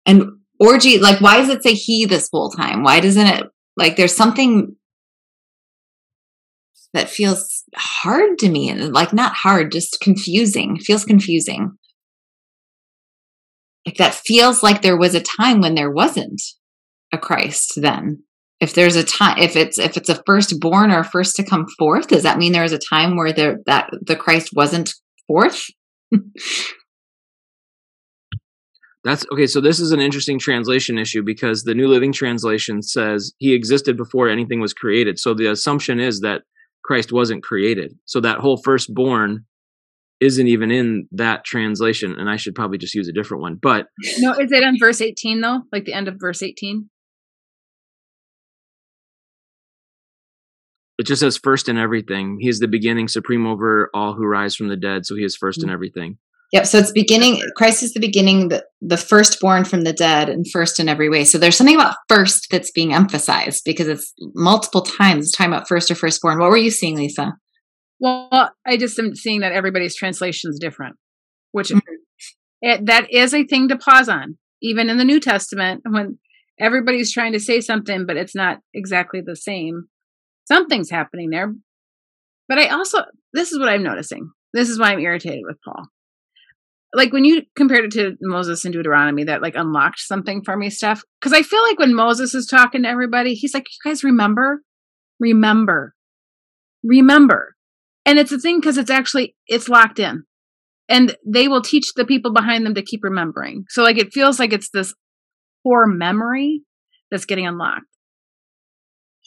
And 0.04 0.24
orgy 0.60 0.98
like 0.98 1.20
why 1.22 1.38
does 1.38 1.48
it 1.48 1.62
say 1.62 1.72
he 1.72 2.04
this 2.04 2.28
whole 2.30 2.50
time? 2.50 2.82
Why 2.82 3.00
doesn't 3.00 3.26
it 3.26 3.46
like 3.78 3.96
there's 3.96 4.14
something 4.14 4.76
that 6.92 7.08
feels 7.08 7.64
hard 7.74 8.38
to 8.38 8.48
me 8.48 8.68
and 8.68 8.92
like 8.92 9.12
not 9.12 9.34
hard 9.34 9.72
just 9.72 9.98
confusing 10.00 10.78
feels 10.78 11.04
confusing 11.04 11.72
like 13.86 13.96
that 13.96 14.14
feels 14.14 14.62
like 14.62 14.82
there 14.82 14.96
was 14.96 15.14
a 15.14 15.20
time 15.20 15.60
when 15.60 15.74
there 15.74 15.90
wasn't 15.90 16.40
a 17.12 17.18
christ 17.18 17.72
then 17.76 18.22
if 18.60 18.74
there's 18.74 18.96
a 18.96 19.04
time 19.04 19.38
if 19.38 19.56
it's 19.56 19.78
if 19.78 19.96
it's 19.96 20.08
a 20.08 20.22
firstborn 20.26 20.90
or 20.90 21.02
first 21.02 21.36
to 21.36 21.44
come 21.44 21.66
forth 21.78 22.08
does 22.08 22.22
that 22.22 22.38
mean 22.38 22.52
there 22.52 22.62
was 22.62 22.72
a 22.72 22.78
time 22.78 23.16
where 23.16 23.32
there 23.32 23.58
that 23.66 23.90
the 24.02 24.16
christ 24.16 24.50
wasn't 24.54 24.94
forth 25.26 25.66
That's 29.04 29.26
okay. 29.32 29.46
So 29.46 29.60
this 29.60 29.80
is 29.80 29.90
an 29.90 30.00
interesting 30.00 30.38
translation 30.38 30.96
issue 30.96 31.22
because 31.22 31.64
the 31.64 31.74
New 31.74 31.88
Living 31.88 32.12
Translation 32.12 32.82
says 32.82 33.32
he 33.38 33.52
existed 33.52 33.96
before 33.96 34.28
anything 34.28 34.60
was 34.60 34.72
created. 34.72 35.18
So 35.18 35.34
the 35.34 35.50
assumption 35.50 35.98
is 35.98 36.20
that 36.20 36.42
Christ 36.84 37.12
wasn't 37.12 37.42
created. 37.42 37.94
So 38.04 38.20
that 38.20 38.38
whole 38.38 38.60
firstborn 38.62 39.46
isn't 40.20 40.46
even 40.46 40.70
in 40.70 41.08
that 41.12 41.44
translation. 41.44 42.14
And 42.18 42.30
I 42.30 42.36
should 42.36 42.54
probably 42.54 42.78
just 42.78 42.94
use 42.94 43.08
a 43.08 43.12
different 43.12 43.42
one. 43.42 43.58
But 43.60 43.86
no, 44.18 44.32
is 44.32 44.52
it 44.52 44.62
in 44.62 44.76
verse 44.78 45.00
18 45.00 45.40
though? 45.40 45.62
Like 45.72 45.84
the 45.84 45.94
end 45.94 46.08
of 46.08 46.16
verse 46.20 46.42
18? 46.42 46.88
It 50.98 51.06
just 51.06 51.20
says 51.20 51.36
first 51.36 51.68
in 51.68 51.76
everything. 51.76 52.38
He 52.40 52.48
is 52.48 52.60
the 52.60 52.68
beginning, 52.68 53.08
supreme 53.08 53.46
over 53.46 53.90
all 53.92 54.14
who 54.14 54.24
rise 54.24 54.54
from 54.54 54.68
the 54.68 54.76
dead. 54.76 55.04
So 55.04 55.16
he 55.16 55.24
is 55.24 55.36
1st 55.36 55.58
mm-hmm. 55.58 55.68
in 55.68 55.70
everything. 55.72 56.18
Yep. 56.52 56.66
So 56.66 56.78
it's 56.78 56.92
beginning. 56.92 57.40
Christ 57.56 57.82
is 57.82 57.94
the 57.94 58.00
beginning, 58.00 58.48
the, 58.48 58.64
the 58.82 58.98
firstborn 58.98 59.64
from 59.64 59.82
the 59.82 59.92
dead, 59.92 60.28
and 60.28 60.46
first 60.50 60.78
in 60.78 60.88
every 60.88 61.08
way. 61.08 61.24
So 61.24 61.38
there's 61.38 61.56
something 61.56 61.74
about 61.74 61.96
first 62.08 62.48
that's 62.50 62.70
being 62.70 62.92
emphasized 62.92 63.62
because 63.64 63.88
it's 63.88 64.12
multiple 64.34 64.82
times 64.82 65.26
it's 65.26 65.36
talking 65.36 65.52
about 65.52 65.66
first 65.66 65.90
or 65.90 65.94
firstborn. 65.94 66.38
What 66.38 66.50
were 66.50 66.58
you 66.58 66.70
seeing, 66.70 66.96
Lisa? 66.96 67.32
Well, 67.98 68.50
I 68.66 68.76
just 68.76 68.98
am 68.98 69.14
seeing 69.14 69.40
that 69.40 69.52
everybody's 69.52 69.96
translation 69.96 70.50
is 70.50 70.58
different, 70.60 70.96
which 71.52 71.70
mm-hmm. 71.70 71.78
it, 72.60 72.86
that 72.86 73.10
is 73.10 73.32
a 73.32 73.44
thing 73.44 73.68
to 73.68 73.78
pause 73.78 74.10
on, 74.10 74.36
even 74.60 74.90
in 74.90 74.98
the 74.98 75.04
New 75.04 75.20
Testament 75.20 75.82
when 75.88 76.18
everybody's 76.60 77.12
trying 77.12 77.32
to 77.32 77.40
say 77.40 77.62
something, 77.62 78.04
but 78.04 78.18
it's 78.18 78.34
not 78.34 78.58
exactly 78.74 79.22
the 79.24 79.36
same. 79.36 79.84
Something's 80.48 80.90
happening 80.90 81.30
there. 81.30 81.54
But 82.46 82.58
I 82.58 82.68
also, 82.68 83.04
this 83.32 83.52
is 83.52 83.58
what 83.58 83.70
I'm 83.70 83.82
noticing. 83.82 84.32
This 84.52 84.68
is 84.68 84.78
why 84.78 84.92
I'm 84.92 85.00
irritated 85.00 85.44
with 85.46 85.56
Paul 85.64 85.86
like 86.94 87.12
when 87.12 87.24
you 87.24 87.42
compared 87.56 87.86
it 87.86 87.90
to 87.92 88.16
Moses 88.20 88.64
and 88.64 88.74
Deuteronomy, 88.74 89.24
that 89.24 89.42
like 89.42 89.54
unlocked 89.54 90.00
something 90.00 90.42
for 90.44 90.56
me, 90.56 90.68
stuff. 90.68 91.02
Because 91.20 91.32
I 91.32 91.42
feel 91.42 91.62
like 91.62 91.78
when 91.78 91.94
Moses 91.94 92.34
is 92.34 92.46
talking 92.46 92.82
to 92.82 92.88
everybody, 92.88 93.34
he's 93.34 93.54
like, 93.54 93.66
"You 93.68 93.90
guys 93.90 94.04
remember, 94.04 94.62
remember, 95.18 95.94
remember," 96.84 97.56
and 98.04 98.18
it's 98.18 98.32
a 98.32 98.38
thing 98.38 98.60
because 98.60 98.76
it's 98.76 98.90
actually 98.90 99.34
it's 99.46 99.68
locked 99.68 99.98
in, 99.98 100.24
and 100.88 101.16
they 101.26 101.48
will 101.48 101.62
teach 101.62 101.94
the 101.94 102.04
people 102.04 102.32
behind 102.32 102.66
them 102.66 102.74
to 102.74 102.82
keep 102.82 103.02
remembering. 103.02 103.64
So 103.70 103.82
like 103.82 103.98
it 103.98 104.12
feels 104.12 104.38
like 104.38 104.52
it's 104.52 104.70
this 104.70 104.94
core 105.62 105.86
memory 105.86 106.62
that's 107.10 107.24
getting 107.24 107.46
unlocked. 107.46 107.86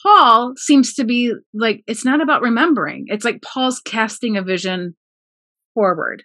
Paul 0.02 0.54
seems 0.56 0.94
to 0.94 1.04
be 1.04 1.32
like 1.52 1.82
it's 1.88 2.04
not 2.04 2.20
about 2.20 2.42
remembering. 2.42 3.06
It's 3.08 3.24
like 3.24 3.42
Paul's 3.42 3.80
casting 3.80 4.36
a 4.36 4.42
vision 4.42 4.94
forward 5.74 6.22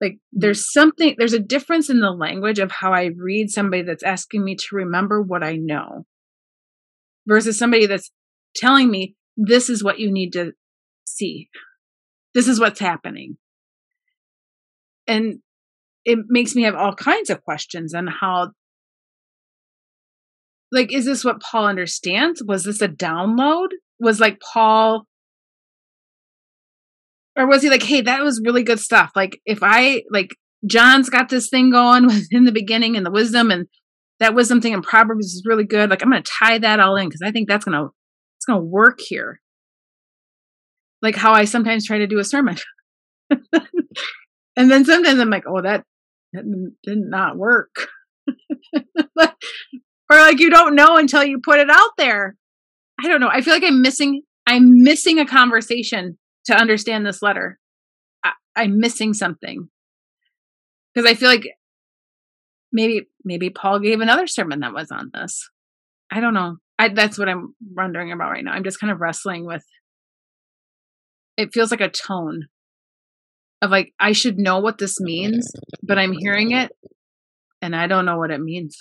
like 0.00 0.18
there's 0.32 0.72
something 0.72 1.14
there's 1.18 1.32
a 1.32 1.40
difference 1.40 1.90
in 1.90 2.00
the 2.00 2.10
language 2.10 2.58
of 2.58 2.70
how 2.70 2.92
i 2.92 3.10
read 3.16 3.50
somebody 3.50 3.82
that's 3.82 4.02
asking 4.02 4.44
me 4.44 4.54
to 4.54 4.66
remember 4.72 5.20
what 5.20 5.42
i 5.42 5.56
know 5.56 6.04
versus 7.26 7.58
somebody 7.58 7.86
that's 7.86 8.10
telling 8.54 8.90
me 8.90 9.14
this 9.36 9.70
is 9.70 9.84
what 9.84 10.00
you 10.00 10.10
need 10.10 10.32
to 10.32 10.52
see. 11.06 11.48
This 12.34 12.48
is 12.48 12.58
what's 12.58 12.80
happening. 12.80 13.36
And 15.06 15.38
it 16.04 16.18
makes 16.28 16.54
me 16.54 16.62
have 16.62 16.74
all 16.74 16.94
kinds 16.94 17.30
of 17.30 17.42
questions 17.42 17.94
on 17.94 18.06
how 18.06 18.50
like 20.70 20.92
is 20.92 21.06
this 21.06 21.24
what 21.24 21.40
paul 21.40 21.66
understands? 21.66 22.42
Was 22.44 22.64
this 22.64 22.82
a 22.82 22.88
download? 22.88 23.68
Was 24.00 24.20
like 24.20 24.40
paul 24.40 25.06
or 27.38 27.46
was 27.46 27.62
he 27.62 27.70
like, 27.70 27.84
hey, 27.84 28.00
that 28.00 28.22
was 28.24 28.42
really 28.44 28.64
good 28.64 28.80
stuff? 28.80 29.12
Like, 29.14 29.40
if 29.46 29.60
I 29.62 30.02
like 30.10 30.34
John's 30.66 31.08
got 31.08 31.28
this 31.28 31.48
thing 31.48 31.70
going 31.70 32.10
in 32.32 32.44
the 32.44 32.52
beginning 32.52 32.96
and 32.96 33.06
the 33.06 33.12
wisdom, 33.12 33.52
and 33.52 33.66
that 34.18 34.34
wisdom 34.34 34.60
thing 34.60 34.72
in 34.72 34.82
Proverbs 34.82 35.26
is 35.26 35.44
really 35.46 35.64
good. 35.64 35.88
Like, 35.88 36.02
I'm 36.02 36.10
going 36.10 36.22
to 36.22 36.30
tie 36.30 36.58
that 36.58 36.80
all 36.80 36.96
in 36.96 37.08
because 37.08 37.22
I 37.24 37.30
think 37.30 37.48
that's 37.48 37.64
gonna 37.64 37.86
it's 38.36 38.44
gonna 38.44 38.60
work 38.60 38.98
here. 39.00 39.40
Like 41.00 41.14
how 41.14 41.32
I 41.32 41.44
sometimes 41.44 41.86
try 41.86 41.98
to 41.98 42.08
do 42.08 42.18
a 42.18 42.24
sermon, 42.24 42.56
and 43.30 44.68
then 44.68 44.84
sometimes 44.84 45.20
I'm 45.20 45.30
like, 45.30 45.44
oh, 45.46 45.62
that, 45.62 45.84
that 46.32 46.72
did 46.82 46.98
not 46.98 47.36
work. 47.38 47.86
or 49.16 49.28
like 50.10 50.40
you 50.40 50.50
don't 50.50 50.74
know 50.74 50.96
until 50.96 51.22
you 51.22 51.40
put 51.40 51.60
it 51.60 51.70
out 51.70 51.90
there. 51.96 52.34
I 53.00 53.06
don't 53.06 53.20
know. 53.20 53.30
I 53.32 53.42
feel 53.42 53.54
like 53.54 53.62
I'm 53.62 53.80
missing. 53.80 54.22
I'm 54.44 54.82
missing 54.82 55.20
a 55.20 55.26
conversation 55.26 56.18
to 56.48 56.56
understand 56.56 57.06
this 57.06 57.22
letter. 57.22 57.58
I, 58.24 58.32
I'm 58.56 58.80
missing 58.80 59.14
something 59.14 59.68
because 60.92 61.08
I 61.08 61.14
feel 61.14 61.28
like 61.28 61.46
maybe 62.72 63.08
maybe 63.24 63.50
Paul 63.50 63.78
gave 63.78 64.00
another 64.00 64.26
sermon 64.26 64.60
that 64.60 64.74
was 64.74 64.90
on 64.90 65.10
this. 65.14 65.48
I 66.10 66.20
don't 66.20 66.34
know. 66.34 66.56
I, 66.78 66.88
that's 66.88 67.18
what 67.18 67.28
I'm 67.28 67.54
wondering 67.74 68.12
about 68.12 68.30
right 68.30 68.44
now. 68.44 68.52
I'm 68.52 68.64
just 68.64 68.80
kind 68.80 68.90
of 68.90 69.00
wrestling 69.00 69.46
with. 69.46 69.64
It 71.36 71.50
feels 71.52 71.70
like 71.70 71.80
a 71.80 71.90
tone 71.90 72.46
of 73.62 73.70
like 73.70 73.92
I 74.00 74.12
should 74.12 74.38
know 74.38 74.58
what 74.60 74.78
this 74.78 75.00
means, 75.00 75.50
but 75.82 75.98
I'm 75.98 76.12
hearing 76.12 76.52
it, 76.52 76.72
and 77.62 77.76
I 77.76 77.86
don't 77.86 78.06
know 78.06 78.18
what 78.18 78.30
it 78.30 78.40
means. 78.40 78.76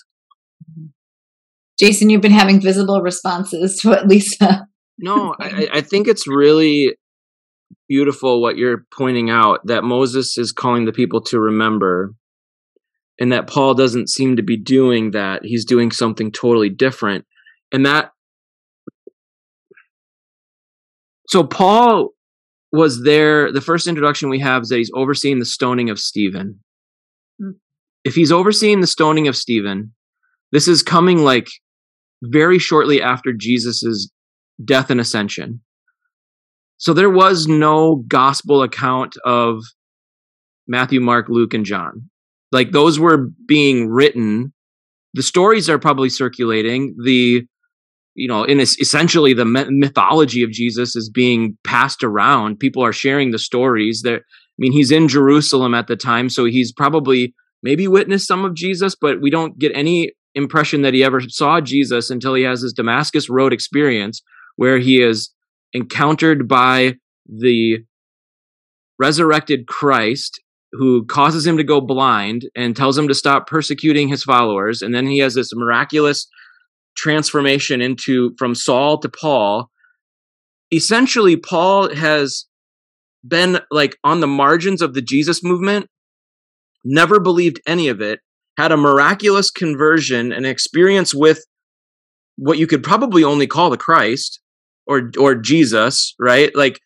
Jason, 1.79 2.09
you've 2.09 2.21
been 2.21 2.31
having 2.31 2.59
visible 2.59 3.01
responses 3.01 3.77
to 3.79 3.89
what 3.89 4.07
Lisa. 4.07 4.45
Uh, 4.45 4.57
no, 4.97 5.35
I, 5.39 5.69
I 5.73 5.81
think 5.81 6.07
it's 6.07 6.27
really 6.27 6.95
beautiful 7.87 8.41
what 8.41 8.57
you're 8.57 8.85
pointing 8.97 9.29
out 9.29 9.59
that 9.65 9.83
Moses 9.83 10.37
is 10.37 10.51
calling 10.51 10.85
the 10.85 10.91
people 10.91 11.21
to 11.21 11.39
remember 11.39 12.13
and 13.19 13.31
that 13.31 13.47
Paul 13.47 13.73
doesn't 13.73 14.09
seem 14.09 14.35
to 14.35 14.43
be 14.43 14.57
doing 14.57 15.11
that. 15.11 15.43
He's 15.43 15.65
doing 15.65 15.91
something 15.91 16.31
totally 16.31 16.69
different. 16.69 17.25
And 17.71 17.85
that 17.85 18.11
so 21.27 21.43
Paul 21.43 22.11
was 22.71 23.03
there. 23.03 23.51
The 23.51 23.61
first 23.61 23.87
introduction 23.87 24.29
we 24.29 24.39
have 24.39 24.63
is 24.63 24.69
that 24.69 24.77
he's 24.77 24.91
overseeing 24.93 25.39
the 25.39 25.45
stoning 25.45 25.89
of 25.89 25.99
Stephen. 25.99 26.59
Mm. 27.41 27.55
If 28.03 28.15
he's 28.15 28.31
overseeing 28.31 28.79
the 28.79 28.87
stoning 28.87 29.27
of 29.27 29.35
Stephen, 29.35 29.93
this 30.51 30.67
is 30.67 30.83
coming 30.83 31.19
like 31.19 31.47
very 32.23 32.59
shortly 32.59 33.01
after 33.01 33.33
Jesus's 33.33 34.11
death 34.63 34.89
and 34.89 34.99
ascension. 34.99 35.61
So 36.77 36.93
there 36.93 37.09
was 37.09 37.47
no 37.47 38.03
gospel 38.07 38.61
account 38.61 39.15
of 39.25 39.61
Matthew, 40.67 41.01
Mark, 41.01 41.27
Luke, 41.29 41.53
and 41.53 41.65
John. 41.65 42.09
Like 42.51 42.71
those 42.71 42.99
were 42.99 43.29
being 43.47 43.89
written. 43.89 44.53
The 45.13 45.23
stories 45.23 45.69
are 45.69 45.79
probably 45.79 46.09
circulating. 46.09 46.95
The, 47.03 47.45
you 48.15 48.27
know, 48.27 48.43
in 48.43 48.59
essentially 48.59 49.33
the 49.33 49.45
mythology 49.45 50.43
of 50.43 50.51
Jesus 50.51 50.95
is 50.95 51.09
being 51.09 51.57
passed 51.63 52.03
around. 52.03 52.59
People 52.59 52.83
are 52.83 52.93
sharing 52.93 53.31
the 53.31 53.39
stories. 53.39 54.01
There, 54.03 54.17
I 54.17 54.57
mean, 54.57 54.71
he's 54.71 54.91
in 54.91 55.07
Jerusalem 55.07 55.73
at 55.73 55.87
the 55.87 55.95
time, 55.95 56.29
so 56.29 56.45
he's 56.45 56.71
probably 56.71 57.33
maybe 57.63 57.87
witnessed 57.87 58.27
some 58.27 58.45
of 58.45 58.53
Jesus, 58.53 58.95
but 58.95 59.21
we 59.21 59.29
don't 59.29 59.57
get 59.57 59.71
any 59.75 60.13
impression 60.35 60.83
that 60.83 60.93
he 60.93 61.03
ever 61.03 61.21
saw 61.21 61.59
Jesus 61.59 62.09
until 62.09 62.35
he 62.35 62.43
has 62.43 62.61
his 62.61 62.73
Damascus 62.73 63.29
Road 63.29 63.51
experience, 63.51 64.21
where 64.55 64.77
he 64.77 65.01
is 65.01 65.31
encountered 65.73 66.47
by 66.47 66.95
the 67.27 67.79
resurrected 68.99 69.67
Christ 69.67 70.41
who 70.73 71.05
causes 71.05 71.45
him 71.45 71.57
to 71.57 71.63
go 71.63 71.79
blind 71.79 72.49
and 72.55 72.75
tells 72.75 72.97
him 72.97 73.07
to 73.07 73.15
stop 73.15 73.47
persecuting 73.47 74.07
his 74.07 74.23
followers. 74.23 74.81
And 74.81 74.93
then 74.93 75.07
he 75.07 75.19
has 75.19 75.33
this 75.33 75.53
miraculous 75.53 76.27
transformation 76.95 77.79
into 77.79 78.35
from 78.37 78.55
Saul 78.55 78.97
to 78.99 79.09
Paul, 79.09 79.69
essentially 80.73 81.37
Paul 81.37 81.93
has 81.95 82.45
been 83.25 83.59
like 83.71 83.97
on 84.03 84.19
the 84.19 84.27
margins 84.27 84.81
of 84.81 84.93
the 84.93 85.01
Jesus 85.01 85.43
movement, 85.43 85.87
never 86.83 87.19
believed 87.19 87.61
any 87.67 87.87
of 87.87 88.01
it, 88.01 88.19
had 88.57 88.71
a 88.71 88.77
miraculous 88.77 89.51
conversion, 89.51 90.31
an 90.31 90.45
experience 90.45 91.13
with 91.13 91.45
what 92.37 92.57
you 92.57 92.67
could 92.67 92.83
probably 92.83 93.23
only 93.23 93.47
call 93.47 93.69
the 93.69 93.77
Christ 93.77 94.39
or 94.87 95.11
or 95.19 95.35
Jesus, 95.35 96.15
right? 96.19 96.55
Like 96.55 96.79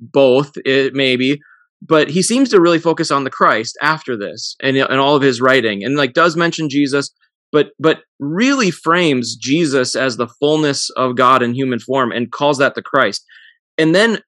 both, 0.00 0.52
it 0.64 0.94
maybe, 0.94 1.40
but 1.82 2.08
he 2.10 2.22
seems 2.22 2.48
to 2.50 2.60
really 2.60 2.78
focus 2.78 3.10
on 3.10 3.24
the 3.24 3.30
Christ 3.30 3.76
after 3.82 4.16
this 4.16 4.56
and 4.62 4.76
and 4.76 5.00
all 5.00 5.16
of 5.16 5.22
his 5.22 5.40
writing, 5.40 5.84
and 5.84 5.96
like 5.96 6.12
does 6.12 6.36
mention 6.36 6.68
Jesus, 6.68 7.10
but 7.52 7.70
but 7.78 8.00
really 8.18 8.70
frames 8.70 9.36
Jesus 9.36 9.94
as 9.94 10.16
the 10.16 10.28
fullness 10.28 10.90
of 10.90 11.16
God 11.16 11.42
in 11.42 11.54
human 11.54 11.78
form 11.78 12.12
and 12.12 12.32
calls 12.32 12.58
that 12.58 12.74
the 12.74 12.82
Christ, 12.82 13.24
and 13.78 13.94
then 13.94 14.20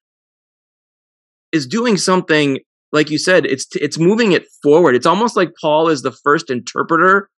is 1.51 1.67
doing 1.67 1.97
something 1.97 2.59
like 2.91 3.09
you 3.09 3.17
said 3.17 3.45
it's 3.45 3.67
it's 3.75 3.97
moving 3.97 4.31
it 4.31 4.45
forward 4.61 4.95
it's 4.95 5.05
almost 5.05 5.35
like 5.35 5.51
paul 5.59 5.89
is 5.89 6.01
the 6.01 6.11
first 6.11 6.49
interpreter 6.49 7.29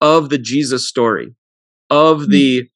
of 0.00 0.28
the 0.28 0.38
jesus 0.38 0.86
story 0.86 1.34
of 1.90 2.24
hmm. 2.24 2.30
the 2.30 2.68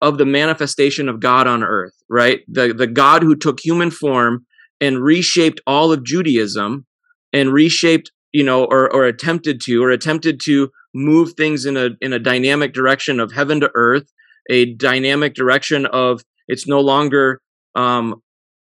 of 0.00 0.18
the 0.18 0.26
manifestation 0.26 1.08
of 1.08 1.20
god 1.20 1.46
on 1.46 1.62
earth 1.62 1.98
right? 2.08 2.40
The 2.48 2.72
the 2.72 2.86
god 2.86 3.22
who 3.22 3.36
took 3.36 3.60
human 3.60 3.90
form 3.90 4.46
and 4.80 5.02
reshaped 5.02 5.60
all 5.66 5.92
of 5.92 6.04
judaism 6.04 6.86
and 7.32 7.52
reshaped 7.52 8.10
you 8.32 8.44
know 8.44 8.64
or 8.64 8.92
or 8.92 9.04
attempted 9.04 9.60
to 9.62 9.82
or 9.82 9.90
attempted 9.90 10.40
to 10.44 10.70
move 10.94 11.34
things 11.34 11.64
in 11.64 11.76
a 11.76 11.90
in 12.00 12.12
a 12.12 12.18
dynamic 12.18 12.72
direction 12.72 13.20
of 13.20 13.32
heaven 13.32 13.60
to 13.60 13.70
earth 13.74 14.10
a 14.50 14.74
dynamic 14.74 15.34
direction 15.34 15.86
of 15.86 16.22
it's 16.48 16.66
no 16.66 16.80
longer 16.80 17.40
um 17.74 18.14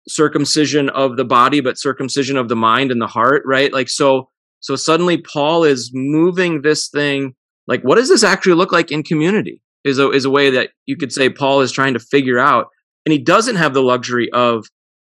circumcision 0.09 0.89
of 0.91 1.17
the 1.17 1.25
body 1.25 1.61
but 1.61 1.79
circumcision 1.79 2.37
of 2.37 2.49
the 2.49 2.57
mind 2.57 2.91
and 2.91 3.01
the 3.01 3.07
heart 3.07 3.43
right? 3.47 3.73
Like 3.73 3.89
so 3.89 4.29
so 4.61 4.75
suddenly 4.75 5.19
paul 5.19 5.65
is 5.65 5.91
moving 5.95 6.63
this 6.63 6.89
thing 6.89 7.35
like 7.69 7.83
what 7.83 7.97
does 7.97 8.09
this 8.09 8.25
actually 8.25 8.55
look 8.55 8.73
like 8.73 8.91
in 8.91 9.03
community 9.03 9.61
is 9.87 9.99
a 9.99 10.11
is 10.11 10.25
a 10.25 10.31
way 10.31 10.51
that 10.51 10.71
you 10.87 10.97
could 10.97 11.13
say 11.13 11.29
paul 11.29 11.61
is 11.61 11.73
trying 11.73 11.95
to 11.95 12.01
figure 12.01 12.39
out 12.39 12.67
and 13.05 13.13
he 13.13 13.19
doesn't 13.19 13.57
have 13.57 13.75
the 13.75 13.83
luxury 13.83 14.31
of 14.33 14.67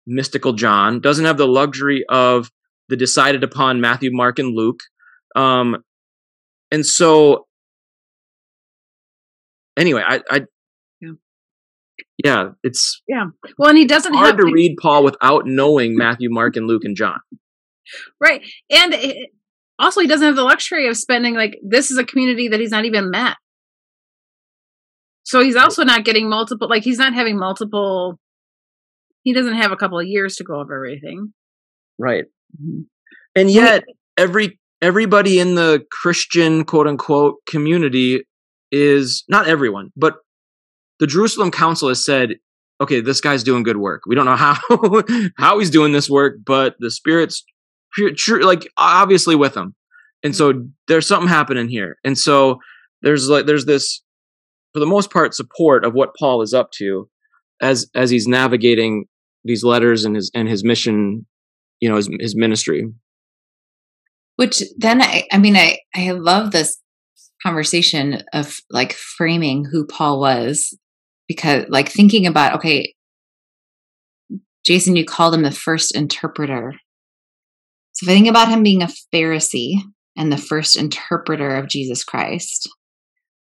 mystical 0.07 0.53
john 0.53 1.01
doesn't 1.01 1.25
have 1.25 1.39
the 1.39 1.49
luxury 1.49 2.05
of 2.09 2.51
the 2.89 2.97
decided 2.97 3.43
upon 3.43 3.81
matthew 3.81 4.11
mark 4.13 4.39
and 4.39 4.55
luke 4.55 4.81
um 5.35 5.77
and 6.71 6.85
so 6.85 7.47
anyway 9.77 10.03
i 10.07 10.21
i 10.31 10.41
yeah, 12.25 12.51
it's 12.63 13.03
yeah. 13.07 13.27
Well, 13.59 13.69
and 13.69 13.79
he 13.79 13.85
doesn't 13.85 14.15
hard 14.15 14.27
have 14.29 14.37
to 14.39 14.51
read 14.53 14.77
Paul 14.81 15.05
without 15.05 15.47
knowing 15.47 15.97
Matthew, 15.97 16.31
Mark, 16.31 16.57
and 16.57 16.67
Luke 16.67 16.85
and 16.85 16.97
John. 16.97 17.19
Right, 18.21 18.43
and 18.71 18.95
it, 18.95 19.31
also 19.79 20.01
he 20.01 20.07
doesn't 20.07 20.27
have 20.27 20.37
the 20.37 20.43
luxury 20.43 20.89
of 20.89 20.97
spending 20.97 21.35
like 21.35 21.59
this 21.63 21.91
is 21.91 21.99
a 21.99 22.05
community 22.05 22.49
that 22.49 22.59
he's 22.59 22.71
not 22.71 22.85
even 22.85 23.11
met. 23.11 23.37
So 25.27 25.43
he's 25.43 25.57
also 25.57 25.83
not 25.83 26.05
getting 26.05 26.29
multiple. 26.29 26.69
Like 26.69 26.85
he's 26.85 26.99
not 26.99 27.13
having 27.13 27.37
multiple. 27.37 28.19
He 29.23 29.33
doesn't 29.33 29.55
have 29.55 29.73
a 29.73 29.77
couple 29.77 29.99
of 29.99 30.07
years 30.07 30.37
to 30.37 30.45
go 30.45 30.61
over 30.61 30.77
everything. 30.77 31.33
Right, 31.99 32.27
mm-hmm. 32.63 32.83
and 33.35 33.51
yet 33.51 33.85
every 34.17 34.61
everybody 34.81 35.41
in 35.41 35.57
the 35.57 35.85
Christian 35.91 36.65
quote 36.65 36.87
unquote 36.87 37.37
community 37.49 38.25
is 38.71 39.25
not 39.29 39.49
everyone, 39.49 39.91
but 39.97 40.19
the 41.01 41.09
Jerusalem 41.09 41.51
Council 41.51 41.89
has 41.89 42.05
said, 42.05 42.37
okay, 42.81 43.01
this 43.01 43.21
guy's 43.21 43.43
doing 43.43 43.65
good 43.65 43.79
work. 43.79 44.03
We 44.07 44.15
don't 44.15 44.27
know 44.27 44.37
how 44.37 44.57
how 45.39 45.59
he's 45.59 45.71
doing 45.71 45.93
this 45.93 46.09
work, 46.09 46.37
but 46.45 46.77
the 46.79 46.91
Spirit's 46.91 47.45
true, 48.17 48.45
like 48.45 48.69
obviously 48.77 49.35
with 49.35 49.57
him. 49.57 49.75
And 50.23 50.37
so 50.37 50.67
there's 50.87 51.09
something 51.09 51.29
happening 51.29 51.69
here. 51.69 51.97
And 52.05 52.17
so 52.17 52.61
there's 53.03 53.29
like 53.29 53.47
there's 53.47 53.65
this, 53.65 54.03
for 54.77 54.81
the 54.81 54.85
most 54.85 55.11
part, 55.11 55.33
support 55.33 55.87
of 55.87 55.95
what 55.95 56.15
Paul 56.19 56.43
is 56.43 56.53
up 56.53 56.71
to 56.73 57.09
as 57.63 57.89
as 57.95 58.11
he's 58.11 58.29
navigating 58.29 59.07
these 59.43 59.65
letters 59.65 60.05
and 60.05 60.15
his 60.15 60.31
and 60.35 60.47
his 60.47 60.63
mission, 60.65 61.25
you 61.81 61.89
know, 61.89 61.97
his 61.97 62.11
his 62.21 62.37
ministry. 62.37 62.87
Which 64.35 64.63
then 64.77 65.01
I 65.01 65.27
I 65.33 65.39
mean 65.39 65.57
I 65.57 65.79
I 65.95 66.11
love 66.11 66.51
this 66.51 66.79
conversation 67.43 68.23
of 68.35 68.55
like 68.69 68.93
framing 68.93 69.65
who 69.65 69.87
Paul 69.87 70.21
was 70.21 70.77
because 71.27 71.65
like 71.71 71.89
thinking 71.89 72.27
about 72.27 72.57
okay 72.57 72.95
jason 74.65 74.97
you 74.97 75.05
called 75.05 75.35
him 75.35 75.43
the 75.43 75.51
first 75.51 75.95
interpreter 75.95 76.75
so 77.93 78.05
if 78.05 78.11
i 78.11 78.15
think 78.15 78.29
about 78.29 78.49
him 78.49 78.63
being 78.63 78.83
a 78.83 78.89
pharisee 79.13 79.81
and 80.17 80.33
the 80.33 80.37
first 80.37 80.77
interpreter 80.77 81.57
of 81.57 81.69
jesus 81.69 82.03
christ 82.05 82.69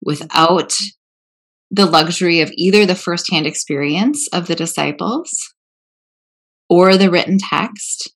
without 0.00 0.74
the 1.72 1.86
luxury 1.86 2.40
of 2.40 2.52
either 2.54 2.86
the 2.86 2.94
firsthand 2.94 3.46
experience 3.46 4.28
of 4.32 4.46
the 4.46 4.54
disciples 4.54 5.32
or 6.68 6.96
the 6.96 7.10
written 7.10 7.38
text 7.38 8.12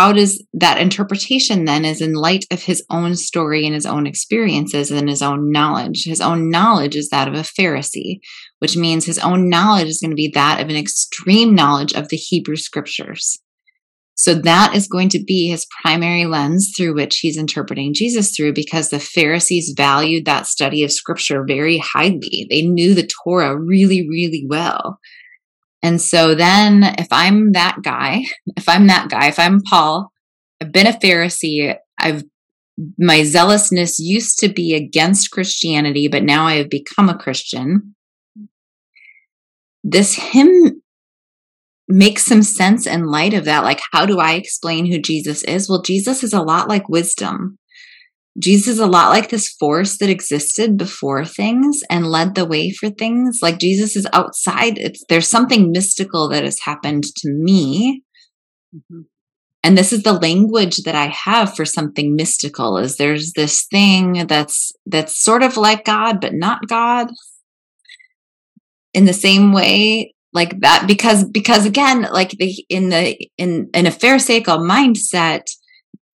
how 0.00 0.14
does 0.14 0.42
that 0.54 0.78
interpretation 0.78 1.66
then 1.66 1.84
is 1.84 2.00
in 2.00 2.14
light 2.14 2.46
of 2.50 2.62
his 2.62 2.82
own 2.88 3.16
story 3.16 3.66
and 3.66 3.74
his 3.74 3.84
own 3.84 4.06
experiences 4.06 4.90
and 4.90 5.10
his 5.10 5.20
own 5.20 5.52
knowledge. 5.52 6.04
His 6.06 6.22
own 6.22 6.48
knowledge 6.48 6.96
is 6.96 7.10
that 7.10 7.28
of 7.28 7.34
a 7.34 7.40
pharisee 7.40 8.20
which 8.60 8.78
means 8.78 9.04
his 9.04 9.18
own 9.18 9.50
knowledge 9.50 9.88
is 9.88 10.00
going 10.00 10.12
to 10.12 10.16
be 10.16 10.30
that 10.32 10.58
of 10.58 10.70
an 10.70 10.76
extreme 10.76 11.54
knowledge 11.54 11.92
of 11.92 12.08
the 12.08 12.16
hebrew 12.16 12.56
scriptures 12.56 13.40
so 14.20 14.34
that 14.34 14.74
is 14.74 14.86
going 14.86 15.08
to 15.08 15.24
be 15.24 15.48
his 15.48 15.66
primary 15.82 16.26
lens 16.26 16.74
through 16.76 16.94
which 16.94 17.20
he's 17.20 17.38
interpreting 17.38 17.94
Jesus 17.94 18.36
through 18.36 18.52
because 18.52 18.90
the 18.90 19.00
Pharisees 19.00 19.72
valued 19.74 20.26
that 20.26 20.46
study 20.46 20.84
of 20.84 20.92
scripture 20.92 21.42
very 21.42 21.78
highly. 21.78 22.46
They 22.50 22.60
knew 22.60 22.92
the 22.92 23.08
Torah 23.24 23.58
really, 23.58 24.06
really 24.06 24.44
well. 24.46 24.98
And 25.82 26.02
so 26.02 26.34
then, 26.34 26.82
if 26.98 27.06
I'm 27.10 27.52
that 27.52 27.78
guy, 27.82 28.24
if 28.58 28.68
I'm 28.68 28.88
that 28.88 29.08
guy, 29.08 29.28
if 29.28 29.38
I'm 29.38 29.62
Paul, 29.62 30.12
I've 30.60 30.70
been 30.70 30.86
a 30.86 30.92
Pharisee, 30.92 31.74
I've 31.98 32.22
my 32.98 33.24
zealousness 33.24 33.98
used 33.98 34.38
to 34.40 34.50
be 34.50 34.74
against 34.74 35.30
Christianity, 35.30 36.08
but 36.08 36.24
now 36.24 36.46
I 36.46 36.56
have 36.56 36.68
become 36.68 37.08
a 37.08 37.16
Christian. 37.16 37.94
This 39.82 40.14
hymn 40.14 40.82
makes 41.90 42.24
some 42.24 42.42
sense 42.42 42.86
in 42.86 43.06
light 43.06 43.34
of 43.34 43.44
that. 43.44 43.64
Like, 43.64 43.80
how 43.92 44.06
do 44.06 44.18
I 44.18 44.32
explain 44.32 44.86
who 44.86 44.98
Jesus 44.98 45.42
is? 45.44 45.68
Well, 45.68 45.82
Jesus 45.82 46.22
is 46.22 46.32
a 46.32 46.42
lot 46.42 46.68
like 46.68 46.88
wisdom. 46.88 47.58
Jesus 48.38 48.68
is 48.68 48.78
a 48.78 48.86
lot 48.86 49.10
like 49.10 49.28
this 49.28 49.48
force 49.48 49.98
that 49.98 50.08
existed 50.08 50.76
before 50.76 51.24
things 51.24 51.80
and 51.90 52.06
led 52.06 52.34
the 52.34 52.46
way 52.46 52.70
for 52.70 52.88
things. 52.88 53.40
Like 53.42 53.58
Jesus 53.58 53.96
is 53.96 54.06
outside. 54.12 54.78
It's 54.78 55.04
there's 55.08 55.28
something 55.28 55.72
mystical 55.72 56.28
that 56.28 56.44
has 56.44 56.60
happened 56.60 57.04
to 57.04 57.30
me. 57.30 58.02
Mm-hmm. 58.74 59.00
And 59.62 59.76
this 59.76 59.92
is 59.92 60.04
the 60.04 60.14
language 60.14 60.78
that 60.84 60.94
I 60.94 61.08
have 61.08 61.54
for 61.54 61.64
something 61.64 62.14
mystical 62.14 62.78
is 62.78 62.96
there's 62.96 63.32
this 63.32 63.66
thing 63.66 64.26
that's 64.26 64.72
that's 64.86 65.22
sort 65.22 65.42
of 65.42 65.56
like 65.56 65.84
God 65.84 66.20
but 66.20 66.32
not 66.32 66.68
God. 66.68 67.08
In 68.94 69.04
the 69.04 69.12
same 69.12 69.52
way 69.52 70.14
like 70.32 70.60
that 70.60 70.84
because 70.86 71.24
because 71.24 71.66
again 71.66 72.02
like 72.12 72.30
the 72.30 72.64
in 72.68 72.88
the 72.88 73.16
in 73.36 73.68
in 73.74 73.86
a 73.86 73.90
pharisaical 73.90 74.58
mindset 74.58 75.50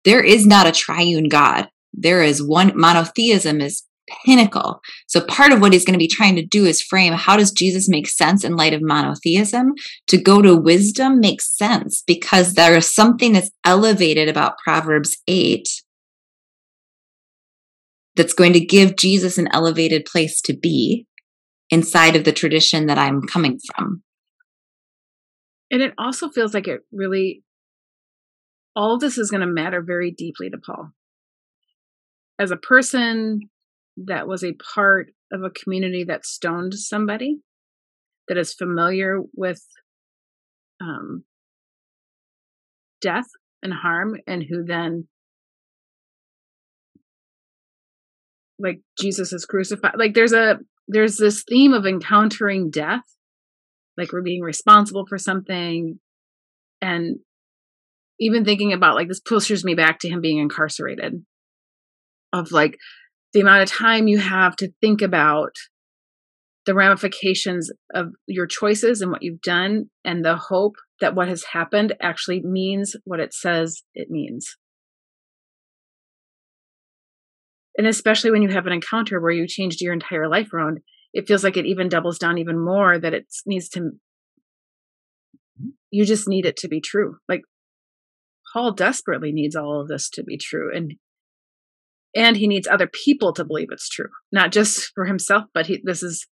there 0.05 0.23
is 0.23 0.47
not 0.47 0.67
a 0.67 0.73
triune 0.73 1.29
God 1.29 1.69
there 1.95 2.23
is 2.23 2.43
one 2.43 2.73
monotheism 2.75 3.61
is 3.61 3.85
pinnacle. 4.25 4.81
So 5.07 5.21
part 5.21 5.53
of 5.53 5.61
what 5.61 5.73
he's 5.73 5.85
going 5.85 5.95
to 5.95 5.99
be 5.99 6.09
trying 6.09 6.37
to 6.37 6.45
do 6.45 6.65
is 6.65 6.83
frame 6.83 7.13
how 7.13 7.37
does 7.37 7.51
Jesus 7.51 7.89
make 7.89 8.09
sense 8.09 8.45
in 8.45 8.57
light 8.57 8.75
of 8.75 8.83
monotheism? 8.83 9.73
To 10.09 10.19
go 10.21 10.43
to 10.43 10.57
wisdom 10.57 11.21
makes 11.21 11.57
sense 11.57 12.03
because 12.07 12.55
there 12.55 12.77
is 12.77 12.93
something 12.93 13.33
that's 13.33 13.51
elevated 13.65 14.29
about 14.29 14.59
Proverbs 14.59 15.17
8 15.29 15.69
that's 18.17 18.35
going 18.35 18.53
to 18.53 18.65
give 18.65 18.97
Jesus 18.97 19.39
an 19.39 19.49
elevated 19.53 20.05
place 20.05 20.41
to 20.43 20.57
be 20.57 21.07
inside 21.73 22.15
of 22.15 22.23
the 22.23 22.33
tradition 22.33 22.87
that 22.87 22.99
I'm 22.99 23.23
coming 23.23 23.59
from. 23.75 24.03
And 25.71 25.81
it 25.83 25.95
also 25.99 26.29
feels 26.29 26.53
like 26.55 26.69
it 26.69 26.83
really 26.93 27.43
all 28.77 28.99
this 28.99 29.19
is 29.19 29.31
going 29.31 29.41
to 29.41 29.47
matter 29.47 29.83
very 29.83 30.11
deeply 30.11 30.49
to 30.51 30.59
Paul 30.59 30.93
as 32.39 32.51
a 32.51 32.57
person 32.57 33.41
that 33.97 34.27
was 34.27 34.43
a 34.43 34.55
part 34.75 35.13
of 35.31 35.43
a 35.43 35.51
community 35.51 36.05
that 36.05 36.27
stoned 36.27 36.75
somebody, 36.75 37.41
that 38.29 38.39
is 38.39 38.53
familiar 38.53 39.21
with 39.35 39.63
um, 40.81 41.25
death 43.01 43.27
and 43.63 43.73
harm, 43.73 44.17
and 44.27 44.43
who 44.43 44.65
then, 44.65 45.07
like 48.59 48.81
Jesus 48.99 49.33
is 49.33 49.45
crucified. 49.45 49.95
Like 49.97 50.15
there's 50.15 50.33
a 50.33 50.59
there's 50.93 51.17
this 51.17 51.45
theme 51.49 51.73
of 51.73 51.87
encountering 51.87 52.71
death, 52.71 53.03
like 53.97 54.13
we're 54.13 54.23
being 54.23 54.43
responsible 54.43 55.07
for 55.09 55.19
something, 55.19 55.99
and 56.81 57.17
even 58.21 58.45
thinking 58.45 58.73
about 58.73 58.95
like 58.95 59.09
this 59.09 59.21
pushes 59.21 59.65
me 59.65 59.75
back 59.75 59.99
to 60.01 60.09
him 60.09 60.21
being 60.21 60.39
incarcerated 60.39 61.25
of 62.33 62.53
like 62.53 62.79
the 63.33 63.41
amount 63.41 63.63
of 63.63 63.69
time 63.69 64.09
you 64.09 64.19
have 64.19 64.55
to 64.57 64.73
think 64.81 65.03
about 65.03 65.55
the 66.65 66.75
ramifications 66.75 67.71
of 67.93 68.13
your 68.27 68.47
choices 68.47 69.01
and 69.01 69.11
what 69.11 69.23
you've 69.23 69.41
done 69.41 69.87
and 70.05 70.25
the 70.25 70.37
hope 70.37 70.75
that 71.01 71.15
what 71.15 71.29
has 71.29 71.45
happened 71.53 71.95
actually 72.01 72.41
means 72.43 72.95
what 73.05 73.19
it 73.19 73.35
says 73.35 73.83
it 73.95 74.09
means 74.11 74.57
and 77.77 77.87
especially 77.87 78.31
when 78.31 78.43
you 78.43 78.51
have 78.51 78.67
an 78.67 78.73
encounter 78.73 79.21
where 79.21 79.31
you 79.31 79.47
changed 79.47 79.81
your 79.81 79.93
entire 79.93 80.29
life 80.29 80.53
around 80.53 80.81
it 81.13 81.27
feels 81.27 81.45
like 81.45 81.57
it 81.57 81.67
even 81.67 81.89
doubles 81.89 82.19
down 82.19 82.39
even 82.39 82.59
more 82.59 82.99
that 82.99 83.15
it 83.15 83.27
needs 83.47 83.69
to 83.69 83.91
you 85.91 86.05
just 86.05 86.29
need 86.29 86.47
it 86.47 86.57
to 86.57 86.69
be 86.69 86.81
true 86.81 87.17
like 87.29 87.43
paul 88.53 88.73
desperately 88.73 89.33
needs 89.33 89.57
all 89.57 89.81
of 89.81 89.89
this 89.89 90.09
to 90.09 90.23
be 90.23 90.37
true 90.37 90.75
and 90.75 90.95
and 92.15 92.37
he 92.37 92.47
needs 92.47 92.69
other 92.69 92.87
people 92.87 93.33
to 93.33 93.45
believe 93.45 93.69
it's 93.71 93.89
true 93.89 94.09
not 94.31 94.53
just 94.53 94.93
for 94.95 95.05
himself 95.05 95.45
but 95.55 95.67
he 95.67 95.81
this 95.85 96.03
is 96.03 96.27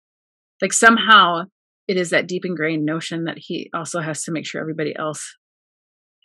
like 0.60 0.72
somehow 0.72 1.44
it 1.88 1.96
is 1.96 2.10
that 2.10 2.28
deep 2.28 2.44
ingrained 2.44 2.84
notion 2.84 3.24
that 3.24 3.38
he 3.38 3.70
also 3.74 4.00
has 4.00 4.22
to 4.22 4.32
make 4.32 4.46
sure 4.46 4.60
everybody 4.60 4.94
else 4.96 5.36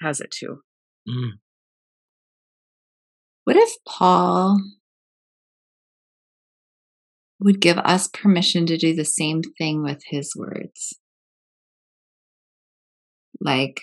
has 0.02 0.20
it 0.20 0.32
too 0.32 0.62
mm. 1.08 1.32
what 3.46 3.56
if 3.56 3.70
paul 3.88 4.60
would 7.46 7.62
give 7.62 7.78
us 7.78 8.08
permission 8.08 8.66
to 8.66 8.76
do 8.76 8.96
the 8.96 9.06
same 9.06 9.44
thing 9.44 9.84
with 9.84 10.02
his 10.08 10.36
words. 10.36 11.00
Like, 13.40 13.82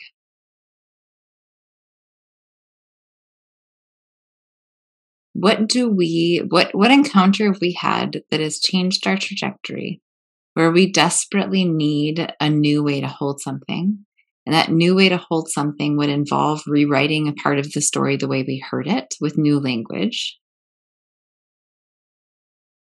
what 5.33 5.69
do 5.69 5.89
we 5.89 6.43
what 6.49 6.75
what 6.75 6.91
encounter 6.91 7.47
have 7.47 7.61
we 7.61 7.73
had 7.73 8.23
that 8.31 8.41
has 8.41 8.59
changed 8.59 9.07
our 9.07 9.17
trajectory 9.17 10.01
where 10.55 10.71
we 10.71 10.91
desperately 10.91 11.65
need 11.65 12.35
a 12.41 12.51
new 12.51 12.83
way 12.83 13.01
to 13.01 13.07
hold 13.07 13.41
something 13.41 14.05
and 14.45 14.55
that 14.55 14.71
new 14.71 14.95
way 14.95 15.09
to 15.09 15.17
hold 15.17 15.49
something 15.49 15.97
would 15.97 16.11
involve 16.11 16.63
rewriting 16.67 17.29
a 17.29 17.33
part 17.33 17.59
of 17.59 17.73
the 17.73 17.81
story 17.81 18.17
the 18.17 18.29
way 18.29 18.43
we 18.43 18.63
heard 18.71 18.87
it 18.87 19.15
with 19.21 19.39
new 19.39 19.59
language 19.59 20.39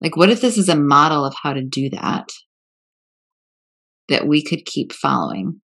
like, 0.02 0.16
what 0.16 0.30
if 0.30 0.42
this 0.42 0.58
is 0.58 0.70
a 0.70 0.76
model 0.76 1.26
of 1.26 1.34
how 1.42 1.54
to 1.54 1.64
do 1.64 1.90
that 1.92 2.30
that 4.10 4.28
we 4.28 4.44
could 4.44 4.66
keep 4.66 4.92
following? 4.92 5.62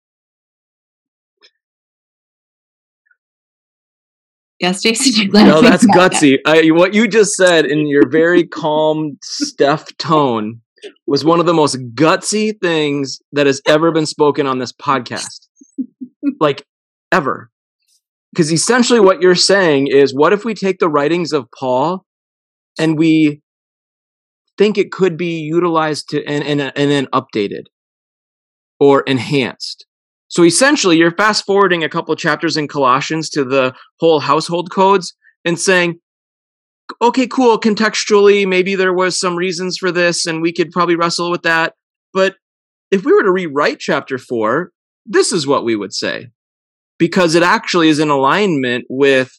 Yes, 4.59 4.81
Jason. 4.81 5.29
No, 5.31 5.61
that's 5.61 5.85
gutsy. 5.87 6.37
I, 6.45 6.67
what 6.71 6.93
you 6.93 7.07
just 7.07 7.33
said 7.33 7.65
in 7.65 7.87
your 7.87 8.09
very 8.09 8.43
calm, 8.43 9.17
Steph 9.21 9.95
tone 9.97 10.61
was 11.05 11.23
one 11.23 11.39
of 11.39 11.45
the 11.45 11.53
most 11.53 11.77
gutsy 11.93 12.59
things 12.59 13.19
that 13.31 13.45
has 13.45 13.61
ever 13.67 13.91
been 13.91 14.07
spoken 14.07 14.47
on 14.47 14.57
this 14.57 14.73
podcast. 14.73 15.47
like, 16.39 16.65
ever. 17.11 17.51
Because 18.31 18.51
essentially, 18.51 18.99
what 18.99 19.21
you're 19.21 19.35
saying 19.35 19.87
is 19.87 20.13
what 20.13 20.33
if 20.33 20.43
we 20.43 20.53
take 20.53 20.79
the 20.79 20.89
writings 20.89 21.33
of 21.33 21.47
Paul 21.57 22.05
and 22.79 22.97
we 22.97 23.41
think 24.57 24.77
it 24.77 24.91
could 24.91 25.17
be 25.17 25.39
utilized 25.39 26.09
to 26.09 26.23
and, 26.25 26.43
and, 26.43 26.61
uh, 26.61 26.71
and 26.75 26.91
then 26.91 27.07
updated 27.07 27.63
or 28.79 29.01
enhanced. 29.01 29.85
So 30.29 30.43
essentially, 30.43 30.97
you're 30.97 31.15
fast 31.15 31.45
forwarding 31.45 31.83
a 31.83 31.89
couple 31.89 32.15
chapters 32.15 32.57
in 32.57 32.67
Colossians 32.67 33.29
to 33.31 33.43
the 33.43 33.73
whole 33.99 34.19
household 34.19 34.71
codes 34.71 35.15
and 35.45 35.57
saying, 35.57 35.99
okay, 37.01 37.27
cool, 37.27 37.59
contextually, 37.59 38.47
maybe 38.47 38.75
there 38.75 38.93
was 38.93 39.19
some 39.19 39.35
reasons 39.35 39.77
for 39.77 39.91
this 39.91 40.25
and 40.25 40.41
we 40.41 40.53
could 40.53 40.71
probably 40.71 40.95
wrestle 40.95 41.31
with 41.31 41.43
that. 41.43 41.73
But 42.13 42.35
if 42.91 43.05
we 43.05 43.13
were 43.13 43.23
to 43.23 43.31
rewrite 43.31 43.79
chapter 43.79 44.17
four, 44.17 44.71
this 45.05 45.31
is 45.31 45.47
what 45.47 45.63
we 45.63 45.75
would 45.75 45.93
say 45.93 46.29
because 46.97 47.35
it 47.35 47.43
actually 47.43 47.89
is 47.89 47.99
in 47.99 48.09
alignment 48.09 48.85
with 48.89 49.31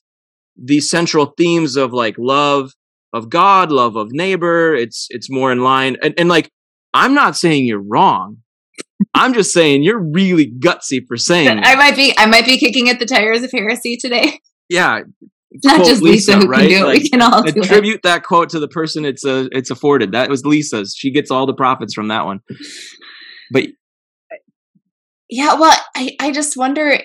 the 0.56 0.80
central 0.80 1.34
themes 1.36 1.76
of 1.76 1.92
like 1.92 2.16
love 2.18 2.72
of 3.12 3.30
God, 3.30 3.70
love 3.70 3.96
of 3.96 4.12
neighbor. 4.12 4.74
It's 4.74 5.06
it's 5.10 5.30
more 5.30 5.52
in 5.52 5.62
line. 5.62 5.96
And, 6.02 6.14
and 6.18 6.28
like, 6.28 6.50
I'm 6.94 7.14
not 7.14 7.36
saying 7.36 7.66
you're 7.66 7.82
wrong. 7.82 8.38
I'm 9.14 9.32
just 9.32 9.52
saying 9.52 9.82
you're 9.82 10.02
really 10.02 10.50
gutsy 10.50 11.00
for 11.06 11.16
saying. 11.16 11.60
I 11.62 11.74
might 11.76 11.96
be 11.96 12.14
I 12.16 12.26
might 12.26 12.44
be 12.44 12.58
kicking 12.58 12.88
at 12.88 12.98
the 12.98 13.06
tires 13.06 13.42
of 13.42 13.52
heresy 13.52 13.96
today. 13.96 14.40
Yeah. 14.68 15.00
Not 15.64 15.86
just 15.86 16.02
Lisa, 16.02 16.36
Lisa 16.36 16.46
who 16.46 16.50
right? 16.50 16.60
can 16.60 16.68
do 16.68 16.76
it. 16.76 16.86
Like, 16.86 17.02
we 17.02 17.08
can 17.08 17.22
all 17.22 17.48
attribute 17.48 18.02
that 18.02 18.22
quote 18.22 18.50
to 18.50 18.60
the 18.60 18.68
person 18.68 19.06
it's 19.06 19.24
uh, 19.24 19.48
it's 19.50 19.70
afforded. 19.70 20.12
That 20.12 20.28
was 20.28 20.44
Lisa's. 20.44 20.94
She 20.96 21.10
gets 21.10 21.30
all 21.30 21.46
the 21.46 21.54
profits 21.54 21.94
from 21.94 22.08
that 22.08 22.26
one. 22.26 22.40
But 23.50 23.68
yeah, 25.30 25.54
well, 25.54 25.74
I, 25.96 26.16
I 26.20 26.32
just 26.32 26.56
wonder 26.56 26.98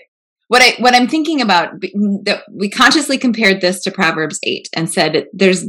what 0.50 0.62
I 0.62 0.76
what 0.80 0.94
I'm 0.94 1.08
thinking 1.08 1.42
about 1.42 1.82
that 2.26 2.44
we 2.52 2.70
consciously 2.70 3.18
compared 3.18 3.62
this 3.62 3.82
to 3.84 3.92
Proverbs 3.92 4.40
8 4.44 4.70
and 4.76 4.92
said 4.92 5.26
there's 5.34 5.66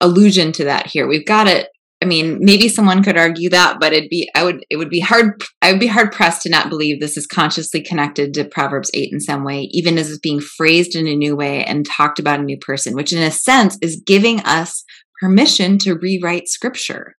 allusion 0.00 0.52
to 0.52 0.64
that 0.64 0.86
here. 0.86 1.06
We've 1.06 1.26
got 1.26 1.46
it. 1.46 1.68
I 2.02 2.06
mean, 2.06 2.38
maybe 2.40 2.68
someone 2.68 3.02
could 3.02 3.16
argue 3.16 3.48
that, 3.50 3.78
but 3.80 3.92
it'd 3.92 4.10
be 4.10 4.28
I 4.34 4.44
would 4.44 4.64
it 4.68 4.76
would 4.76 4.90
be 4.90 5.00
hard 5.00 5.42
I 5.62 5.70
would 5.70 5.80
be 5.80 5.86
hard 5.86 6.12
pressed 6.12 6.42
to 6.42 6.50
not 6.50 6.68
believe 6.68 7.00
this 7.00 7.16
is 7.16 7.26
consciously 7.26 7.82
connected 7.82 8.34
to 8.34 8.44
Proverbs 8.44 8.90
8 8.92 9.10
in 9.12 9.20
some 9.20 9.44
way, 9.44 9.68
even 9.70 9.96
as 9.96 10.10
it's 10.10 10.18
being 10.18 10.40
phrased 10.40 10.96
in 10.96 11.06
a 11.06 11.16
new 11.16 11.34
way 11.34 11.64
and 11.64 11.86
talked 11.86 12.18
about 12.18 12.40
a 12.40 12.44
new 12.44 12.58
person, 12.58 12.94
which 12.94 13.12
in 13.12 13.22
a 13.22 13.30
sense 13.30 13.78
is 13.80 14.02
giving 14.04 14.40
us 14.40 14.84
permission 15.20 15.78
to 15.78 15.94
rewrite 15.94 16.48
scripture. 16.48 17.14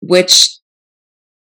Which 0.00 0.58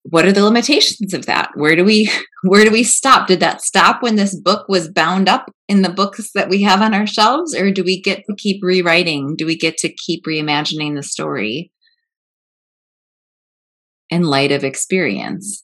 what 0.03 0.25
are 0.25 0.33
the 0.33 0.43
limitations 0.43 1.13
of 1.13 1.25
that? 1.25 1.51
Where 1.55 1.75
do 1.75 1.83
we 1.83 2.11
where 2.43 2.65
do 2.65 2.71
we 2.71 2.83
stop? 2.83 3.27
Did 3.27 3.39
that 3.39 3.61
stop 3.61 4.01
when 4.01 4.15
this 4.15 4.39
book 4.39 4.67
was 4.67 4.91
bound 4.91 5.29
up 5.29 5.49
in 5.67 5.81
the 5.81 5.89
books 5.89 6.31
that 6.35 6.49
we 6.49 6.61
have 6.63 6.81
on 6.81 6.93
our 6.93 7.07
shelves 7.07 7.55
or 7.55 7.71
do 7.71 7.83
we 7.83 8.01
get 8.01 8.23
to 8.25 8.35
keep 8.37 8.61
rewriting? 8.61 9.35
Do 9.37 9.45
we 9.45 9.57
get 9.57 9.77
to 9.77 9.93
keep 9.93 10.25
reimagining 10.25 10.95
the 10.95 11.03
story 11.03 11.71
in 14.09 14.23
light 14.23 14.51
of 14.51 14.63
experience? 14.63 15.63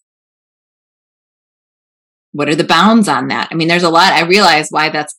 What 2.31 2.47
are 2.47 2.55
the 2.55 2.63
bounds 2.63 3.07
on 3.07 3.27
that? 3.27 3.49
I 3.51 3.55
mean 3.55 3.67
there's 3.67 3.83
a 3.83 3.89
lot. 3.89 4.13
I 4.13 4.25
realize 4.25 4.69
why 4.69 4.89
that's 4.89 5.15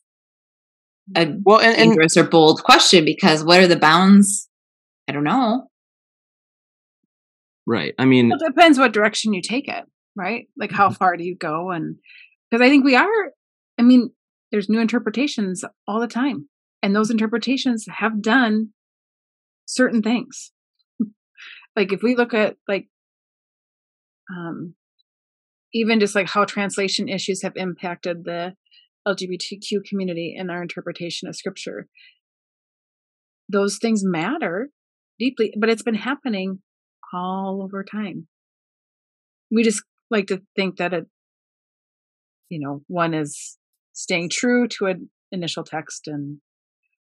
a 1.17 1.35
well 1.45 1.61
and, 1.61 1.77
dangerous 1.77 2.17
and, 2.17 2.27
or 2.27 2.31
bold 2.31 2.63
question 2.63 3.05
because 3.05 3.45
what 3.45 3.61
are 3.61 3.69
the 3.69 3.77
bounds? 3.77 4.49
I 5.09 5.13
don't 5.13 5.25
know 5.25 5.70
Right. 7.71 7.95
I 8.01 8.05
mean, 8.05 8.33
it 8.33 8.41
depends 8.45 8.81
what 8.81 8.93
direction 8.93 9.33
you 9.33 9.41
take 9.41 9.69
it, 9.69 9.85
right? 10.17 10.49
Like 10.59 10.73
how 10.73 10.87
mm-hmm. 10.89 10.97
far 10.97 11.17
do 11.17 11.23
you 11.23 11.37
go? 11.37 11.71
And 11.71 11.99
because 12.51 12.67
I 12.67 12.69
think 12.69 12.85
we 12.85 12.97
are, 12.97 13.31
I 13.79 13.83
mean, 13.83 14.11
there's 14.51 14.69
new 14.69 14.81
interpretations 14.81 15.65
all 15.87 16.01
the 16.01 16.09
time. 16.09 16.49
And 16.83 16.97
those 16.97 17.13
interpretations 17.13 17.87
have 17.89 18.23
done 18.23 18.71
certain 19.67 20.03
things. 20.03 20.51
like 21.77 21.93
if 21.93 22.03
we 22.03 22.17
look 22.17 22.35
at 22.35 22.57
like, 22.67 22.89
um, 24.37 24.75
even 25.73 26.01
just 26.01 26.17
like 26.17 26.29
how 26.29 26.45
translation 26.45 27.09
issues 27.09 27.45
have 27.45 27.53
impacted 27.55 28.25
the 28.25 28.55
LGBTQ 29.07 29.85
community 29.89 30.35
in 30.37 30.49
their 30.49 30.61
interpretation 30.61 31.29
of 31.29 31.37
scripture, 31.37 31.87
those 33.49 33.79
things 33.79 34.03
matter 34.05 34.71
deeply, 35.21 35.55
but 35.57 35.71
it's 35.71 35.85
been 35.85 35.95
happening 35.95 36.63
all 37.13 37.63
over 37.63 37.85
time. 37.85 38.27
We 39.51 39.63
just 39.63 39.83
like 40.11 40.29
to 40.29 40.43
think 40.57 40.77
that 40.77 40.93
it, 40.93 41.07
you 42.49 42.61
know, 42.61 42.83
one 42.89 43.15
is 43.15 43.59
staying 43.93 44.31
true 44.31 44.69
to 44.69 44.87
an 44.87 45.11
initial 45.33 45.65
text 45.65 46.07
and 46.07 46.39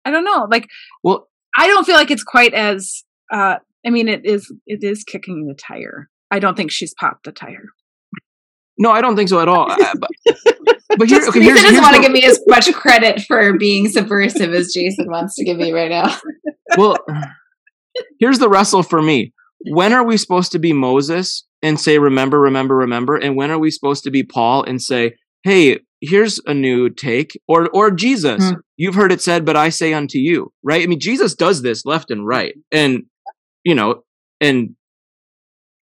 I 0.05 0.11
don't 0.11 0.23
know, 0.23 0.47
like, 0.49 0.67
well, 1.03 1.27
I 1.57 1.67
don't 1.67 1.85
feel 1.85 1.95
like 1.95 2.11
it's 2.11 2.23
quite 2.23 2.53
as, 2.53 3.03
uh, 3.33 3.55
I 3.85 3.89
mean, 3.89 4.07
it 4.07 4.25
is, 4.25 4.53
it 4.67 4.83
is 4.83 5.03
kicking 5.03 5.47
the 5.47 5.55
tire. 5.55 6.09
I 6.29 6.39
don't 6.39 6.55
think 6.55 6.71
she's 6.71 6.93
popped 6.93 7.25
the 7.25 7.31
tire. 7.31 7.69
No, 8.77 8.91
I 8.91 9.01
don't 9.01 9.15
think 9.15 9.29
so 9.29 9.39
at 9.39 9.47
all. 9.47 9.71
Uh, 9.71 9.93
but, 9.99 10.11
but 10.97 11.07
here, 11.07 11.21
okay, 11.27 11.41
here's, 11.41 11.61
doesn't 11.61 11.81
want 11.81 11.95
to 11.95 12.01
give 12.01 12.11
me 12.11 12.23
as 12.23 12.39
much 12.47 12.71
credit 12.73 13.21
for 13.21 13.57
being 13.57 13.87
subversive 13.87 14.53
as 14.53 14.73
Jason 14.73 15.09
wants 15.09 15.35
to 15.35 15.45
give 15.45 15.57
me 15.57 15.71
right 15.71 15.89
now. 15.89 16.15
well, 16.77 16.97
here's 18.19 18.39
the 18.39 18.49
wrestle 18.49 18.83
for 18.83 19.01
me 19.01 19.33
when 19.67 19.93
are 19.93 20.05
we 20.05 20.17
supposed 20.17 20.51
to 20.53 20.59
be 20.59 20.73
Moses 20.73 21.45
and 21.61 21.79
say, 21.79 21.97
remember, 21.97 22.39
remember, 22.39 22.75
remember? 22.75 23.15
And 23.15 23.35
when 23.35 23.51
are 23.51 23.59
we 23.59 23.71
supposed 23.71 24.03
to 24.03 24.11
be 24.11 24.23
Paul 24.23 24.63
and 24.63 24.81
say, 24.81 25.15
hey, 25.43 25.79
here's 26.01 26.39
a 26.45 26.53
new 26.53 26.89
take? 26.89 27.39
Or, 27.47 27.69
or 27.69 27.91
Jesus, 27.91 28.43
mm. 28.43 28.57
you've 28.77 28.95
heard 28.95 29.11
it 29.11 29.21
said, 29.21 29.45
but 29.45 29.55
I 29.55 29.69
say 29.69 29.93
unto 29.93 30.17
you, 30.17 30.51
right? 30.63 30.83
I 30.83 30.87
mean, 30.87 30.99
Jesus 30.99 31.35
does 31.35 31.61
this 31.61 31.85
left 31.85 32.11
and 32.11 32.25
right. 32.25 32.53
And 32.71 33.03
you 33.65 33.75
know, 33.75 34.03
and 34.39 34.75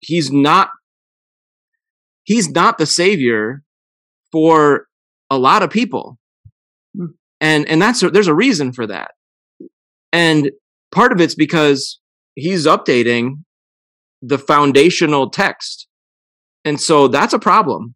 he's 0.00 0.30
not 0.30 0.70
he's 2.24 2.48
not 2.50 2.78
the 2.78 2.86
savior 2.86 3.62
for 4.30 4.86
a 5.30 5.38
lot 5.38 5.62
of 5.62 5.70
people. 5.70 6.18
Mm. 6.96 7.14
And 7.40 7.68
and 7.68 7.82
that's 7.82 8.00
there's 8.00 8.28
a 8.28 8.34
reason 8.34 8.72
for 8.72 8.86
that. 8.86 9.12
And 10.12 10.50
part 10.92 11.12
of 11.12 11.20
it's 11.20 11.34
because 11.34 11.98
he's 12.34 12.66
updating 12.66 13.44
the 14.22 14.38
foundational 14.38 15.30
text. 15.30 15.86
And 16.64 16.80
so 16.80 17.08
that's 17.08 17.32
a 17.32 17.38
problem. 17.38 17.94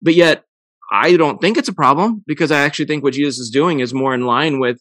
But 0.00 0.14
yet 0.14 0.44
I 0.90 1.16
don't 1.16 1.40
think 1.40 1.58
it's 1.58 1.68
a 1.68 1.74
problem 1.74 2.22
because 2.26 2.50
I 2.50 2.60
actually 2.60 2.86
think 2.86 3.02
what 3.02 3.14
Jesus 3.14 3.38
is 3.38 3.50
doing 3.50 3.80
is 3.80 3.92
more 3.92 4.14
in 4.14 4.22
line 4.22 4.58
with 4.60 4.80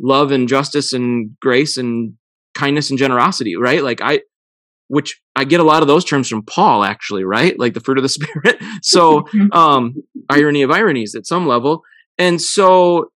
love 0.00 0.30
and 0.30 0.48
justice 0.48 0.92
and 0.92 1.36
grace 1.40 1.76
and 1.76 2.14
kindness 2.54 2.90
and 2.90 2.98
generosity, 2.98 3.56
right? 3.56 3.82
Like 3.82 4.00
I 4.00 4.20
which 4.88 5.20
I 5.34 5.44
get 5.44 5.60
a 5.60 5.64
lot 5.64 5.80
of 5.80 5.88
those 5.88 6.04
terms 6.04 6.28
from 6.28 6.42
Paul 6.42 6.84
actually, 6.84 7.24
right? 7.24 7.58
Like 7.58 7.74
the 7.74 7.80
fruit 7.80 7.98
of 7.98 8.02
the 8.02 8.08
spirit. 8.20 8.62
so 8.82 9.26
um 9.52 9.94
irony 10.30 10.62
of 10.62 10.70
ironies 10.70 11.14
at 11.14 11.26
some 11.26 11.46
level. 11.46 11.82
And 12.18 12.40
so 12.40 13.10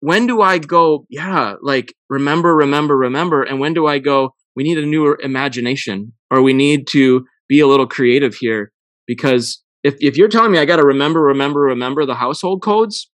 when 0.00 0.26
do 0.26 0.40
I 0.40 0.58
go, 0.58 1.06
yeah, 1.08 1.54
like 1.60 1.94
remember, 2.08 2.54
remember, 2.54 2.96
remember? 2.96 3.42
And 3.42 3.60
when 3.60 3.74
do 3.74 3.86
I 3.86 3.98
go, 3.98 4.34
we 4.58 4.64
need 4.64 4.76
a 4.76 4.84
new 4.84 5.14
imagination 5.22 6.12
or 6.32 6.42
we 6.42 6.52
need 6.52 6.88
to 6.88 7.24
be 7.48 7.60
a 7.60 7.68
little 7.68 7.86
creative 7.86 8.34
here? 8.34 8.72
Because 9.06 9.62
if, 9.84 9.94
if 10.00 10.16
you're 10.16 10.26
telling 10.26 10.50
me 10.50 10.58
I 10.58 10.64
got 10.64 10.76
to 10.76 10.84
remember, 10.84 11.22
remember, 11.22 11.60
remember 11.60 12.04
the 12.04 12.16
household 12.16 12.60
codes, 12.60 13.08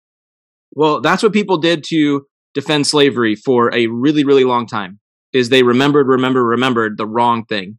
well, 0.73 1.03
that's 1.03 1.23
what 1.23 1.35
people 1.35 1.59
did 1.59 1.85
to 1.89 2.25
defend 2.55 2.87
slavery 2.87 3.35
for 3.35 3.71
a 3.75 3.89
really, 3.89 4.25
really 4.25 4.45
long 4.45 4.67
time 4.67 5.01
is 5.35 5.51
they 5.51 5.63
remembered, 5.63 6.07
remember, 6.09 6.43
remembered 6.43 6.97
the 6.97 7.07
wrong 7.07 7.45
thing. 7.45 7.79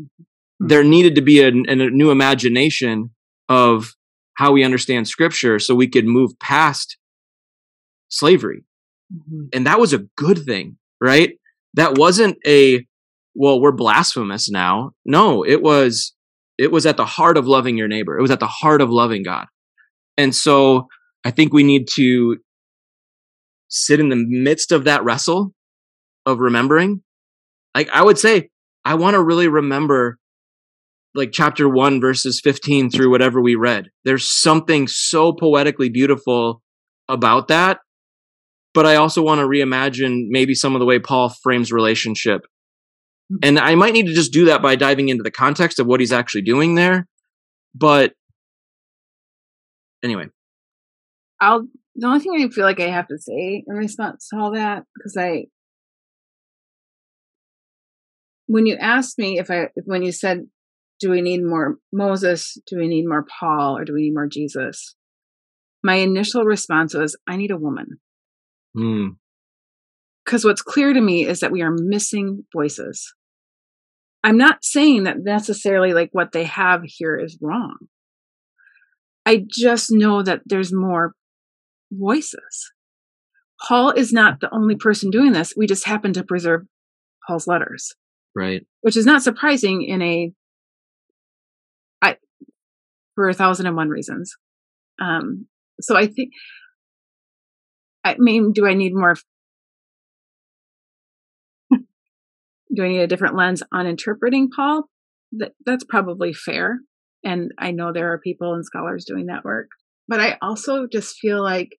Mm-hmm. 0.00 0.68
There 0.68 0.84
needed 0.84 1.16
to 1.16 1.22
be 1.22 1.40
a, 1.40 1.48
a 1.48 1.74
new 1.74 2.12
imagination 2.12 3.10
of 3.48 3.96
how 4.36 4.52
we 4.52 4.62
understand 4.62 5.08
scripture 5.08 5.58
so 5.58 5.74
we 5.74 5.88
could 5.88 6.06
move 6.06 6.38
past 6.38 6.98
slavery. 8.10 8.62
Mm-hmm. 9.12 9.46
And 9.54 9.66
that 9.66 9.80
was 9.80 9.92
a 9.92 10.04
good 10.16 10.44
thing, 10.44 10.76
right? 11.00 11.32
That 11.74 11.98
wasn't 11.98 12.38
a, 12.46 12.86
well, 13.34 13.60
we're 13.60 13.72
blasphemous 13.72 14.50
now. 14.50 14.92
No, 15.04 15.44
it 15.44 15.62
was, 15.62 16.14
it 16.58 16.70
was 16.70 16.86
at 16.86 16.96
the 16.96 17.06
heart 17.06 17.36
of 17.36 17.46
loving 17.46 17.76
your 17.76 17.88
neighbor. 17.88 18.18
It 18.18 18.22
was 18.22 18.30
at 18.30 18.40
the 18.40 18.46
heart 18.46 18.80
of 18.80 18.90
loving 18.90 19.22
God. 19.22 19.46
And 20.16 20.34
so 20.34 20.88
I 21.24 21.30
think 21.30 21.52
we 21.52 21.62
need 21.62 21.88
to 21.94 22.38
sit 23.68 24.00
in 24.00 24.10
the 24.10 24.22
midst 24.28 24.72
of 24.72 24.84
that 24.84 25.04
wrestle 25.04 25.54
of 26.26 26.38
remembering. 26.38 27.02
Like 27.74 27.88
I 27.90 28.02
would 28.02 28.18
say, 28.18 28.50
I 28.84 28.94
want 28.94 29.14
to 29.14 29.22
really 29.22 29.48
remember 29.48 30.18
like 31.14 31.30
chapter 31.32 31.68
one, 31.68 32.00
verses 32.00 32.40
15 32.42 32.90
through 32.90 33.10
whatever 33.10 33.40
we 33.40 33.54
read. 33.54 33.88
There's 34.04 34.28
something 34.28 34.88
so 34.88 35.32
poetically 35.32 35.88
beautiful 35.88 36.62
about 37.08 37.48
that 37.48 37.78
but 38.74 38.86
I 38.86 38.96
also 38.96 39.22
want 39.22 39.40
to 39.40 39.46
reimagine 39.46 40.26
maybe 40.28 40.54
some 40.54 40.74
of 40.74 40.80
the 40.80 40.86
way 40.86 40.98
Paul 40.98 41.32
frames 41.42 41.72
relationship. 41.72 42.42
Hmm. 43.30 43.36
And 43.42 43.58
I 43.58 43.74
might 43.74 43.92
need 43.92 44.06
to 44.06 44.14
just 44.14 44.32
do 44.32 44.46
that 44.46 44.62
by 44.62 44.76
diving 44.76 45.08
into 45.08 45.22
the 45.22 45.30
context 45.30 45.78
of 45.78 45.86
what 45.86 46.00
he's 46.00 46.12
actually 46.12 46.42
doing 46.42 46.74
there. 46.74 47.06
But 47.74 48.12
anyway. 50.02 50.26
I'll 51.40 51.66
the 51.94 52.06
only 52.06 52.20
thing 52.20 52.32
I 52.34 52.48
feel 52.48 52.64
like 52.64 52.80
I 52.80 52.88
have 52.88 53.08
to 53.08 53.18
say 53.18 53.64
in 53.66 53.74
response 53.74 54.28
to 54.28 54.38
all 54.38 54.52
that, 54.52 54.84
because 54.94 55.16
I 55.16 55.46
when 58.46 58.66
you 58.66 58.76
asked 58.76 59.18
me 59.18 59.38
if 59.38 59.50
I 59.50 59.68
when 59.84 60.02
you 60.02 60.12
said, 60.12 60.46
Do 61.00 61.10
we 61.10 61.20
need 61.20 61.42
more 61.42 61.78
Moses? 61.92 62.58
Do 62.66 62.78
we 62.78 62.88
need 62.88 63.06
more 63.06 63.24
Paul? 63.24 63.78
Or 63.78 63.84
do 63.84 63.92
we 63.92 64.02
need 64.02 64.14
more 64.14 64.26
Jesus? 64.26 64.94
My 65.82 65.96
initial 65.96 66.44
response 66.44 66.94
was, 66.94 67.16
I 67.28 67.36
need 67.36 67.50
a 67.50 67.56
woman. 67.56 67.98
Because 70.24 70.44
what's 70.44 70.62
clear 70.62 70.92
to 70.92 71.00
me 71.00 71.26
is 71.26 71.40
that 71.40 71.50
we 71.52 71.62
are 71.62 71.74
missing 71.74 72.44
voices. 72.52 73.12
I'm 74.24 74.36
not 74.36 74.64
saying 74.64 75.04
that 75.04 75.18
necessarily 75.18 75.92
like 75.92 76.10
what 76.12 76.32
they 76.32 76.44
have 76.44 76.82
here 76.84 77.18
is 77.18 77.38
wrong. 77.40 77.76
I 79.26 79.44
just 79.48 79.90
know 79.90 80.22
that 80.22 80.42
there's 80.46 80.72
more 80.72 81.12
voices. 81.92 82.72
Paul 83.66 83.90
is 83.90 84.12
not 84.12 84.40
the 84.40 84.52
only 84.52 84.76
person 84.76 85.10
doing 85.10 85.32
this. 85.32 85.54
We 85.56 85.66
just 85.66 85.86
happen 85.86 86.12
to 86.14 86.24
preserve 86.24 86.62
Paul's 87.26 87.46
letters. 87.46 87.94
Right. 88.34 88.66
Which 88.80 88.96
is 88.96 89.06
not 89.06 89.22
surprising 89.22 89.82
in 89.82 90.02
a 90.02 90.32
I 92.00 92.16
for 93.14 93.28
a 93.28 93.34
thousand 93.34 93.66
and 93.66 93.76
one 93.76 93.88
reasons. 93.88 94.34
Um 95.00 95.46
so 95.80 95.96
I 95.96 96.06
think 96.06 96.32
I 98.04 98.16
mean, 98.18 98.52
do 98.52 98.66
I 98.66 98.74
need 98.74 98.94
more? 98.94 99.16
Do 102.74 102.84
I 102.84 102.88
need 102.88 103.00
a 103.00 103.06
different 103.06 103.36
lens 103.36 103.62
on 103.72 103.86
interpreting 103.86 104.50
Paul? 104.54 104.84
That 105.32 105.52
that's 105.64 105.84
probably 105.84 106.32
fair, 106.32 106.78
and 107.24 107.52
I 107.58 107.70
know 107.70 107.92
there 107.92 108.12
are 108.12 108.18
people 108.18 108.54
and 108.54 108.64
scholars 108.64 109.04
doing 109.04 109.26
that 109.26 109.44
work. 109.44 109.68
But 110.08 110.20
I 110.20 110.36
also 110.42 110.86
just 110.86 111.16
feel 111.16 111.42
like, 111.42 111.70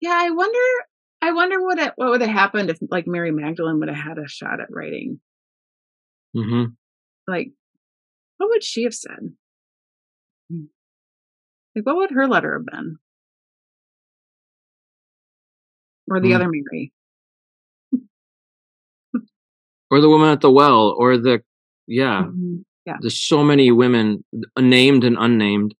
yeah, 0.00 0.18
I 0.20 0.30
wonder, 0.30 0.58
I 1.22 1.32
wonder 1.32 1.62
what 1.62 1.78
it, 1.78 1.92
what 1.96 2.10
would 2.10 2.20
have 2.20 2.30
happened 2.30 2.70
if 2.70 2.78
like 2.90 3.06
Mary 3.06 3.30
Magdalene 3.30 3.78
would 3.78 3.88
have 3.88 3.96
had 3.96 4.18
a 4.18 4.28
shot 4.28 4.60
at 4.60 4.68
writing. 4.70 5.20
Mm-hmm. 6.36 6.72
Like, 7.26 7.52
what 8.36 8.50
would 8.50 8.64
she 8.64 8.82
have 8.82 8.94
said? 8.94 9.32
Like, 10.50 11.86
what 11.86 11.96
would 11.96 12.10
her 12.10 12.28
letter 12.28 12.54
have 12.58 12.66
been? 12.66 12.98
or 16.08 16.20
the 16.20 16.30
mm. 16.30 16.34
other 16.36 16.48
Mary. 16.48 16.92
Or 19.90 20.00
the 20.00 20.08
woman 20.08 20.28
at 20.28 20.40
the 20.40 20.50
well, 20.50 20.94
or 20.98 21.16
the, 21.16 21.40
yeah. 21.86 22.22
Mm-hmm. 22.26 22.56
Yeah. 22.84 22.96
There's 23.00 23.20
so 23.20 23.42
many 23.42 23.70
women, 23.72 24.24
named 24.58 25.04
and 25.04 25.16
unnamed. 25.18 25.74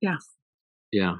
Yeah. 0.00 0.16
Yeah. 0.92 1.14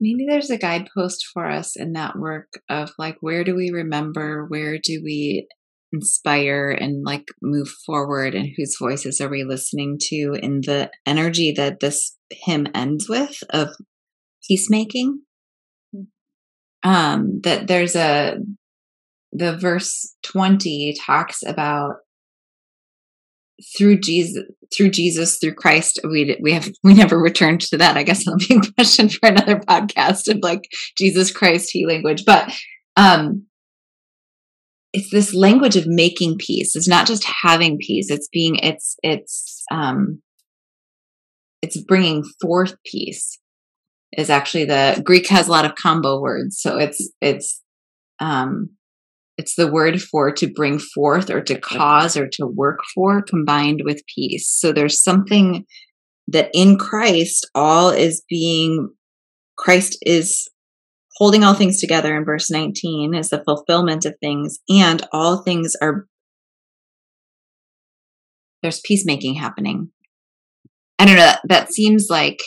Maybe 0.00 0.24
there's 0.26 0.50
a 0.50 0.56
guidepost 0.56 1.26
for 1.32 1.46
us 1.46 1.76
in 1.76 1.92
that 1.92 2.16
work 2.16 2.48
of 2.68 2.92
like, 2.98 3.16
where 3.20 3.44
do 3.44 3.54
we 3.54 3.70
remember? 3.70 4.46
Where 4.46 4.78
do 4.82 5.02
we 5.04 5.46
inspire 5.92 6.70
and 6.70 7.04
like 7.04 7.26
move 7.42 7.68
forward? 7.84 8.34
And 8.34 8.48
whose 8.56 8.76
voices 8.80 9.20
are 9.20 9.28
we 9.28 9.44
listening 9.44 9.98
to 10.08 10.38
in 10.40 10.62
the 10.62 10.90
energy 11.04 11.52
that 11.56 11.80
this 11.80 12.16
hymn 12.30 12.68
ends 12.74 13.08
with 13.08 13.36
of 13.50 13.68
peacemaking. 14.46 15.20
Hmm. 15.94 16.02
Um, 16.88 17.40
that 17.42 17.66
there's 17.66 17.96
a 17.96 18.38
the 19.32 19.56
verse 19.56 20.14
20 20.24 20.94
talks 21.04 21.42
about 21.46 21.96
through 23.76 23.98
Jesus, 24.00 24.42
through 24.74 24.90
Jesus, 24.90 25.38
through 25.38 25.54
Christ, 25.54 26.00
we 26.04 26.36
we 26.40 26.52
have 26.52 26.70
we 26.82 26.94
never 26.94 27.18
returned 27.18 27.60
to 27.62 27.78
that. 27.78 27.96
I 27.96 28.02
guess 28.02 28.24
that'll 28.24 28.38
be 28.38 28.56
a 28.56 28.72
question 28.72 29.08
for 29.08 29.28
another 29.28 29.56
podcast 29.56 30.28
of 30.28 30.38
like 30.42 30.62
Jesus 30.96 31.30
Christ 31.30 31.70
he 31.72 31.86
language. 31.86 32.24
But 32.24 32.52
um 32.96 33.46
it's 34.92 35.10
this 35.10 35.32
language 35.34 35.76
of 35.76 35.86
making 35.86 36.38
peace. 36.38 36.74
It's 36.74 36.88
not 36.88 37.06
just 37.06 37.24
having 37.24 37.78
peace. 37.78 38.10
It's 38.10 38.28
being 38.32 38.56
it's 38.56 38.96
it's 39.02 39.64
um 39.70 40.20
it's 41.62 41.80
bringing 41.82 42.24
forth 42.40 42.74
peace 42.84 43.38
is 44.16 44.30
actually 44.30 44.64
the 44.64 45.00
Greek 45.04 45.28
has 45.28 45.46
a 45.46 45.50
lot 45.50 45.64
of 45.64 45.74
combo 45.74 46.20
words. 46.20 46.58
So 46.60 46.78
it's 46.78 47.12
it's 47.20 47.62
um 48.18 48.70
it's 49.38 49.54
the 49.54 49.70
word 49.70 50.02
for 50.02 50.30
to 50.32 50.52
bring 50.52 50.78
forth 50.78 51.30
or 51.30 51.40
to 51.40 51.58
cause 51.58 52.16
or 52.16 52.28
to 52.28 52.46
work 52.46 52.80
for 52.94 53.22
combined 53.22 53.82
with 53.84 54.02
peace. 54.14 54.48
So 54.48 54.72
there's 54.72 55.02
something 55.02 55.64
that 56.28 56.50
in 56.52 56.76
Christ 56.76 57.48
all 57.54 57.90
is 57.90 58.22
being 58.28 58.90
Christ 59.56 59.98
is 60.02 60.48
holding 61.16 61.44
all 61.44 61.54
things 61.54 61.80
together 61.80 62.16
in 62.16 62.24
verse 62.24 62.50
19 62.50 63.14
is 63.14 63.28
the 63.28 63.44
fulfillment 63.44 64.06
of 64.06 64.14
things 64.20 64.58
and 64.68 65.06
all 65.12 65.42
things 65.42 65.74
are 65.82 66.06
there's 68.62 68.80
peacemaking 68.80 69.34
happening. 69.34 69.90
I 70.98 71.06
don't 71.06 71.16
know 71.16 71.32
that 71.44 71.72
seems 71.72 72.08
like 72.10 72.40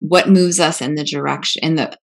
what 0.00 0.28
moves 0.28 0.58
us 0.58 0.80
in 0.80 0.94
the 0.94 1.04
direction 1.04 1.62
in 1.62 1.74
the 1.76 1.96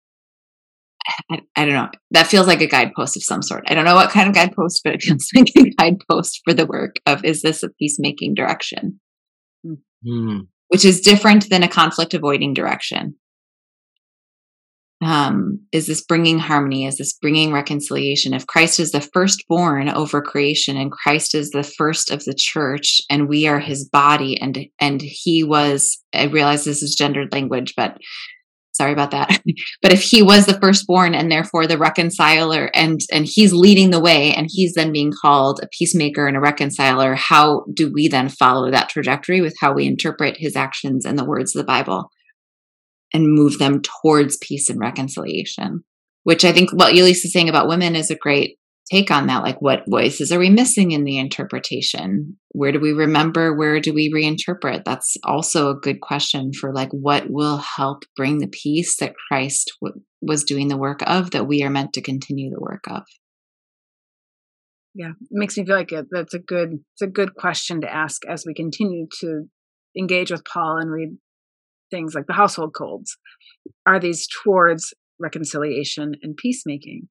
I, 1.32 1.42
I, 1.56 1.66
don't 1.66 1.74
know. 1.74 1.90
That 2.12 2.28
feels 2.28 2.48
like 2.48 2.62
a 2.62 2.68
guidepost 2.68 3.16
of 3.16 3.24
some 3.24 3.42
sort. 3.42 3.64
I 3.68 3.74
don't 3.74 3.86
know 3.86 3.96
what 3.96 4.10
kind 4.10 4.28
of 4.28 4.36
guidepost, 4.36 4.82
but 4.84 4.96
it 4.96 5.04
feels 5.04 5.28
like 5.36 5.52
a 5.56 5.70
guidepost 5.70 6.42
for 6.44 6.54
the 6.54 6.66
work 6.66 6.98
of 7.06 7.24
is 7.24 7.42
this 7.42 7.64
a 7.64 7.70
peacemaking 7.70 8.34
direction? 8.36 9.00
Mm. 10.06 10.48
Which 10.70 10.86
is 10.86 11.02
different 11.02 11.50
than 11.50 11.64
a 11.64 11.68
conflict 11.68 12.14
avoiding 12.14 12.54
direction. 12.54 13.16
um, 15.02 15.60
is 15.72 15.88
this 15.88 16.04
bringing 16.04 16.40
harmony? 16.40 16.86
Is 16.86 16.98
this 16.98 17.14
bringing 17.14 17.54
reconciliation? 17.54 18.34
If 18.34 18.48
Christ 18.48 18.80
is 18.80 18.92
the 18.92 19.02
firstborn 19.02 19.90
over 19.90 20.22
creation, 20.22 20.76
and 20.76 20.92
Christ 20.92 21.36
is 21.36 21.52
the 21.52 21.64
first 21.64 22.12
of 22.12 22.26
the 22.26 22.34
church, 22.36 23.02
and 23.10 23.30
we 23.30 23.48
are 23.48 23.60
His 23.60 23.88
body, 23.88 24.40
and 24.42 24.66
and 24.80 25.02
He 25.02 25.44
was. 25.44 26.04
I 26.14 26.26
realize 26.26 26.66
this 26.66 26.84
is 26.84 26.96
gendered 26.96 27.32
language, 27.32 27.74
but 27.78 27.98
sorry 28.78 28.94
about 28.94 29.12
that. 29.12 29.42
but 29.82 29.92
if 29.92 30.02
He 30.02 30.22
was 30.22 30.46
the 30.46 30.60
firstborn, 30.60 31.14
and 31.14 31.32
therefore 31.32 31.68
the 31.68 31.78
reconciler, 31.78 32.70
and 32.74 33.02
and 33.12 33.26
He's 33.26 33.52
leading 33.52 33.90
the 33.90 34.00
way, 34.00 34.34
and 34.34 34.48
He's 34.50 34.74
then 34.74 34.92
being 34.92 35.12
called 35.12 35.60
a 35.62 35.68
peacemaker 35.78 36.28
and 36.28 36.38
a 36.38 36.42
reconciler, 36.42 37.16
how 37.16 37.66
do 37.74 37.92
we 37.92 38.08
then 38.08 38.30
follow 38.30 38.72
that 38.72 38.90
trajectory 38.90 39.42
with 39.42 39.56
how 39.60 39.74
we 39.74 39.86
interpret 39.86 40.38
His 40.38 40.56
actions 40.56 41.06
and 41.06 41.18
the 41.20 41.26
words 41.26 41.56
of 41.56 41.60
the 41.60 41.68
Bible? 41.68 42.10
and 43.14 43.34
move 43.34 43.58
them 43.58 43.82
towards 43.82 44.38
peace 44.38 44.70
and 44.70 44.80
reconciliation. 44.80 45.84
Which 46.24 46.44
I 46.44 46.52
think 46.52 46.72
what 46.72 46.92
Elise 46.92 47.24
is 47.24 47.32
saying 47.32 47.48
about 47.48 47.70
women 47.70 47.96
is 47.96 48.12
a 48.12 48.16
great 48.16 48.58
take 48.92 49.12
on 49.12 49.28
that. 49.28 49.44
Like, 49.44 49.62
what 49.62 49.84
voices 49.88 50.32
are 50.32 50.40
we 50.40 50.50
missing 50.50 50.92
in 50.92 51.04
the 51.04 51.18
interpretation? 51.18 52.38
Where 52.52 52.72
do 52.72 52.80
we 52.80 52.94
remember? 52.94 53.56
Where 53.56 53.80
do 53.80 53.94
we 53.94 54.12
reinterpret? 54.12 54.84
That's 54.86 55.16
also 55.24 55.70
a 55.70 55.80
good 55.80 56.02
question 56.02 56.52
for 56.54 56.74
like 56.74 56.90
what 56.92 57.30
will 57.30 57.58
help 57.58 58.04
bring 58.16 58.40
the 58.40 58.48
peace 58.48 58.98
that 58.98 59.14
Christ 59.28 59.74
w- 59.82 60.02
was 60.22 60.44
doing 60.44 60.68
the 60.68 60.78
work 60.78 61.02
of, 61.06 61.32
that 61.32 61.48
we 61.48 61.64
are 61.64 61.70
meant 61.70 61.94
to 61.94 62.02
continue 62.02 62.50
the 62.50 62.62
work 62.62 62.86
of. 62.90 63.04
Yeah, 64.96 65.12
it 65.12 65.28
makes 65.32 65.58
me 65.58 65.66
feel 65.66 65.76
like 65.76 65.92
it, 65.92 66.08
that's 66.10 66.34
a 66.34 66.40
good 66.40 66.80
it's 66.94 67.02
a 67.04 67.08
good 67.08 67.36
question 67.36 67.82
to 67.82 67.94
ask 67.94 68.24
as 68.28 68.46
we 68.48 68.56
continue 68.56 69.06
to 69.20 69.44
engage 69.96 70.32
with 70.32 70.44
Paul 70.46 70.78
and 70.78 70.92
read 70.92 71.18
things 71.92 72.16
like 72.16 72.26
the 72.26 72.34
household 72.34 72.74
codes 72.76 73.16
are 73.86 74.00
these 74.00 74.28
towards 74.44 74.94
reconciliation 75.20 76.14
and 76.22 76.36
peacemaking 76.36 77.08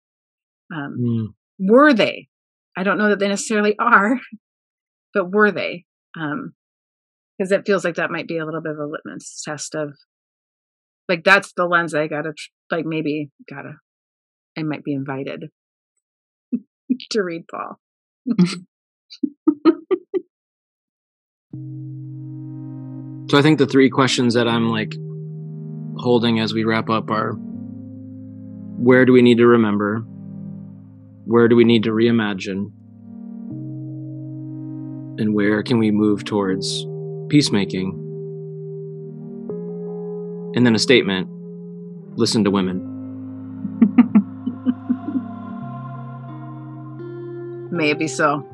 um, 0.75 0.97
mm. 0.99 1.27
Were 1.59 1.93
they? 1.93 2.29
I 2.77 2.83
don't 2.83 2.99
know 2.99 3.09
that 3.11 3.19
they 3.19 3.29
necessarily 3.29 3.77
are 3.79 4.19
but 5.15 5.31
were 5.33 5.53
they? 5.53 5.87
Because 6.15 6.33
um, 6.33 7.59
it 7.59 7.65
feels 7.65 7.85
like 7.85 7.95
that 7.95 8.11
might 8.11 8.29
be 8.29 8.39
a 8.39 8.45
little 8.45 8.61
bit 8.61 8.73
of 8.73 8.79
a 8.79 8.87
litmus 8.87 9.43
test 9.45 9.75
of 9.75 9.95
like 11.09 11.23
that's 11.23 11.53
the 11.53 11.67
lens 11.67 11.95
i 11.95 12.07
gotta 12.07 12.33
like 12.71 12.87
maybe 12.87 13.31
gotta 13.49 13.75
i 14.57 14.63
might 14.63 14.83
be 14.83 14.95
invited 14.95 15.45
to 17.11 17.23
read 17.23 17.45
paul. 17.49 17.79
So 23.31 23.39
I 23.39 23.43
think 23.43 23.59
the 23.59 23.67
three 23.67 23.89
questions 23.89 24.35
that 24.35 24.47
I'm 24.47 24.69
like 24.69 24.95
holding 25.97 26.41
as 26.41 26.53
we 26.53 26.63
wrap 26.63 26.91
up 26.91 27.11
are 27.11 27.33
where 27.33 29.05
do 29.07 29.13
we 29.13 29.23
need 29.23 29.39
to 29.39 29.47
remember? 29.47 30.05
Where 31.25 31.49
do 31.49 31.57
we 31.57 31.65
need 31.65 31.85
to 31.85 31.91
reimagine? 31.91 32.71
And 35.19 35.35
where 35.35 35.63
can 35.63 35.79
we 35.79 35.91
move 35.91 36.25
towards 36.25 36.87
peacemaking? 37.29 38.01
And 40.57 40.67
then 40.67 40.75
a 40.75 40.79
statement 40.79 41.29
listen 42.17 42.45
to 42.45 42.51
women. 42.51 42.91
Maybe 47.71 48.07
so. 48.07 48.47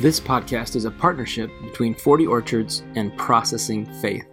This 0.00 0.18
podcast 0.18 0.76
is 0.76 0.86
a 0.86 0.90
partnership 0.90 1.50
between 1.60 1.94
40 1.94 2.26
Orchards 2.26 2.82
and 2.94 3.14
Processing 3.18 3.84
Faith. 4.00 4.24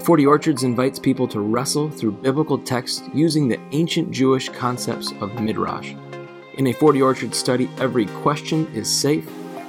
40 0.00 0.24
Orchards 0.24 0.62
invites 0.62 0.98
people 0.98 1.28
to 1.28 1.40
wrestle 1.40 1.90
through 1.90 2.12
biblical 2.12 2.56
texts 2.56 3.02
using 3.12 3.46
the 3.46 3.60
ancient 3.72 4.10
Jewish 4.10 4.48
concepts 4.48 5.12
of 5.20 5.38
Midrash. 5.38 5.92
In 6.54 6.68
a 6.68 6.72
40 6.72 7.02
Orchard 7.02 7.34
study, 7.34 7.68
every 7.76 8.06
question 8.22 8.66
is 8.68 8.90
safe, 8.90 9.28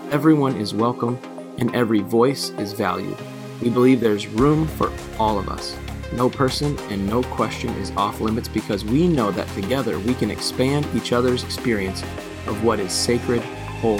everyone 0.09 0.55
is 0.55 0.73
welcome, 0.73 1.19
and 1.57 1.75
every 1.75 1.99
voice 1.99 2.51
is 2.51 2.71
valued. 2.71 3.17
We 3.61 3.69
believe 3.69 3.99
there's 3.99 4.27
room 4.27 4.65
for 4.65 4.89
all 5.19 5.37
of 5.37 5.49
us. 5.49 5.75
No 6.13 6.29
person 6.29 6.79
and 6.89 7.05
no 7.05 7.23
question 7.23 7.71
is 7.71 7.91
off 7.97 8.21
limits 8.21 8.47
because 8.47 8.85
we 8.85 9.05
know 9.05 9.31
that 9.31 9.49
together 9.49 9.99
we 9.99 10.13
can 10.13 10.31
expand 10.31 10.87
each 10.95 11.11
other's 11.11 11.43
experience 11.43 12.03
of 12.47 12.63
what 12.63 12.79
is 12.79 12.93
sacred, 12.93 13.41
whole, 13.81 13.99